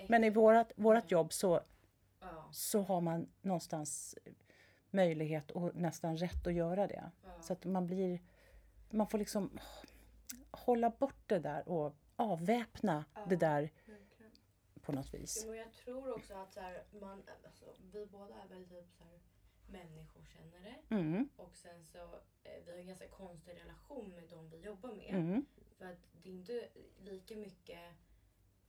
Men 0.08 0.23
i 0.23 0.30
vårat, 0.30 0.71
vårat 0.75 1.12
jobb 1.12 1.34
så, 1.34 1.60
så 2.51 2.82
har 2.82 3.01
man 3.01 3.27
någonstans 3.41 4.17
möjlighet 4.89 5.51
och 5.51 5.75
nästan 5.75 6.17
rätt 6.17 6.47
att 6.47 6.53
göra 6.53 6.88
det. 6.88 7.12
Så 7.41 7.53
att 7.53 7.65
man 7.65 7.88
blir, 7.88 8.21
man 8.89 9.08
får 9.08 9.17
liksom 9.17 9.60
hålla 10.51 10.89
bort 10.89 11.23
det 11.27 11.39
där 11.39 11.69
och 11.69 11.95
avväpna 12.15 13.06
det 13.27 13.36
där 13.36 13.69
på 14.82 14.91
något 14.91 15.13
vis. 15.13 15.43
Jo, 15.47 15.56
jag 15.56 15.73
tror 15.73 16.13
också 16.15 16.34
att 16.34 16.53
så 16.53 16.60
här, 16.60 16.84
man, 17.01 17.23
alltså, 17.45 17.65
vi 17.93 18.06
båda 18.06 18.34
är 18.43 18.47
väl 18.47 18.65
typ 18.69 18.91
så 18.97 19.03
här, 19.03 19.19
människokännare. 19.67 20.75
Mm, 20.89 21.30
Och 21.36 21.56
sen 21.56 21.84
så, 21.86 21.97
eh, 22.43 22.51
vi 22.65 22.71
har 22.71 22.77
en 22.77 22.88
ganska 22.88 23.08
konstig 23.08 23.51
relation 23.63 24.10
med 24.10 24.23
de 24.30 24.49
vi 24.49 24.58
jobbar 24.58 24.89
med. 24.93 25.10
mm, 25.15 25.45
För 25.77 25.85
att 25.85 26.07
det 26.23 26.29
är 26.29 26.33
inte 26.33 26.67
lika 26.99 27.35
mycket, 27.35 27.79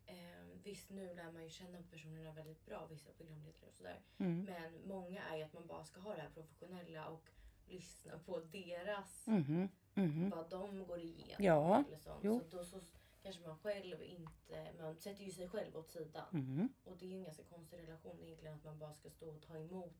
eh, 0.07 0.45
visst 0.63 0.91
nu 0.91 1.15
lär 1.15 1.33
man 1.33 1.43
ju 1.45 1.51
känna 1.51 1.79
personerna 1.91 2.33
väldigt 2.33 2.67
bra, 2.67 2.87
vissa 2.87 3.13
programledare 3.13 3.67
och 3.69 3.75
sådär. 3.75 4.01
mm, 4.19 4.45
Men 4.45 4.89
många 4.89 5.23
är 5.25 5.37
ju 5.37 5.43
att 5.43 5.53
man 5.53 5.67
bara 5.67 5.85
ska 5.85 6.01
ha 6.01 6.15
det 6.15 6.21
här 6.21 6.31
professionella 6.31 7.09
och 7.09 7.31
lyssna 7.67 8.19
på 8.19 8.41
deras 8.41 9.29
mm, 9.29 9.69
Mhm. 9.95 10.31
vad 10.31 10.51
de 10.51 10.87
går 10.87 11.01
igenom. 11.01 11.45
Ja, 11.45 11.85
Eller 11.89 11.99
sånt. 11.99 12.21
jo. 12.25 12.41
Så 12.51 12.57
då 12.57 12.65
så 12.65 12.81
kanske 13.23 13.43
man 13.43 13.59
själv 13.59 14.03
inte, 14.03 14.73
man 14.81 14.97
sätter 14.97 15.25
ju 15.25 15.31
sig 15.31 15.49
själv 15.49 15.77
åt 15.77 15.91
sidan. 15.91 16.27
Mhm. 16.31 16.69
Och 16.85 16.97
det 16.97 17.05
är 17.07 17.09
ju 17.09 17.17
en 17.17 17.25
ganska 17.25 17.43
konstig 17.45 17.79
relation 17.79 18.23
egentligen 18.23 18.55
att 18.55 18.65
man 18.65 18.79
bara 18.79 18.95
ska 18.95 19.11
stå 19.11 19.29
och 19.31 19.43
ta 19.43 19.59
emot 19.59 19.95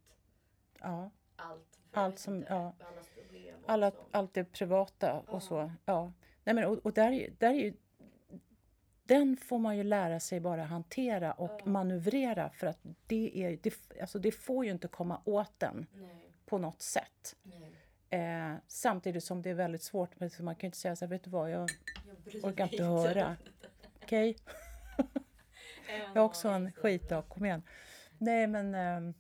Ja. 0.81 1.11
Allt. 1.39 1.81
För 1.93 2.01
Allt 2.01 2.19
som- 2.19 2.37
inte, 2.37 2.53
ja. 2.53 2.75
Allas 2.81 3.09
problem 3.15 3.57
Alla, 3.67 3.93
allt 4.11 4.35
det 4.35 4.45
privata 4.45 5.21
och 5.21 5.43
så. 5.43 5.73
Ja. 5.85 6.13
Nej, 6.45 6.55
men, 6.55 6.65
och, 6.65 6.79
och 6.79 6.93
där, 6.93 7.29
där 7.39 7.51
är 7.51 7.55
ju, 7.55 7.75
den 9.05 9.37
får 9.37 9.59
man 9.59 9.77
ju 9.77 9.83
lära 9.85 10.21
sig 10.21 10.41
bara 10.41 10.65
hantera 10.65 11.33
och 11.33 11.67
manövrera 11.67 12.51
för 12.51 12.67
att 12.67 12.79
det, 13.07 13.45
är, 13.45 13.59
det, 13.63 14.01
alltså 14.01 14.19
det 14.19 14.33
får 14.33 14.65
ju 14.65 14.71
inte 14.71 14.89
komma 14.89 15.21
åt 15.25 15.53
den 15.59 15.87
Nej, 15.93 16.31
på 16.47 16.59
något 16.59 16.83
sätt. 16.83 17.37
Eh, 18.11 18.55
samtidigt 18.67 19.25
som 19.25 19.43
det 19.43 19.51
är 19.51 19.55
väldigt 19.55 19.83
svårt, 19.83 20.21
men 20.21 20.31
man 20.41 20.55
kan 20.55 20.67
ju 20.67 20.69
inte 20.69 20.79
säga 20.79 20.97
så 20.97 21.05
här, 21.05 21.11
vet 21.11 21.25
du 21.25 21.31
vad, 21.31 21.51
jag 21.51 21.71
Jag 22.33 22.45
orkar 22.45 22.73
inte 22.73 22.85
höra. 22.85 23.37
Okej, 24.03 24.37
jag 26.15 26.21
har 26.21 26.27
också 26.27 26.49
en 26.49 26.73
skitdag, 26.73 27.23
kom 27.29 27.45
igen. 27.45 27.63
Nej 28.19 28.47
men, 28.47 28.75
ehm, 28.75 29.15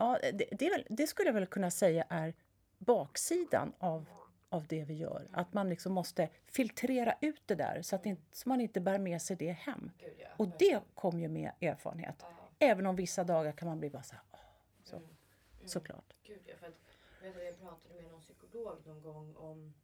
ja, 0.00 0.18
det, 0.32 0.48
det, 0.52 0.70
väl, 0.70 0.86
det 0.90 1.06
skulle 1.06 1.28
jag 1.28 1.34
väl 1.34 1.46
kunna 1.46 1.70
säga 1.70 2.04
är 2.08 2.34
baksidan 2.78 3.72
av, 3.78 4.08
av 4.48 4.66
det 4.66 4.84
vi 4.84 4.94
gör. 4.94 5.28
Att 5.32 5.52
man 5.52 5.68
liksom 5.68 5.92
måste 5.92 6.28
filtrera 6.46 7.14
ut 7.20 7.42
det 7.46 7.54
där 7.54 7.82
så 7.82 7.96
att 7.96 8.06
inte, 8.06 8.22
så 8.32 8.48
man 8.48 8.60
inte 8.60 8.80
bär 8.80 8.98
med 8.98 9.22
sig 9.22 9.36
det 9.36 9.52
hem. 9.52 9.90
Och 10.36 10.48
det 10.58 10.80
kommer 10.94 11.20
ju 11.20 11.28
med 11.28 11.52
erfarenhet. 11.60 12.24
Även 12.58 12.86
om 12.86 12.96
vissa 12.96 13.24
dagar 13.24 13.52
kan 13.52 13.68
man 13.68 13.78
bli 13.78 13.90
bara 13.90 14.02
så 14.02 14.14
här, 14.14 14.22
så, 14.84 14.96
mm, 14.96 15.08
mm. 15.56 15.68
såklart. 15.68 16.14
Gud 16.22 16.40
ja, 16.46 16.54
för 16.56 16.66
att 16.66 16.80
jag, 17.22 17.44
jag 17.44 17.60
pratade 17.60 17.94
med 17.94 18.10
någon 18.10 18.20
psykolog 18.20 18.86
någon 18.86 19.02
gång 19.02 19.36
om 19.36 19.74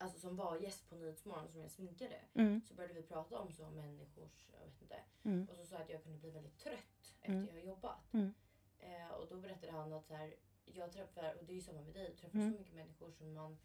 Alltså 0.00 0.18
som 0.18 0.36
var 0.36 0.56
gäst 0.56 0.88
på 0.90 0.96
Nyhetsmorgon 0.96 1.48
som 1.48 1.60
jag 1.60 1.70
sminkade. 1.70 2.16
Mm, 2.34 2.60
Så 2.68 2.74
började 2.74 2.94
vi 2.94 3.02
prata 3.02 3.38
om 3.38 3.52
så 3.52 3.70
människors, 3.70 4.48
jag 4.52 4.60
vet 4.66 4.82
inte. 4.82 4.96
mm, 5.22 5.46
Och 5.50 5.56
så 5.56 5.64
sa 5.66 5.74
jag 5.74 5.82
att 5.82 5.90
jag 5.90 6.02
kunde 6.02 6.18
bli 6.18 6.30
väldigt 6.30 6.58
trött 6.58 7.14
efter 7.20 7.32
Mm. 7.32 7.48
jag 7.54 7.64
jobbat. 7.64 8.12
Mm. 8.14 8.34
Eh, 8.78 9.08
och 9.10 9.28
då 9.28 9.36
berättade 9.36 9.72
han 9.72 9.92
att 9.92 10.06
så 10.06 10.14
här, 10.14 10.34
jag 10.64 10.92
träffar, 10.92 11.34
och 11.34 11.44
det 11.44 11.52
är 11.52 11.54
ju 11.54 11.60
samma 11.62 11.80
med 11.82 11.94
dig, 11.94 12.08
du 12.10 12.16
träffar 12.16 12.38
Mm. 12.38 12.52
så 12.52 12.58
mycket 12.58 12.74
människor 12.74 13.10
som 13.10 13.34
man 13.34 13.58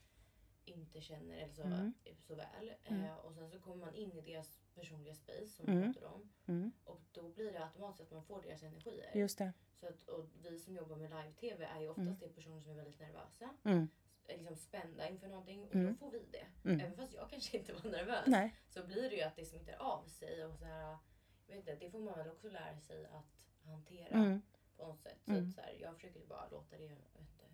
inte 0.65 1.02
känner 1.02 1.38
eller 1.38 1.54
så, 1.54 1.62
Mm. 1.63 1.93
så 2.28 2.36
väl. 2.36 2.73
Mm. 2.84 3.04
Eh, 3.06 3.15
och 3.15 3.34
sen 3.34 3.49
så 3.49 3.60
kommer 3.60 3.86
man 3.86 3.95
in 3.95 4.12
i 4.17 4.21
deras 4.21 4.60
personliga 4.76 5.15
space 5.15 5.47
som 5.47 5.65
Mm. 5.67 5.78
vi 5.88 5.93
pratade 5.93 6.13
om. 6.15 6.30
mm, 6.45 6.71
Och 6.84 7.02
då 7.12 7.30
blir 7.30 7.52
det 7.52 7.63
automatiskt 7.63 8.02
att 8.12 8.12
man 8.15 8.23
får 8.23 8.41
deras 8.41 8.63
energier. 8.63 9.12
just 9.17 9.38
det. 9.38 9.54
Så 9.80 9.88
att, 9.88 10.10
och 10.10 10.30
vi 10.41 10.60
som 10.60 10.76
jobbar 10.76 10.95
med 10.95 11.10
live-tv 11.10 11.65
är 11.65 11.82
ju 11.82 11.89
oftast 11.89 12.08
Mm. 12.08 12.19
det 12.19 12.30
personer 12.30 12.62
som 12.62 12.71
är 12.71 12.76
väldigt 12.76 12.99
nervösa. 12.99 13.49
Mm, 13.63 13.88
är 14.26 14.38
Liksom 14.38 14.56
spända 14.56 15.10
inför 15.10 15.28
någonting 15.28 15.63
och 15.63 15.76
Mm. 15.76 15.88
då 15.88 15.93
får 15.93 16.12
vi 16.12 16.19
det. 16.32 16.45
mm. 16.69 16.80
Även 16.80 16.95
fast 16.97 17.13
jag 17.13 17.30
kanske 17.30 17.58
inte 17.58 17.73
var 17.73 17.91
nervös. 17.91 18.23
Nej, 18.28 18.56
Så 18.69 18.84
blir 18.84 19.10
det 19.10 19.15
ju 19.15 19.21
att 19.21 19.36
det 19.36 19.45
smittar 19.45 19.73
av 19.80 20.06
sig. 20.08 20.45
Och 20.45 20.58
så 20.58 20.65
här, 20.65 20.82
jag 20.82 20.99
vet 21.47 21.58
inte, 21.58 21.76
det 21.76 21.89
får 21.91 21.99
man 21.99 22.17
väl 22.17 22.30
också 22.30 22.49
lära 22.49 22.80
sig 22.80 23.06
att 23.06 23.47
hantera 23.63 24.08
mm, 24.08 24.41
på 24.77 24.88
något 24.88 25.01
sätt. 25.01 25.17
Så 25.25 25.31
Mm. 25.31 25.43
att, 25.49 25.55
så 25.55 25.62
här, 25.62 25.75
jag 25.81 25.95
försöker 25.95 26.19
bara 26.29 26.49
låta 26.51 26.77
det 26.77 26.83
inte, 26.83 26.99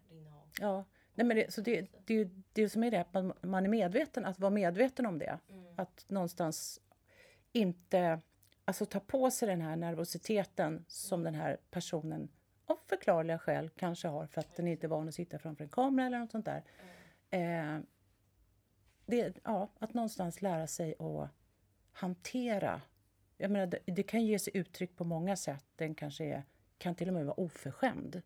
rinna 0.09 0.35
av. 0.35 0.49
ja. 0.59 0.85
Nej, 1.13 1.27
men 1.27 1.37
det, 1.37 1.53
så 1.53 1.61
det, 1.61 1.87
det, 2.05 2.13
är 2.13 2.17
ju 2.17 2.29
det 2.53 2.69
som 2.69 2.83
är 2.83 2.91
det, 2.91 3.01
att 3.01 3.13
man, 3.13 3.33
man 3.41 3.65
är 3.65 3.69
medveten, 3.69 4.25
att 4.25 4.39
vara 4.39 4.49
medveten 4.51 5.05
om 5.05 5.19
det. 5.19 5.39
Mm. 5.49 5.73
Att 5.77 6.05
någonstans 6.09 6.81
inte 7.51 8.21
alltså 8.65 8.85
ta 8.85 8.99
på 8.99 9.31
sig 9.31 9.47
den 9.47 9.61
här 9.61 9.75
nervositeten 9.75 10.85
som 10.87 11.23
den 11.23 11.35
här 11.35 11.57
personen 11.71 12.29
av 12.65 12.77
förklarliga 12.87 13.39
skäl 13.39 13.69
kanske 13.69 14.07
har 14.07 14.27
för 14.27 14.39
att 14.41 14.55
den 14.55 14.67
inte 14.67 14.85
är 14.85 14.87
van 14.89 15.07
att 15.07 15.15
sitta 15.15 15.39
framför 15.39 15.63
en 15.63 15.69
kamera 15.69 16.05
eller 16.05 16.19
något 16.19 16.31
sånt 16.31 16.45
där. 16.45 16.63
Eh, 17.29 17.79
det, 19.05 19.37
ja, 19.43 19.69
att 19.79 19.93
någonstans 19.93 20.41
lära 20.41 20.67
sig 20.67 20.95
att 20.99 21.29
hantera. 21.91 22.81
Jag 23.37 23.51
menar, 23.51 23.65
det, 23.65 23.79
det 23.85 24.03
kan 24.03 24.25
ge 24.25 24.39
sig 24.39 24.57
uttryck 24.57 24.95
på 24.95 25.03
många 25.03 25.35
sätt. 25.35 25.65
Den 25.75 25.95
kanske 25.95 26.25
är, 26.25 26.43
kan 26.79 26.95
till 26.95 27.07
och 27.07 27.13
med 27.13 27.25
vara 27.25 27.39
oförskämd. 27.39 28.21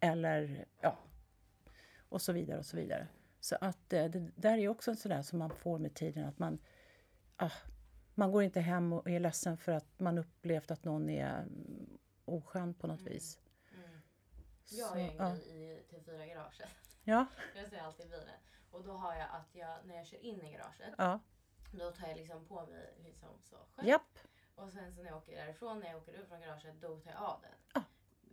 Eller 0.00 0.64
ja, 0.80 0.98
och 2.08 2.22
så 2.22 2.32
vidare 2.32 2.58
och 2.58 2.66
så 2.66 2.76
vidare. 2.76 3.08
Så 3.40 3.56
att 3.60 3.92
eh, 3.92 4.04
det 4.04 4.30
där 4.36 4.58
är 4.58 4.68
också 4.68 4.90
en 4.90 4.96
sån 4.96 5.10
där 5.10 5.22
som 5.22 5.38
man 5.38 5.50
får 5.50 5.78
med 5.78 5.94
tiden 5.94 6.24
att 6.24 6.38
man 6.38 6.58
ah, 7.36 7.50
man 8.14 8.32
går 8.32 8.42
inte 8.42 8.60
hem 8.60 8.92
och 8.92 9.10
är 9.10 9.20
ledsen 9.20 9.56
för 9.58 9.72
att 9.72 10.00
man 10.00 10.18
upplevt 10.18 10.70
att 10.70 10.84
någon 10.84 11.08
är 11.10 11.38
mm, 11.38 11.98
oskön 12.24 12.74
på 12.74 12.86
något 12.86 13.00
Mm. 13.00 13.12
vis. 13.12 13.38
Mm. 13.74 13.90
Jag 14.70 14.86
har 14.86 14.96
ju 14.96 15.02
en 15.02 15.16
ja. 15.16 15.30
grej 15.34 15.48
i 15.48 15.82
TV4-garaget. 15.90 16.68
Ja, 17.04 17.26
Jag 17.56 17.68
ser 17.70 17.78
alltid 17.78 18.06
bilen. 18.10 18.28
Och 18.70 18.84
då 18.84 18.92
har 18.92 19.14
jag 19.14 19.28
att 19.30 19.54
jag, 19.54 19.86
när 19.86 19.96
jag 19.96 20.06
kör 20.06 20.24
in 20.24 20.42
i 20.42 20.52
garaget, 20.52 20.94
ja, 20.98 21.20
då 21.72 21.90
tar 21.92 22.08
jag 22.08 22.16
liksom 22.16 22.46
på 22.46 22.66
mig 22.66 22.94
liksom 23.04 23.28
så 23.40 23.56
skönt. 23.74 23.88
japp, 23.88 24.18
Och 24.54 24.72
sen 24.72 24.94
så 24.94 25.02
när 25.02 25.08
jag 25.10 25.18
åker 25.18 25.36
därifrån, 25.36 25.80
när 25.80 25.86
jag 25.88 25.96
åker 25.96 26.12
ut 26.12 26.28
från 26.28 26.40
garaget, 26.40 26.80
då 26.80 27.00
tar 27.00 27.10
jag 27.10 27.22
av 27.22 27.40
den. 27.42 27.50
Ja. 27.74 27.82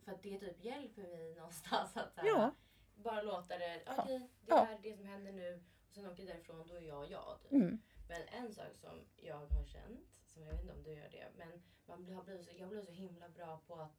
För 0.09 0.15
att 0.15 0.23
det 0.23 0.39
typ 0.39 0.63
hjälper 0.65 1.01
mig 1.07 1.35
någonstans 1.37 1.97
att 1.97 2.15
här, 2.15 2.27
ja, 2.27 2.51
bara 2.95 3.21
låta 3.21 3.57
det, 3.57 3.83
okej 3.99 4.19
det 4.19 4.51
Ja. 4.51 4.67
är 4.67 4.79
det 4.83 4.95
som 4.97 5.05
händer 5.05 5.31
nu. 5.31 5.63
Och 5.89 5.95
sen 5.95 6.05
åker 6.05 6.23
jag 6.23 6.35
därifrån, 6.35 6.67
då 6.67 6.75
är 6.75 6.81
jag 6.81 7.11
jag. 7.11 7.39
Typ. 7.41 7.51
mm, 7.51 7.79
Men 8.09 8.21
en 8.27 8.53
sak 8.53 8.75
som 8.75 9.05
jag 9.17 9.35
har 9.47 9.65
känt, 9.65 9.99
som 10.25 10.41
jag 10.43 10.51
vet 10.51 10.61
inte 10.61 10.73
om 10.73 10.83
du 10.83 10.93
gör 10.93 11.09
det, 11.09 11.27
men 11.37 11.63
man 11.85 12.13
har 12.13 12.23
blivit 12.23 12.45
så, 12.45 12.51
jag 12.57 12.69
blir 12.69 12.81
så 12.81 12.91
himla 12.91 13.29
bra 13.29 13.61
på 13.67 13.75
att 13.75 13.91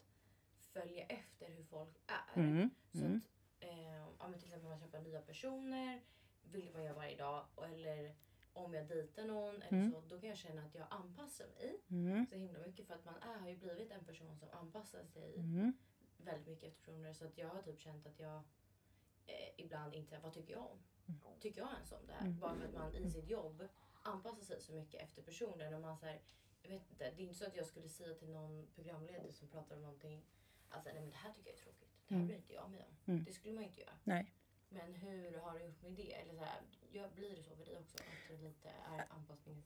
följa 0.73 1.05
efter 1.07 1.49
hur 1.51 1.65
folk 1.65 1.97
är. 2.07 2.41
mm, 2.43 2.71
Så 2.93 2.99
mm, 2.99 3.17
att, 3.17 3.65
eh, 3.65 4.29
men 4.31 4.39
till 4.39 4.45
exempel 4.49 4.65
om 4.67 4.71
man 4.71 4.81
träffar 4.81 5.01
nya 5.01 5.21
personer, 5.21 6.01
vilket 6.43 6.75
man 6.75 6.85
gör 6.85 6.95
varje 6.95 7.17
dag, 7.17 7.47
eller 7.65 8.15
om 8.53 8.75
jag 8.75 8.87
dejtar 8.89 9.25
någon 9.25 9.55
eller 9.63 9.69
Mm. 9.73 9.91
så, 9.93 10.01
då 10.01 10.21
kan 10.21 10.29
jag 10.29 10.39
känna 10.39 10.63
att 10.63 10.75
jag 10.75 10.87
anpassar 10.91 11.47
mig 11.47 11.81
mm, 11.91 12.27
så 12.27 12.35
himla 12.37 12.59
mycket 12.59 12.87
för 12.87 12.95
att 12.95 13.05
man 13.05 13.15
är, 13.23 13.39
har 13.41 13.49
ju 13.49 13.57
blivit 13.57 13.91
en 13.91 14.05
person 14.05 14.37
som 14.39 14.49
anpassar 14.53 15.05
sig 15.05 15.35
mm, 15.39 15.73
väldigt 16.25 16.47
mycket 16.47 16.69
efter 16.69 16.81
personer. 16.81 17.13
Så 17.13 17.25
att 17.25 17.39
jag 17.39 17.49
har 17.49 17.63
typ 17.63 17.81
känt 17.81 18.07
att 18.07 18.19
jag 18.21 18.37
eh, 19.27 19.49
ibland 19.57 19.95
inte, 19.95 20.19
vad 20.19 20.33
tycker 20.33 20.53
jag 20.53 20.63
om? 20.71 20.79
Tycker 21.41 21.61
jag 21.61 21.71
ens 21.75 21.93
om 21.93 22.07
det 22.07 22.13
här? 22.13 22.27
Mm. 22.27 22.39
Bara 22.41 22.55
för 22.57 22.65
att 22.65 22.75
man 22.75 22.95
i 22.97 23.11
sitt 23.11 23.29
jobb 23.31 23.69
anpassar 24.03 24.43
sig 24.43 24.61
så 24.61 24.73
mycket 24.73 25.03
efter 25.03 25.23
personen. 25.23 25.75
Och 25.75 25.81
man 25.81 25.97
så 25.99 26.07
här, 26.07 26.21
jag 26.63 26.71
vet 26.71 26.91
inte, 26.91 27.05
det 27.11 27.23
är 27.23 27.25
inte 27.25 27.35
så 27.35 27.47
att 27.47 27.57
jag 27.57 27.67
skulle 27.67 27.89
säga 27.89 28.15
till 28.15 28.31
någon 28.31 28.67
programledare 28.75 29.33
som 29.33 29.49
pratar 29.49 29.77
om 29.77 29.83
någonting, 29.83 30.25
alltså 30.69 30.91
nej 30.93 31.01
men 31.01 31.11
det 31.11 31.17
här 31.17 31.33
tycker 31.33 31.51
jag 31.51 31.59
är 31.59 31.63
tråkigt. 31.63 31.89
Det 32.09 32.15
här 32.15 32.21
Mm. 32.21 32.27
bryr 32.29 32.37
inte 32.37 32.55
jag 32.55 32.71
mig 32.71 32.83
om. 32.83 33.13
Mm. 33.13 33.25
Det 33.25 33.33
skulle 33.33 33.55
man 33.55 33.63
ju 33.63 33.69
inte 33.69 33.81
göra. 33.81 33.95
nej. 34.05 34.33
Men 34.73 34.95
hur 34.95 35.39
har 35.39 35.59
du 35.59 35.65
gjort 35.65 35.83
med 35.83 35.93
det? 35.93 36.13
Eller 36.15 36.35
så 36.35 36.41
här, 36.45 36.61
jag, 36.93 37.11
blir 37.13 37.37
det 37.37 37.43
så 37.43 37.57
för 37.57 37.65
dig 37.65 37.77
också? 37.79 37.97
Att 37.97 38.29
det 38.29 38.37
lite 38.37 38.69
är 38.69 39.05
anpassning? 39.11 39.63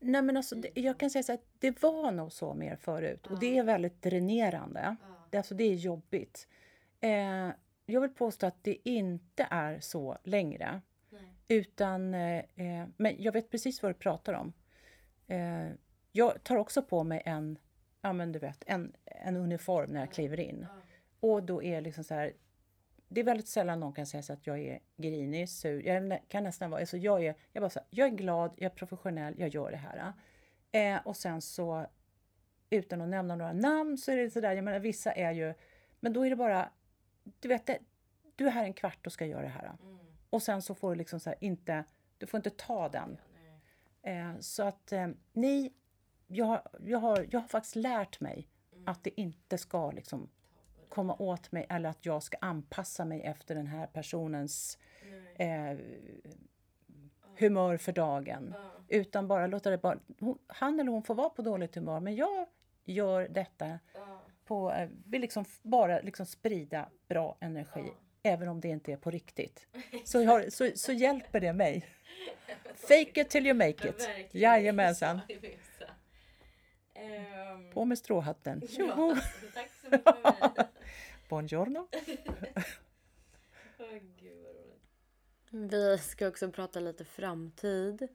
Nej 0.00 0.22
men 0.22 0.36
alltså, 0.36 0.54
det, 0.54 0.70
jag 0.80 0.98
kan 1.00 1.10
säga 1.10 1.22
så 1.22 1.32
här, 1.32 1.40
det 1.58 1.82
var 1.82 2.12
nog 2.12 2.32
så 2.32 2.54
mer 2.54 2.76
förut 2.76 3.26
och 3.26 3.38
det 3.38 3.58
är 3.58 3.64
väldigt 3.64 4.02
dränerande. 4.02 4.96
Ja. 5.00 5.17
Det, 5.30 5.36
alltså, 5.38 5.54
det 5.54 5.64
är 5.64 5.74
jobbigt. 5.74 6.48
Eh, 7.00 7.50
jag 7.86 8.00
vill 8.00 8.10
påstå 8.10 8.46
att 8.46 8.64
det 8.64 8.88
inte 8.88 9.46
är 9.50 9.80
så 9.80 10.18
längre. 10.24 10.80
Nej. 11.10 11.22
Utan, 11.48 12.14
eh, 12.14 12.38
eh, 12.38 12.86
men 12.96 13.22
jag 13.22 13.32
vet 13.32 13.50
precis 13.50 13.82
vad 13.82 13.90
du 13.90 13.94
pratar 13.94 14.32
om. 14.34 14.52
Eh, 15.26 15.68
jag 16.12 16.44
tar 16.44 16.56
också 16.56 16.82
på 16.82 17.04
mig 17.04 17.22
en, 17.24 17.58
ja 18.00 18.12
men 18.12 18.32
du 18.32 18.38
vet, 18.38 18.64
en, 18.66 18.92
en 19.04 19.36
uniform 19.36 19.90
när 19.90 20.00
jag 20.00 20.08
Ja. 20.08 20.12
kliver 20.12 20.40
in. 20.40 20.66
Ja. 20.68 20.80
Och 21.20 21.42
då 21.42 21.62
är 21.62 21.80
liksom 21.80 22.04
så 22.04 22.14
här, 22.14 22.32
det 23.08 23.20
är 23.20 23.24
väldigt 23.24 23.48
sällan 23.48 23.80
någon 23.80 23.92
kan 23.92 24.06
säga 24.06 24.22
att 24.34 24.46
jag 24.46 24.58
är 24.58 24.78
grinig, 24.96 25.48
sur. 25.48 25.86
Jag 25.86 26.20
kan 26.28 26.44
nästan 26.44 26.70
vara, 26.70 26.80
alltså 26.80 26.96
jag 26.96 27.24
är, 27.24 27.34
jag 27.52 27.62
bara 27.62 27.70
så 27.70 27.78
här, 27.78 27.86
jag 27.90 28.06
är 28.08 28.12
glad, 28.16 28.54
jag 28.56 28.72
är 28.72 28.76
professionell, 28.76 29.34
jag 29.38 29.48
gör 29.48 29.70
det 29.70 29.76
här. 29.76 30.12
Eh, 30.72 31.06
och 31.06 31.16
sen 31.16 31.40
så, 31.42 31.86
utan 32.70 33.00
att 33.00 33.08
nämna 33.08 33.36
några 33.36 33.52
namn, 33.52 33.98
så 33.98 34.12
är 34.12 34.16
det 34.16 34.30
sådär, 34.30 34.52
jag 34.52 34.64
menar 34.64 34.78
vissa 34.78 35.12
är 35.12 35.32
ju, 35.32 35.54
men 36.00 36.12
då 36.12 36.26
är 36.26 36.30
det 36.30 36.36
bara, 36.36 36.70
du 37.40 37.48
vet, 37.48 37.66
det, 37.66 37.78
du 38.36 38.46
är 38.46 38.50
här 38.50 38.64
en 38.64 38.74
kvart 38.74 39.06
och 39.06 39.12
ska 39.12 39.26
göra 39.26 39.42
det 39.42 39.48
här. 39.48 39.72
Mm. 39.82 39.98
Och 40.30 40.42
sen 40.42 40.62
så 40.62 40.74
får 40.74 40.90
du 40.90 40.96
liksom 40.96 41.20
så 41.20 41.30
här, 41.30 41.38
inte, 41.40 41.84
du 42.18 42.26
får 42.26 42.38
inte 42.38 42.50
ta 42.50 42.88
den. 42.88 43.20
Ja. 44.02 44.10
Eh, 44.10 44.38
så 44.40 44.62
att 44.62 44.92
eh, 44.92 45.08
nej, 45.32 45.72
jag, 46.26 46.62
jag, 46.80 46.98
har, 46.98 47.26
jag 47.30 47.40
har 47.40 47.48
faktiskt 47.48 47.76
lärt 47.76 48.20
mig 48.20 48.48
Mm. 48.78 48.88
att 48.88 49.04
det 49.04 49.20
inte 49.20 49.58
ska 49.58 49.90
liksom 49.90 50.28
komma 50.88 51.16
åt 51.18 51.52
mig 51.52 51.66
eller 51.68 51.88
att 51.88 52.06
jag 52.06 52.22
ska 52.22 52.36
anpassa 52.40 53.04
mig 53.04 53.22
efter 53.22 53.54
den 53.54 53.66
här 53.66 53.86
personens 53.86 54.78
eh, 55.34 55.78
humör 57.38 57.76
för 57.76 57.92
dagen. 57.92 58.54
Ja. 58.56 58.70
Utan 58.88 59.28
bara 59.28 59.46
låta 59.46 59.70
det 59.70 59.78
bara, 59.78 59.98
hon, 60.20 60.38
han 60.46 60.80
eller 60.80 60.92
hon 60.92 61.02
får 61.02 61.14
vara 61.14 61.30
på 61.30 61.42
dåligt 61.42 61.74
humör 61.74 62.00
men 62.00 62.14
jag 62.16 62.46
gör 62.92 63.28
detta 63.28 63.78
Ja. 63.94 64.22
på, 64.44 64.72
eh, 64.72 64.88
vill 65.06 65.20
liksom 65.20 65.44
bara 65.62 66.00
liksom 66.00 66.26
sprida 66.26 66.88
bra 67.08 67.36
energi. 67.40 67.82
Ja. 67.86 67.94
Även 68.22 68.48
om 68.48 68.60
det 68.60 68.68
inte 68.68 68.92
är 68.92 68.96
på 68.96 69.10
riktigt. 69.10 69.66
Så, 70.04 70.20
jag 70.22 70.30
har, 70.30 70.50
så, 70.50 70.70
så 70.74 70.92
hjälper 70.92 71.40
det 71.40 71.52
mig. 71.52 71.86
Fake 72.74 73.20
it 73.20 73.30
till 73.30 73.46
you 73.46 73.54
make 73.54 73.88
it. 73.88 74.08
Jajamensan. 74.34 75.20
Ehm, 76.94 77.70
På 77.70 77.84
med 77.84 77.98
stråhatten. 77.98 78.62
ja, 78.78 79.16
tack 79.54 79.70
så 79.82 79.90
mycket. 79.90 80.68
Buongiorno. 81.28 81.88
Gud. 84.16 85.70
Vi 85.70 85.98
ska 85.98 86.28
också 86.28 86.50
prata 86.50 86.80
lite 86.80 87.04
framtid. 87.04 88.08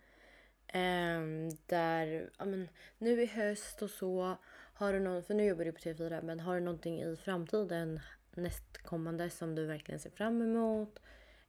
Ehm, 0.68 1.50
där, 1.66 2.30
ja 2.38 2.46
men, 2.46 2.70
nu 2.98 3.22
i 3.22 3.26
höst 3.26 3.82
och 3.82 3.90
så. 3.90 4.38
Har 4.74 4.94
du 4.94 5.00
någon, 5.00 5.24
för 5.24 5.34
nu 5.34 5.46
jobbar 5.46 5.66
du 5.66 5.72
på 5.72 5.80
TV4, 5.80 6.22
men 6.22 6.40
har 6.40 6.56
du 6.56 6.62
någonting 6.62 7.02
i 7.02 7.16
framtiden 7.16 8.00
nästkommande 8.36 9.30
som 9.30 9.56
du 9.56 9.66
verkligen 9.66 10.00
ser 10.00 10.10
fram 10.10 10.42
emot? 10.42 11.00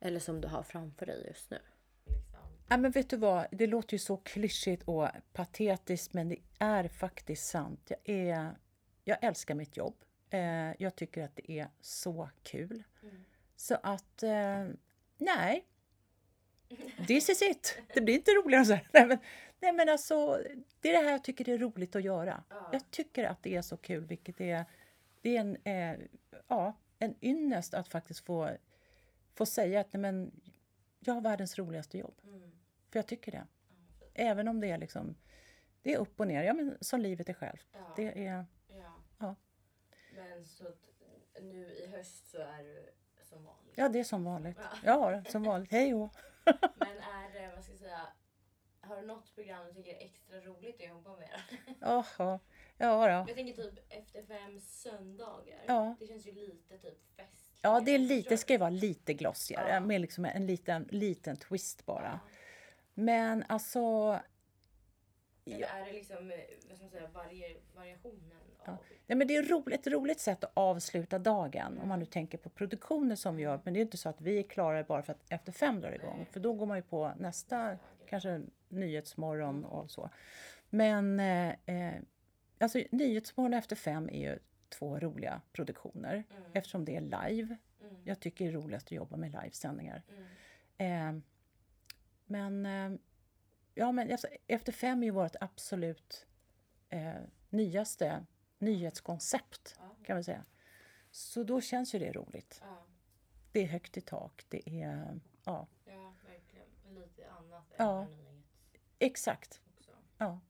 Eller 0.00 0.20
som 0.20 0.40
du 0.40 0.48
har 0.48 0.62
framför 0.62 1.06
dig 1.06 1.24
just 1.26 1.50
nu? 1.50 1.58
Liksom. 2.06 2.38
Ja, 2.68 2.76
men 2.76 2.90
vet 2.90 3.10
du 3.10 3.16
vad, 3.16 3.46
det 3.50 3.66
låter 3.66 3.94
ju 3.94 3.98
så 3.98 4.16
klyschigt 4.16 4.82
och 4.82 5.08
patetiskt 5.32 6.14
men 6.14 6.28
det 6.28 6.38
är 6.58 6.88
faktiskt 6.88 7.46
sant. 7.46 7.80
Jag, 7.90 8.16
är, 8.16 8.50
jag 9.04 9.18
älskar 9.24 9.54
mitt 9.54 9.76
jobb. 9.76 9.94
Eh, 10.30 10.82
jag 10.82 10.96
tycker 10.96 11.24
att 11.24 11.36
det 11.36 11.50
är 11.50 11.68
så 11.80 12.30
kul. 12.42 12.82
Mm. 13.02 13.24
Så 13.56 13.76
att, 13.82 14.22
eh, 14.22 14.66
nej. 15.18 15.64
This 17.06 17.28
is 17.28 17.42
it. 17.42 17.78
Det 17.94 18.00
blir 18.00 18.14
inte 18.14 18.30
roligare 18.30 18.64
så 18.64 18.72
här. 18.72 18.88
Nej 18.92 19.06
men, 19.06 19.18
nej 19.64 19.72
men 19.72 19.88
alltså, 19.88 20.42
det 20.80 20.88
är 20.88 20.92
det 20.92 21.04
här 21.04 21.12
jag 21.12 21.24
tycker 21.24 21.48
är 21.48 21.58
roligt 21.58 21.96
att 21.96 22.02
göra. 22.02 22.44
Ja. 22.50 22.68
Jag 22.72 22.90
tycker 22.90 23.24
att 23.24 23.42
det 23.42 23.56
är 23.56 23.62
så 23.62 23.76
kul, 23.76 24.06
vilket 24.06 24.40
är, 24.40 24.64
det 25.20 25.36
är 25.36 25.40
en, 25.40 25.56
eh, 25.64 26.06
ja, 26.48 26.72
en 26.98 27.14
ynnest 27.20 27.74
att 27.74 27.88
faktiskt 27.88 28.24
få, 28.24 28.50
få 29.34 29.46
säga 29.46 29.80
att 29.80 29.92
nej 29.92 30.00
men, 30.00 30.40
jag 31.00 31.14
har 31.14 31.20
världens 31.20 31.58
roligaste 31.58 31.98
jobb. 31.98 32.20
Mm. 32.24 32.50
För 32.90 32.98
jag 32.98 33.06
tycker 33.06 33.32
det. 33.32 33.46
Även 34.14 34.48
om 34.48 34.60
det 34.60 34.70
är 34.70 34.78
liksom, 34.78 35.16
det 35.82 35.94
är 35.94 35.98
upp 35.98 36.20
och 36.20 36.26
ner, 36.26 36.42
ja 36.42 36.54
men 36.54 36.76
som 36.80 37.00
livet 37.00 37.28
är 37.28 37.34
självt. 37.34 37.66
Ja. 37.72 37.92
Det 37.96 38.26
är, 38.26 38.46
Ja. 38.68 38.94
Ja. 39.18 39.36
Men 40.14 40.44
så 40.44 40.64
nu 41.40 41.66
i 41.66 41.86
höst 41.86 42.30
så 42.30 42.38
är 42.38 42.62
du 42.62 42.92
som 43.22 43.44
vanligt. 43.44 43.74
ja 43.74 43.88
det 43.88 44.00
är 44.00 44.04
som 44.04 44.24
vanligt. 44.24 44.58
Ja. 44.84 45.12
Ja, 45.14 45.24
som 45.24 45.42
vanligt. 45.42 45.70
Hej 45.72 45.94
och 45.94 46.14
Men 46.76 46.98
är 46.98 47.32
det, 47.32 47.54
vad 47.54 47.64
ska 47.64 47.72
jag 47.72 47.80
säga, 47.80 48.06
har 48.84 48.96
du 49.00 49.06
något 49.06 49.34
program 49.34 49.66
du 49.66 49.74
tycker 49.74 49.90
är 49.94 50.04
extra 50.04 50.40
roligt 50.40 50.80
att 50.80 50.88
jobba 50.88 51.16
med? 51.16 51.30
Jaha. 51.80 52.40
Ja 52.78 52.96
då. 53.06 53.30
Jag 53.30 53.34
tänker 53.36 53.62
typ 53.62 53.78
efter 53.88 54.22
fem 54.22 54.60
söndagar. 54.60 55.64
Ja. 55.66 55.96
Det 56.00 56.06
känns 56.06 56.26
ju 56.26 56.32
lite 56.32 56.78
typ 56.78 56.98
fest. 57.16 57.58
Ja, 57.62 57.80
det 57.80 57.90
är 57.94 57.98
lite, 57.98 58.28
det 58.28 58.36
ska 58.36 58.52
ju 58.52 58.58
vara 58.58 58.70
lite 58.70 59.14
glossigare, 59.14 59.68
Ja. 59.68 59.80
med 59.80 60.00
liksom 60.00 60.24
en 60.24 60.46
liten, 60.46 60.88
liten 60.90 61.36
twist 61.36 61.86
bara. 61.86 62.20
Ja. 62.24 62.30
Men 62.94 63.44
alltså, 63.48 63.78
Eller 65.46 65.60
Ja. 65.60 65.66
är 65.66 65.86
det 65.86 65.92
liksom, 65.92 66.30
eh, 66.30 66.38
vad 66.68 66.76
ska 66.76 66.84
man 66.84 66.90
säga, 66.90 67.08
varje, 67.14 67.56
variationen 67.74 68.32
av... 68.66 68.76
nej 69.06 69.16
men 69.18 69.28
det 69.28 69.36
är 69.36 69.42
roligt, 69.42 69.80
ett 69.86 69.92
roligt 69.92 70.20
sätt 70.20 70.44
att 70.44 70.50
avsluta 70.54 71.18
dagen 71.18 71.78
om 71.82 71.88
man 71.88 71.98
nu 71.98 72.04
tänker 72.06 72.38
på 72.38 72.48
produktioner 72.48 73.16
som 73.16 73.36
vi 73.36 73.42
gör. 73.42 73.60
Men 73.64 73.74
det 73.74 73.80
är 73.80 73.82
inte 73.82 73.96
så 73.96 74.08
att 74.08 74.20
vi 74.20 74.38
är 74.38 74.42
klara 74.42 74.82
bara 74.84 75.02
för 75.02 75.12
att 75.12 75.24
efter 75.28 75.52
fem 75.52 75.80
drar 75.80 75.92
igång. 75.92 76.16
Nej. 76.16 76.26
För 76.30 76.40
då 76.40 76.52
går 76.52 76.66
man 76.66 76.76
ju 76.78 76.82
på 76.82 77.12
nästa, 77.18 77.78
kanske 78.06 78.42
nyhetsmorgon 78.74 79.64
och 79.64 79.90
så. 79.90 80.10
Men 80.70 81.20
eh, 81.20 81.54
eh, 81.66 81.94
alltså 82.60 82.78
Nyhetsmorgon 82.90 83.54
efter 83.54 83.76
fem 83.76 84.08
är 84.10 84.30
ju 84.32 84.38
två 84.68 84.98
roliga 85.00 85.40
produktioner 85.52 86.24
Mm. 86.30 86.42
eftersom 86.54 86.84
det 86.84 86.96
är 86.96 87.00
live. 87.00 87.56
Mm. 87.80 87.96
Jag 88.04 88.20
tycker 88.20 88.44
det 88.44 88.50
är 88.50 88.54
roligast 88.54 88.86
att 88.86 88.92
jobba 88.92 89.16
med 89.16 89.32
livesändningar. 89.42 90.02
Mm. 90.78 91.16
Eh, 91.16 91.22
men 92.26 92.66
eh, 92.66 93.00
ja, 93.74 93.92
men 93.92 94.10
alltså, 94.12 94.28
Efter 94.46 94.72
fem 94.72 95.02
är 95.02 95.06
ju 95.06 95.10
vårt 95.10 95.36
absolut 95.40 96.26
eh, 96.88 97.14
nyaste 97.50 98.26
nyhetskoncept 98.58 99.76
Ja. 99.78 99.96
kan 100.04 100.16
man 100.16 100.24
säga. 100.24 100.44
Så 101.10 101.42
då 101.44 101.60
känns 101.60 101.94
ju 101.94 101.98
det 101.98 102.12
roligt. 102.12 102.58
Ja. 102.64 102.86
Det 103.52 103.60
är 103.60 103.66
högt 103.66 103.96
i 103.96 104.00
tak. 104.00 104.46
Det 104.48 104.82
är, 104.82 105.20
ja, 105.44 105.66
ja, 105.84 106.14
verkligen. 106.26 106.66
Lite 106.94 107.30
annat 107.30 107.64
Ja. 107.76 108.02
än 108.02 108.08
nyhets 108.16 108.33
exakt. 109.06 109.60
också. 109.76 109.90
Ja. 110.18 110.40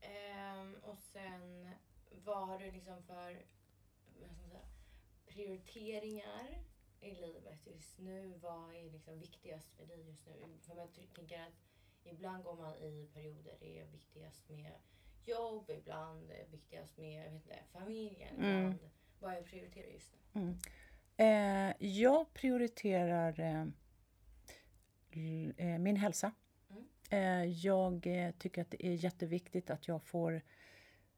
Ehm, 0.00 0.74
och 0.82 0.98
sen, 0.98 1.70
vad 2.24 2.48
har 2.48 2.58
du 2.58 2.70
liksom 2.70 3.02
för 3.02 3.44
säga, 4.34 4.60
prioriteringar 5.26 6.64
i 7.00 7.14
livet 7.14 7.66
just 7.66 7.98
nu? 7.98 8.34
Vad 8.42 8.74
är 8.74 8.90
liksom 8.90 9.18
viktigast 9.18 9.72
för 9.76 9.86
dig 9.86 10.06
just 10.08 10.26
nu? 10.26 10.58
För 10.62 10.88
ty- 10.94 11.06
tänker 11.06 11.40
att 11.40 11.54
ibland 12.04 12.44
går 12.44 12.56
man 12.56 12.74
i 12.76 13.08
perioder 13.14 13.56
det 13.60 13.78
är 13.78 13.86
viktigast 13.86 14.48
med 14.48 14.72
jobb, 15.24 15.70
ibland 15.70 16.30
är 16.30 16.46
viktigast 16.46 16.98
med 16.98 17.26
jag 17.26 17.32
vet 17.32 17.42
inte, 17.42 17.58
familjen. 17.72 18.36
Mm. 18.36 18.66
Ibland, 18.66 18.90
vad 19.20 19.32
är 19.34 19.42
prioriterar 19.42 19.88
just 19.88 20.14
nu? 20.32 20.58
Eh, 21.16 21.72
jag 21.78 22.32
prioriterar 22.32 23.40
eh, 23.40 23.66
eh, 25.56 25.78
min 25.78 25.96
hälsa. 25.96 26.32
Mm. 27.10 27.24
Eh, 27.42 27.50
jag 27.66 28.06
eh, 28.06 28.30
tycker 28.30 28.62
att 28.62 28.70
det 28.70 28.86
är 28.86 28.92
jätteviktigt 28.94 29.70
att 29.70 29.88
jag 29.88 30.02
får, 30.02 30.42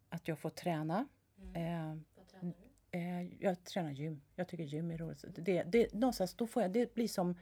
att 0.09 0.29
jag 0.29 0.39
får 0.39 0.51
träna. 0.51 1.07
Mm. 1.41 1.55
Eh, 1.95 2.03
Vad 2.17 2.27
tränar 2.29 2.55
du? 2.61 3.37
Jag 3.41 3.65
tränar 3.65 3.91
gym. 3.91 4.21
Jag 4.35 4.49
tycker 4.49 4.65
gym 4.65 4.91
är 4.91 4.99
roligt. 4.99 5.25
Det, 5.29 5.63
det, 5.63 5.93
någonstans, 5.95 6.35
då 6.35 6.47
får 6.47 6.63
jag, 6.63 6.73
det 6.73 6.95
blir 6.95 7.09
som 7.09 7.35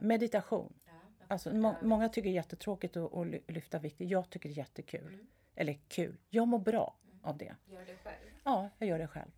meditation. 0.00 0.72
Ja, 0.86 0.92
Alltså, 1.28 1.54
må, 1.54 1.74
många 1.82 2.08
tycker 2.08 2.28
det 2.28 2.32
är 2.32 2.34
jättetråkigt 2.34 2.96
att, 2.96 3.14
att 3.14 3.26
ly- 3.26 3.40
lyfta 3.48 3.78
vikt. 3.78 4.00
Jag 4.00 4.30
tycker 4.30 4.48
det 4.48 4.52
är 4.54 4.56
jättekul. 4.58 5.14
Mm. 5.14 5.26
Eller 5.54 5.78
kul. 5.88 6.16
Jag 6.30 6.48
mår 6.48 6.58
bra 6.58 6.96
av 7.22 7.38
det. 7.38 7.54
Gör 7.66 7.80
det 7.86 7.96
själv? 7.96 8.30
Ja, 8.44 8.70
jag 8.78 8.88
gör 8.88 8.98
det 8.98 9.06
själv. 9.06 9.30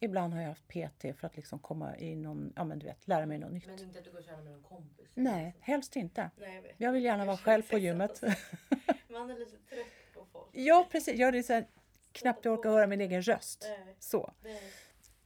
Ibland 0.00 0.34
har 0.34 0.40
jag 0.40 0.48
haft 0.48 0.68
PT 0.68 1.18
för 1.18 1.26
att 1.26 1.36
liksom 1.36 1.58
komma 1.58 1.96
i 1.98 2.16
någon, 2.16 2.52
ja 2.56 2.64
men 2.64 2.78
du 2.78 2.86
vet, 2.86 3.08
lära 3.08 3.26
mig 3.26 3.38
något 3.38 3.52
nytt. 3.52 3.66
Men 3.66 3.78
inte 3.82 3.98
att 3.98 4.04
du 4.04 4.10
går 4.10 4.18
och 4.18 4.24
tränar 4.24 4.42
med 4.42 4.52
någon 4.52 4.62
kompis? 4.62 5.08
Nej, 5.14 5.44
liksom. 5.44 5.62
helst 5.62 5.96
inte. 5.96 6.30
Nej, 6.36 6.54
jag 6.54 6.62
vet. 6.62 6.74
Jag 6.78 6.92
vill 6.92 7.04
gärna 7.04 7.24
vara 7.24 7.36
själv 7.36 7.62
på 7.70 7.78
gymmet. 7.78 8.22
Man 9.08 9.30
är 9.30 9.38
lite 9.38 9.50
trött 9.56 9.86
på 10.14 10.26
folk. 10.32 10.48
ja, 10.52 10.88
precis. 10.90 11.18
Jag 11.18 11.34
är 11.36 11.42
så 11.42 11.52
här, 11.52 11.66
knappt 12.12 12.44
jag 12.44 12.58
orkar 12.58 12.70
höra 12.70 12.86
min 12.86 13.00
egen 13.00 13.22
röst. 13.22 13.66
Nej, 13.68 13.96
Så, 13.98 14.32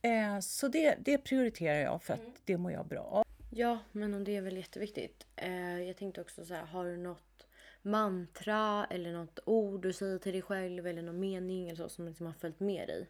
det 0.03 0.09
eh, 0.09 0.41
så 0.41 0.69
det, 0.69 0.97
det 0.99 1.19
prioriterar 1.19 1.79
jag 1.81 2.03
för 2.03 2.15
att 2.15 2.21
Mm. 2.21 2.33
det 2.45 2.57
mår 2.57 2.73
jag 2.73 2.87
bra 2.87 3.01
av. 3.03 3.25
Ja, 3.51 3.79
men 3.93 4.15
och 4.15 4.21
det 4.21 4.37
är 4.37 4.41
väl 4.43 4.57
jätteviktigt. 4.57 5.27
Eh, 5.37 5.83
jag 5.83 5.97
tänkte 5.97 6.21
också 6.21 6.45
så 6.45 6.55
här, 6.55 6.65
har 6.67 6.85
du 6.85 6.97
något 6.97 7.47
mantra 7.83 8.87
eller 8.91 9.13
något 9.13 9.39
ord 9.47 9.83
du 9.83 9.93
säger 9.93 10.19
till 10.19 10.33
dig 10.33 10.43
själv 10.43 10.87
eller 10.87 11.03
någon 11.03 11.21
mening 11.21 11.69
eller 11.69 11.77
så 11.77 11.89
som 11.89 12.07
liksom 12.09 12.27
har 12.27 12.33
följt 12.33 12.61
med 12.61 12.89
dig? 12.89 13.07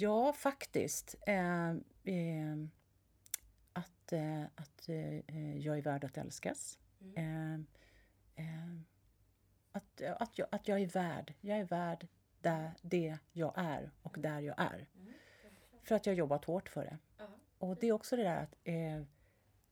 Ja, 0.00 0.32
faktiskt. 0.32 1.14
Eh, 1.26 1.70
eh, 2.04 2.56
att 3.72 4.12
eh, 4.12 4.42
att 4.54 4.88
jag 5.56 5.78
är 5.78 5.82
värd 5.82 6.04
att 6.04 6.18
älskas. 6.18 6.78
Eh, 7.16 7.54
eh, 8.34 8.80
att, 9.72 10.02
att, 10.02 10.38
jag, 10.38 10.48
att 10.50 10.68
jag 10.68 10.80
är 10.80 10.86
värd. 10.86 11.34
Jag 11.40 11.58
är 11.58 11.64
värd 11.64 12.06
där, 12.40 12.70
det 12.82 13.18
jag 13.32 13.52
är 13.56 13.90
och 14.02 14.16
där 14.18 14.40
jag 14.40 14.54
är. 14.58 14.88
För 15.82 15.94
att 15.94 16.06
jag 16.06 16.14
jobbat 16.14 16.44
hårt 16.44 16.68
för 16.68 16.84
det. 16.84 16.98
Ja. 17.18 17.26
Och 17.58 17.76
det 17.76 17.86
är 17.86 17.92
också 17.92 18.16
det 18.16 18.22
där 18.22 18.42
att 18.42 18.54
eh, 18.64 19.02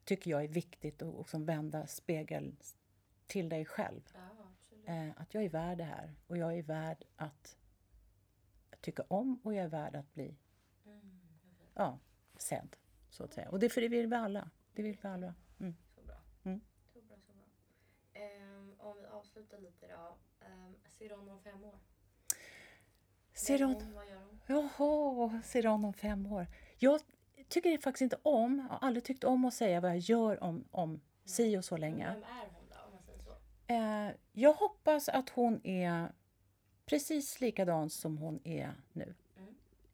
tycker 0.05 0.31
jag 0.31 0.45
är 0.45 0.49
viktigt 0.49 1.03
att 1.03 1.15
också 1.15 1.39
vända 1.39 1.87
spegeln 1.87 2.57
till 3.27 3.49
dig 3.49 3.65
själv. 3.65 4.01
Ja. 4.15 4.93
Eh, 4.93 5.11
att 5.17 5.35
jag 5.35 5.45
är 5.45 5.49
värd 5.49 5.79
det 5.79 5.85
här 5.85 6.15
och 6.27 6.39
jag 6.39 6.59
är 6.59 6.63
värd 6.63 7.05
att 7.17 7.57
tycka 8.81 9.05
om 9.09 9.41
och 9.43 9.55
jag 9.55 9.65
är 9.65 9.69
värd 9.69 9.97
att 9.97 10.15
bli 10.15 10.37
Mm, 10.87 11.21
ja, 11.75 11.99
sedd. 12.37 12.77
Så 13.11 13.25
att 13.25 13.33
säga. 13.33 13.49
Och 13.51 13.59
det, 13.59 13.69
för 13.69 13.81
det 13.81 13.89
vill 13.89 14.07
vi 14.07 14.17
alla. 14.17 14.51
Det 14.73 14.83
vill 14.83 14.99
vi 15.03 15.09
alla. 15.09 15.35
Mm. 15.61 15.77
så 15.95 16.03
bra. 16.03 16.17
Mm. 16.45 16.61
Så 16.93 17.01
bra, 17.03 17.17
så 17.27 17.33
bra. 17.33 17.45
Ehm, 18.13 18.75
om 18.79 18.97
vi 19.01 19.07
avslutar 19.07 19.59
lite 19.59 19.87
då. 19.87 20.19
Um, 20.47 20.77
Siron 20.89 21.29
om 21.29 21.41
fem 21.41 21.65
år. 21.65 21.79
Ser 23.33 23.65
hon? 23.65 23.75
hon? 23.75 23.95
Vad 23.95 24.09
gör 24.09 24.17
hon? 24.17 24.41
Jaha, 24.47 25.43
ser 25.43 25.65
hon 25.65 25.85
om 25.85 25.93
fem 25.95 26.27
år. 26.27 26.47
Jag 26.79 27.01
tycker 27.49 27.71
det 27.71 27.79
faktiskt 27.79 28.03
inte 28.03 28.19
om, 28.23 28.59
jag 28.59 28.69
har 28.69 28.87
aldrig 28.87 29.05
tyckt 29.05 29.25
om 29.25 29.45
att 29.45 29.55
säga 29.55 29.81
vad 29.81 29.91
jag 29.91 29.99
gör 29.99 30.43
om, 30.43 30.65
om 30.71 31.01
si 31.25 31.57
och 31.57 31.65
så 31.65 31.77
länge. 31.77 32.07
Vem 32.09 32.23
är 32.23 32.49
hon 32.55 32.69
då, 32.69 32.77
om 32.87 32.93
man 32.93 33.03
säger 33.03 33.19
så? 33.19 33.37
Eh, 33.67 34.13
jag 34.33 34.53
hoppas 34.53 35.09
att 35.09 35.31
hon 35.31 35.67
är 35.67 36.13
precis 36.87 37.41
likadan 37.41 37.91
som 37.91 38.19
hon 38.19 38.41
är 38.45 38.75
nu. 38.93 39.15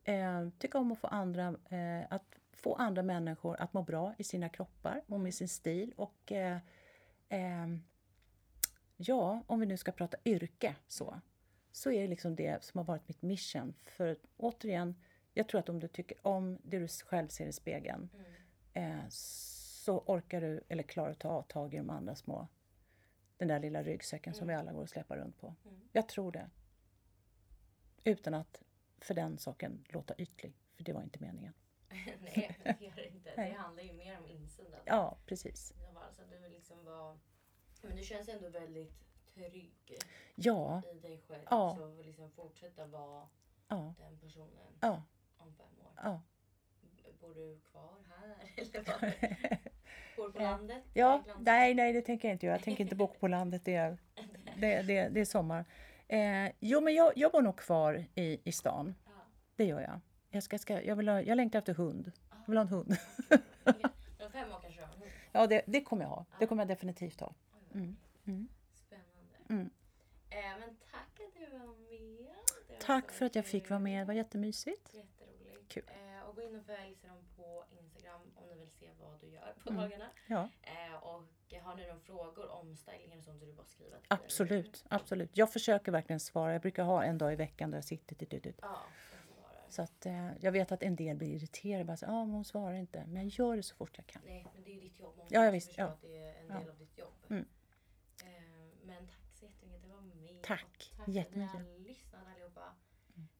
Eh, 0.04 0.48
tycker 0.58 0.78
om 0.78 0.92
att 0.92 0.98
få 0.98 1.06
andra, 1.06 1.56
eh, 1.68 2.06
att 2.10 2.38
få 2.52 2.74
andra 2.74 3.02
människor 3.02 3.60
att 3.60 3.72
må 3.72 3.82
bra 3.82 4.14
i 4.18 4.24
sina 4.24 4.48
kroppar 4.48 5.02
och 5.06 5.20
med 5.20 5.34
sin 5.34 5.48
stil. 5.48 5.92
Och 5.96 6.32
eh, 6.32 6.58
ehm, 7.28 7.82
ja, 8.96 9.42
om 9.46 9.60
vi 9.60 9.66
nu 9.66 9.76
ska 9.76 9.92
prata 9.92 10.16
yrke 10.24 10.74
så, 10.88 11.20
så 11.72 11.90
är 11.90 12.02
det 12.02 12.08
liksom 12.08 12.36
det 12.36 12.64
som 12.64 12.78
har 12.78 12.84
varit 12.84 13.08
mitt 13.08 13.22
mission. 13.22 13.74
För 13.82 14.16
återigen, 14.36 14.94
jag 15.34 15.48
tror 15.48 15.58
att 15.58 15.68
om 15.68 15.80
du 15.80 15.88
tycker 15.88 16.26
om 16.26 16.58
det 16.62 16.78
du 16.78 16.88
själv 16.88 17.28
ser 17.28 17.46
i 17.46 17.52
spegeln 17.52 18.08
eh, 18.72 19.08
så 19.08 19.98
orkar 19.98 20.40
du 20.40 20.60
eller 20.68 20.82
klarar 20.82 21.08
du 21.08 21.12
att 21.12 21.18
ta 21.18 21.42
tag 21.42 21.74
i 21.74 21.76
de 21.76 21.90
andra 21.90 22.14
små 22.14 22.48
den 23.36 23.48
där 23.48 23.60
lilla 23.60 23.82
ryggsäcken 23.82 24.34
som 24.34 24.48
vi 24.48 24.54
alla 24.54 24.72
går 24.72 24.82
och 24.82 24.88
släpar 24.88 25.16
runt 25.16 25.40
på. 25.40 25.54
Jag 25.92 26.08
tror 26.08 26.32
det. 26.32 26.50
Utan 28.04 28.34
att 28.34 28.62
för 29.00 29.14
den 29.14 29.38
saken 29.38 29.84
låta 29.88 30.14
ytlig, 30.18 30.54
för 30.76 30.84
det 30.84 30.92
var 30.92 31.02
inte 31.02 31.20
meningen. 31.20 31.52
Nej, 32.20 32.58
det 32.64 32.84
gör 32.84 32.96
det 32.96 33.08
inte. 33.08 33.32
Nej. 33.36 33.50
Det 33.50 33.56
handlar 33.56 33.82
ju 33.82 33.92
mer 33.92 34.18
om 34.18 34.26
insidan. 34.26 34.80
Ja, 34.84 35.18
precis. 35.26 35.72
Så 36.16 36.22
du 36.30 36.48
liksom 36.48 36.84
vara... 36.84 37.18
Men 37.82 37.96
du 37.96 38.02
känns 38.02 38.28
ändå 38.28 38.48
väldigt 38.48 39.04
trygg 39.34 39.98
Ja, 40.34 40.82
i 40.94 40.98
dig 40.98 41.18
själv. 41.28 41.42
Ja. 41.50 41.76
Så 41.78 42.02
liksom 42.02 42.30
fortsätta 42.30 42.86
vara 42.86 43.28
ja, 43.68 43.94
den 43.98 44.18
personen 44.18 44.72
ja, 44.80 45.02
om 45.38 45.54
fem 45.54 45.66
år. 45.80 45.92
ja. 45.96 46.22
Bor 47.20 47.34
du 47.34 47.60
kvar 47.70 47.96
här? 48.08 48.36
Eller 48.56 48.84
vad? 48.86 49.12
Bor 50.16 50.32
på 50.32 50.38
landet? 50.42 50.84
Ja, 50.92 51.24
nej, 51.38 51.74
nej, 51.74 51.92
det 51.92 52.02
tänker 52.02 52.28
jag 52.28 52.34
inte 52.34 52.46
göra. 52.46 52.56
Jag 52.56 52.64
tänker 52.64 52.84
inte 52.84 52.96
bo 52.96 53.06
på 53.06 53.28
landet. 53.28 53.64
Det 53.64 53.74
är, 53.74 53.98
det, 54.56 54.82
det, 54.82 55.08
det 55.08 55.20
är 55.20 55.24
sommar. 55.24 55.64
Eh, 56.12 56.52
jo, 56.60 56.80
men 56.80 56.94
jag, 56.94 57.12
jag 57.16 57.32
bor 57.32 57.42
nog 57.42 57.56
kvar 57.56 58.04
i, 58.14 58.40
i 58.44 58.52
stan. 58.52 58.94
Ja. 59.04 59.10
Det 59.56 59.64
gör 59.64 59.80
jag. 59.80 60.00
Jag, 60.30 60.42
ska, 60.42 60.58
ska, 60.58 60.82
jag, 60.82 60.96
vill 60.96 61.08
ha, 61.08 61.22
jag 61.22 61.36
längtar 61.36 61.58
efter 61.58 61.74
hund. 61.74 62.12
Jag 62.30 62.46
vill 62.46 62.56
ha 62.56 62.62
en 62.62 62.68
hund. 62.68 62.96
Om 64.24 64.30
fem 64.32 64.52
år 64.52 64.58
kanske 64.62 64.80
du 64.80 64.86
har 64.86 64.92
en 64.94 64.98
hund. 65.00 65.10
Ja, 65.32 65.46
det, 65.46 65.62
det 65.66 65.80
kommer 65.80 66.02
jag 66.02 66.08
ha. 66.10 66.24
Det 66.38 66.46
kommer 66.46 66.62
jag 66.62 66.68
definitivt 66.68 67.20
ha. 67.20 67.34
Mm, 67.74 67.96
mm. 68.24 68.48
Spännande. 68.74 69.36
Mm. 69.48 69.70
Eh, 70.30 70.58
men 70.60 70.76
tack 70.90 71.20
att 71.20 71.34
du 71.34 71.58
var 71.58 71.66
med. 71.66 72.34
Var 72.68 72.76
Tack 72.80 73.12
för 73.12 73.26
att 73.26 73.34
jag 73.34 73.46
fick 73.46 73.70
vara 73.70 73.80
med. 73.80 74.00
Det 74.00 74.04
var 74.04 74.14
jättemysigt. 74.14 74.94
Jätteroligt. 74.94 75.68
Kul. 75.68 75.82
Eh, 75.86 76.28
och 76.28 76.34
gå 76.36 76.42
in 76.42 76.56
och 76.56 76.66
följ 76.66 76.96
dem 77.02 77.18
på 77.36 77.64
Instagram 77.80 78.20
om 78.34 78.48
ni 78.48 78.58
vill 78.58 78.70
se 78.70 78.90
vad 79.00 79.20
du 79.20 79.26
gör 79.28 79.54
på 79.64 79.70
Mm. 79.70 79.82
dagarna. 79.82 80.06
Ja, 80.26 80.48
Eh, 80.62 80.94
och 81.60 81.66
har 81.66 81.76
ni 81.76 81.82
några 81.86 82.00
frågor 82.00 82.50
om 82.50 82.76
stylingen 82.76 83.18
och 83.18 83.24
sånt 83.24 83.40
så 83.40 83.46
det 83.46 83.52
bara 83.52 83.66
till 83.66 83.86
mig. 83.90 84.00
absolut. 84.08 84.84
absolut. 84.88 85.30
Jag 85.36 85.52
försöker 85.52 85.92
verkligen 85.92 86.20
svara. 86.20 86.52
Jag 86.52 86.62
brukar 86.62 86.84
ha 86.84 87.04
en 87.04 87.18
dag 87.18 87.32
i 87.32 87.36
veckan 87.36 87.70
där 87.70 87.78
jag 87.78 87.84
sitter. 87.84 88.16
Dit, 88.16 88.30
dit, 88.30 88.42
dit. 88.42 88.58
Ja, 88.62 88.68
jag. 89.64 89.72
Så 89.72 89.82
att, 89.82 90.06
eh, 90.06 90.30
jag 90.40 90.52
vet 90.52 90.72
att 90.72 90.82
en 90.82 90.96
del 90.96 91.16
blir 91.16 91.28
irriterade. 91.28 91.84
Bara 91.84 91.96
så, 91.96 92.06
ah, 92.06 92.24
hon 92.24 92.44
svarar 92.44 92.74
inte. 92.74 93.04
Men 93.06 93.22
jag 93.22 93.32
gör 93.48 93.56
det 93.56 93.62
så 93.62 93.74
fort 93.74 93.92
jag 93.96 94.06
kan. 94.06 94.22
Nej, 94.26 94.46
men 94.54 94.62
det 94.64 94.70
är 94.70 94.74
ju 94.74 94.80
ditt 94.80 95.00
jobb. 95.00 95.16
Man 95.16 95.26
Ja, 95.30 95.44
ja, 95.44 95.52
måste 95.52 95.68
visst, 95.68 95.78
ja. 95.78 95.84
att 95.84 96.00
det 96.02 96.18
är 96.22 96.40
en 96.40 96.46
Ja. 96.48 96.58
del 96.58 96.68
av 96.70 96.78
ditt 96.78 96.98
jobb. 96.98 97.12
Mm. 97.30 97.44
Eh, 98.24 98.28
men 98.84 99.06
tack 99.06 99.32
så 99.34 99.44
jättemycket 99.44 99.76
att 99.76 99.82
du 99.82 99.88
var 99.88 100.00
med. 100.00 100.42
Tack. 100.42 100.58
Tack 100.68 100.96
för 100.96 101.02
att 101.02 101.06
ni 101.08 101.14
Jättemycket. 101.14 101.54
har 101.54 101.78
lyssnat 101.78 102.20
allihopa. 102.34 102.74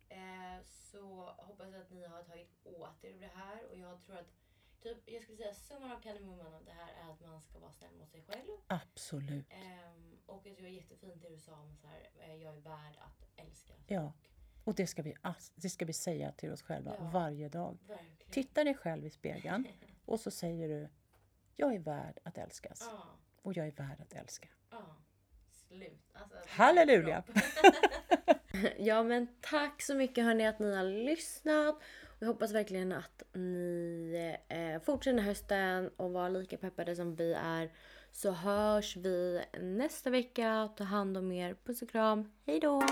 Eh, 0.08 0.62
så 0.64 1.24
hoppas 1.38 1.72
jag 1.72 1.80
att 1.80 1.90
ni 1.90 2.04
har 2.06 2.22
tagit 2.22 2.50
åt 2.64 3.04
er 3.04 3.14
av 3.14 3.20
det 3.20 3.30
här. 3.34 3.66
Och 3.70 3.78
jag 3.78 4.00
tror 4.02 4.16
att, 4.16 4.32
typ, 4.83 4.99
jag 5.07 5.22
skulle 5.22 5.37
säga 5.39 5.55
summan 5.55 5.93
av 5.93 6.01
kardemumman 6.01 6.55
av 6.55 6.64
det 6.64 6.72
här 6.72 6.93
är 7.07 7.12
att 7.12 7.20
man 7.20 7.43
ska 7.43 7.59
vara 7.59 7.72
snäll 7.72 7.95
mot 7.99 8.11
sig 8.11 8.22
själv. 8.22 8.49
Absolut. 8.66 9.47
Ehm, 9.51 10.18
och 10.26 10.35
jag 10.37 10.43
tycker 10.43 10.57
det 10.57 10.62
var 10.68 10.68
jättefint 10.76 11.22
det 11.22 11.28
du 11.28 11.39
sa 11.39 11.53
om 11.53 11.76
så 11.76 11.87
här, 11.87 12.11
eh, 12.14 12.35
jag 12.35 12.57
är 12.57 12.61
värd 12.61 12.97
att 12.99 13.26
älska. 13.37 13.72
Ja. 13.87 14.12
Och 14.64 14.74
det 14.74 14.87
ska 14.87 15.03
vi, 15.03 15.14
det 15.55 15.70
ska 15.70 15.85
vi 15.85 15.93
säga 15.93 16.33
till 16.33 16.53
oss 16.53 16.62
själva 16.62 16.95
Ja. 16.99 17.11
varje 17.12 17.49
dag. 17.49 17.78
Verkligen. 17.89 18.33
Titta 18.33 18.64
dig 18.64 18.74
själv 18.74 19.07
i 19.07 19.11
spegeln 19.11 19.66
och 20.05 20.20
så 20.20 20.30
säger 20.30 20.68
du 20.68 20.89
Jag 21.57 21.74
är 21.74 21.78
värd 21.78 22.18
att 22.22 22.39
älskas. 22.39 22.89
Ja, 22.93 23.07
Och 23.43 23.57
jag 23.57 23.66
är 23.66 23.72
värd 23.72 24.01
att 24.01 24.12
älska. 24.12 24.49
ja. 24.70 24.97
Slut. 25.51 26.11
Alltså, 26.12 26.37
Halleluja! 26.49 27.24
Ja 28.78 29.03
men 29.03 29.26
tack 29.41 29.83
så 29.83 29.95
mycket 29.95 30.24
hörni 30.24 30.47
att 30.47 30.59
ni 30.59 30.74
har 30.76 30.85
lyssnat. 30.85 31.83
Vi 32.22 32.26
hoppas 32.26 32.52
verkligen 32.52 32.92
att 32.92 33.22
ni 33.32 34.36
eh, 34.48 34.82
fortsätter 34.82 35.18
hösten 35.18 35.90
och 35.96 36.12
var 36.12 36.30
lika 36.30 36.56
peppade 36.56 36.96
som 36.96 37.14
vi 37.14 37.32
är. 37.32 37.70
Så 38.12 38.30
hörs 38.30 38.96
vi 38.96 39.42
nästa 39.60 40.10
vecka. 40.10 40.68
Ta 40.76 40.84
hand 40.84 41.16
om 41.16 41.32
er. 41.32 41.56
Puss 41.64 41.82
och 41.82 41.90
kram. 41.90 42.32
Hejdå! 42.46 42.82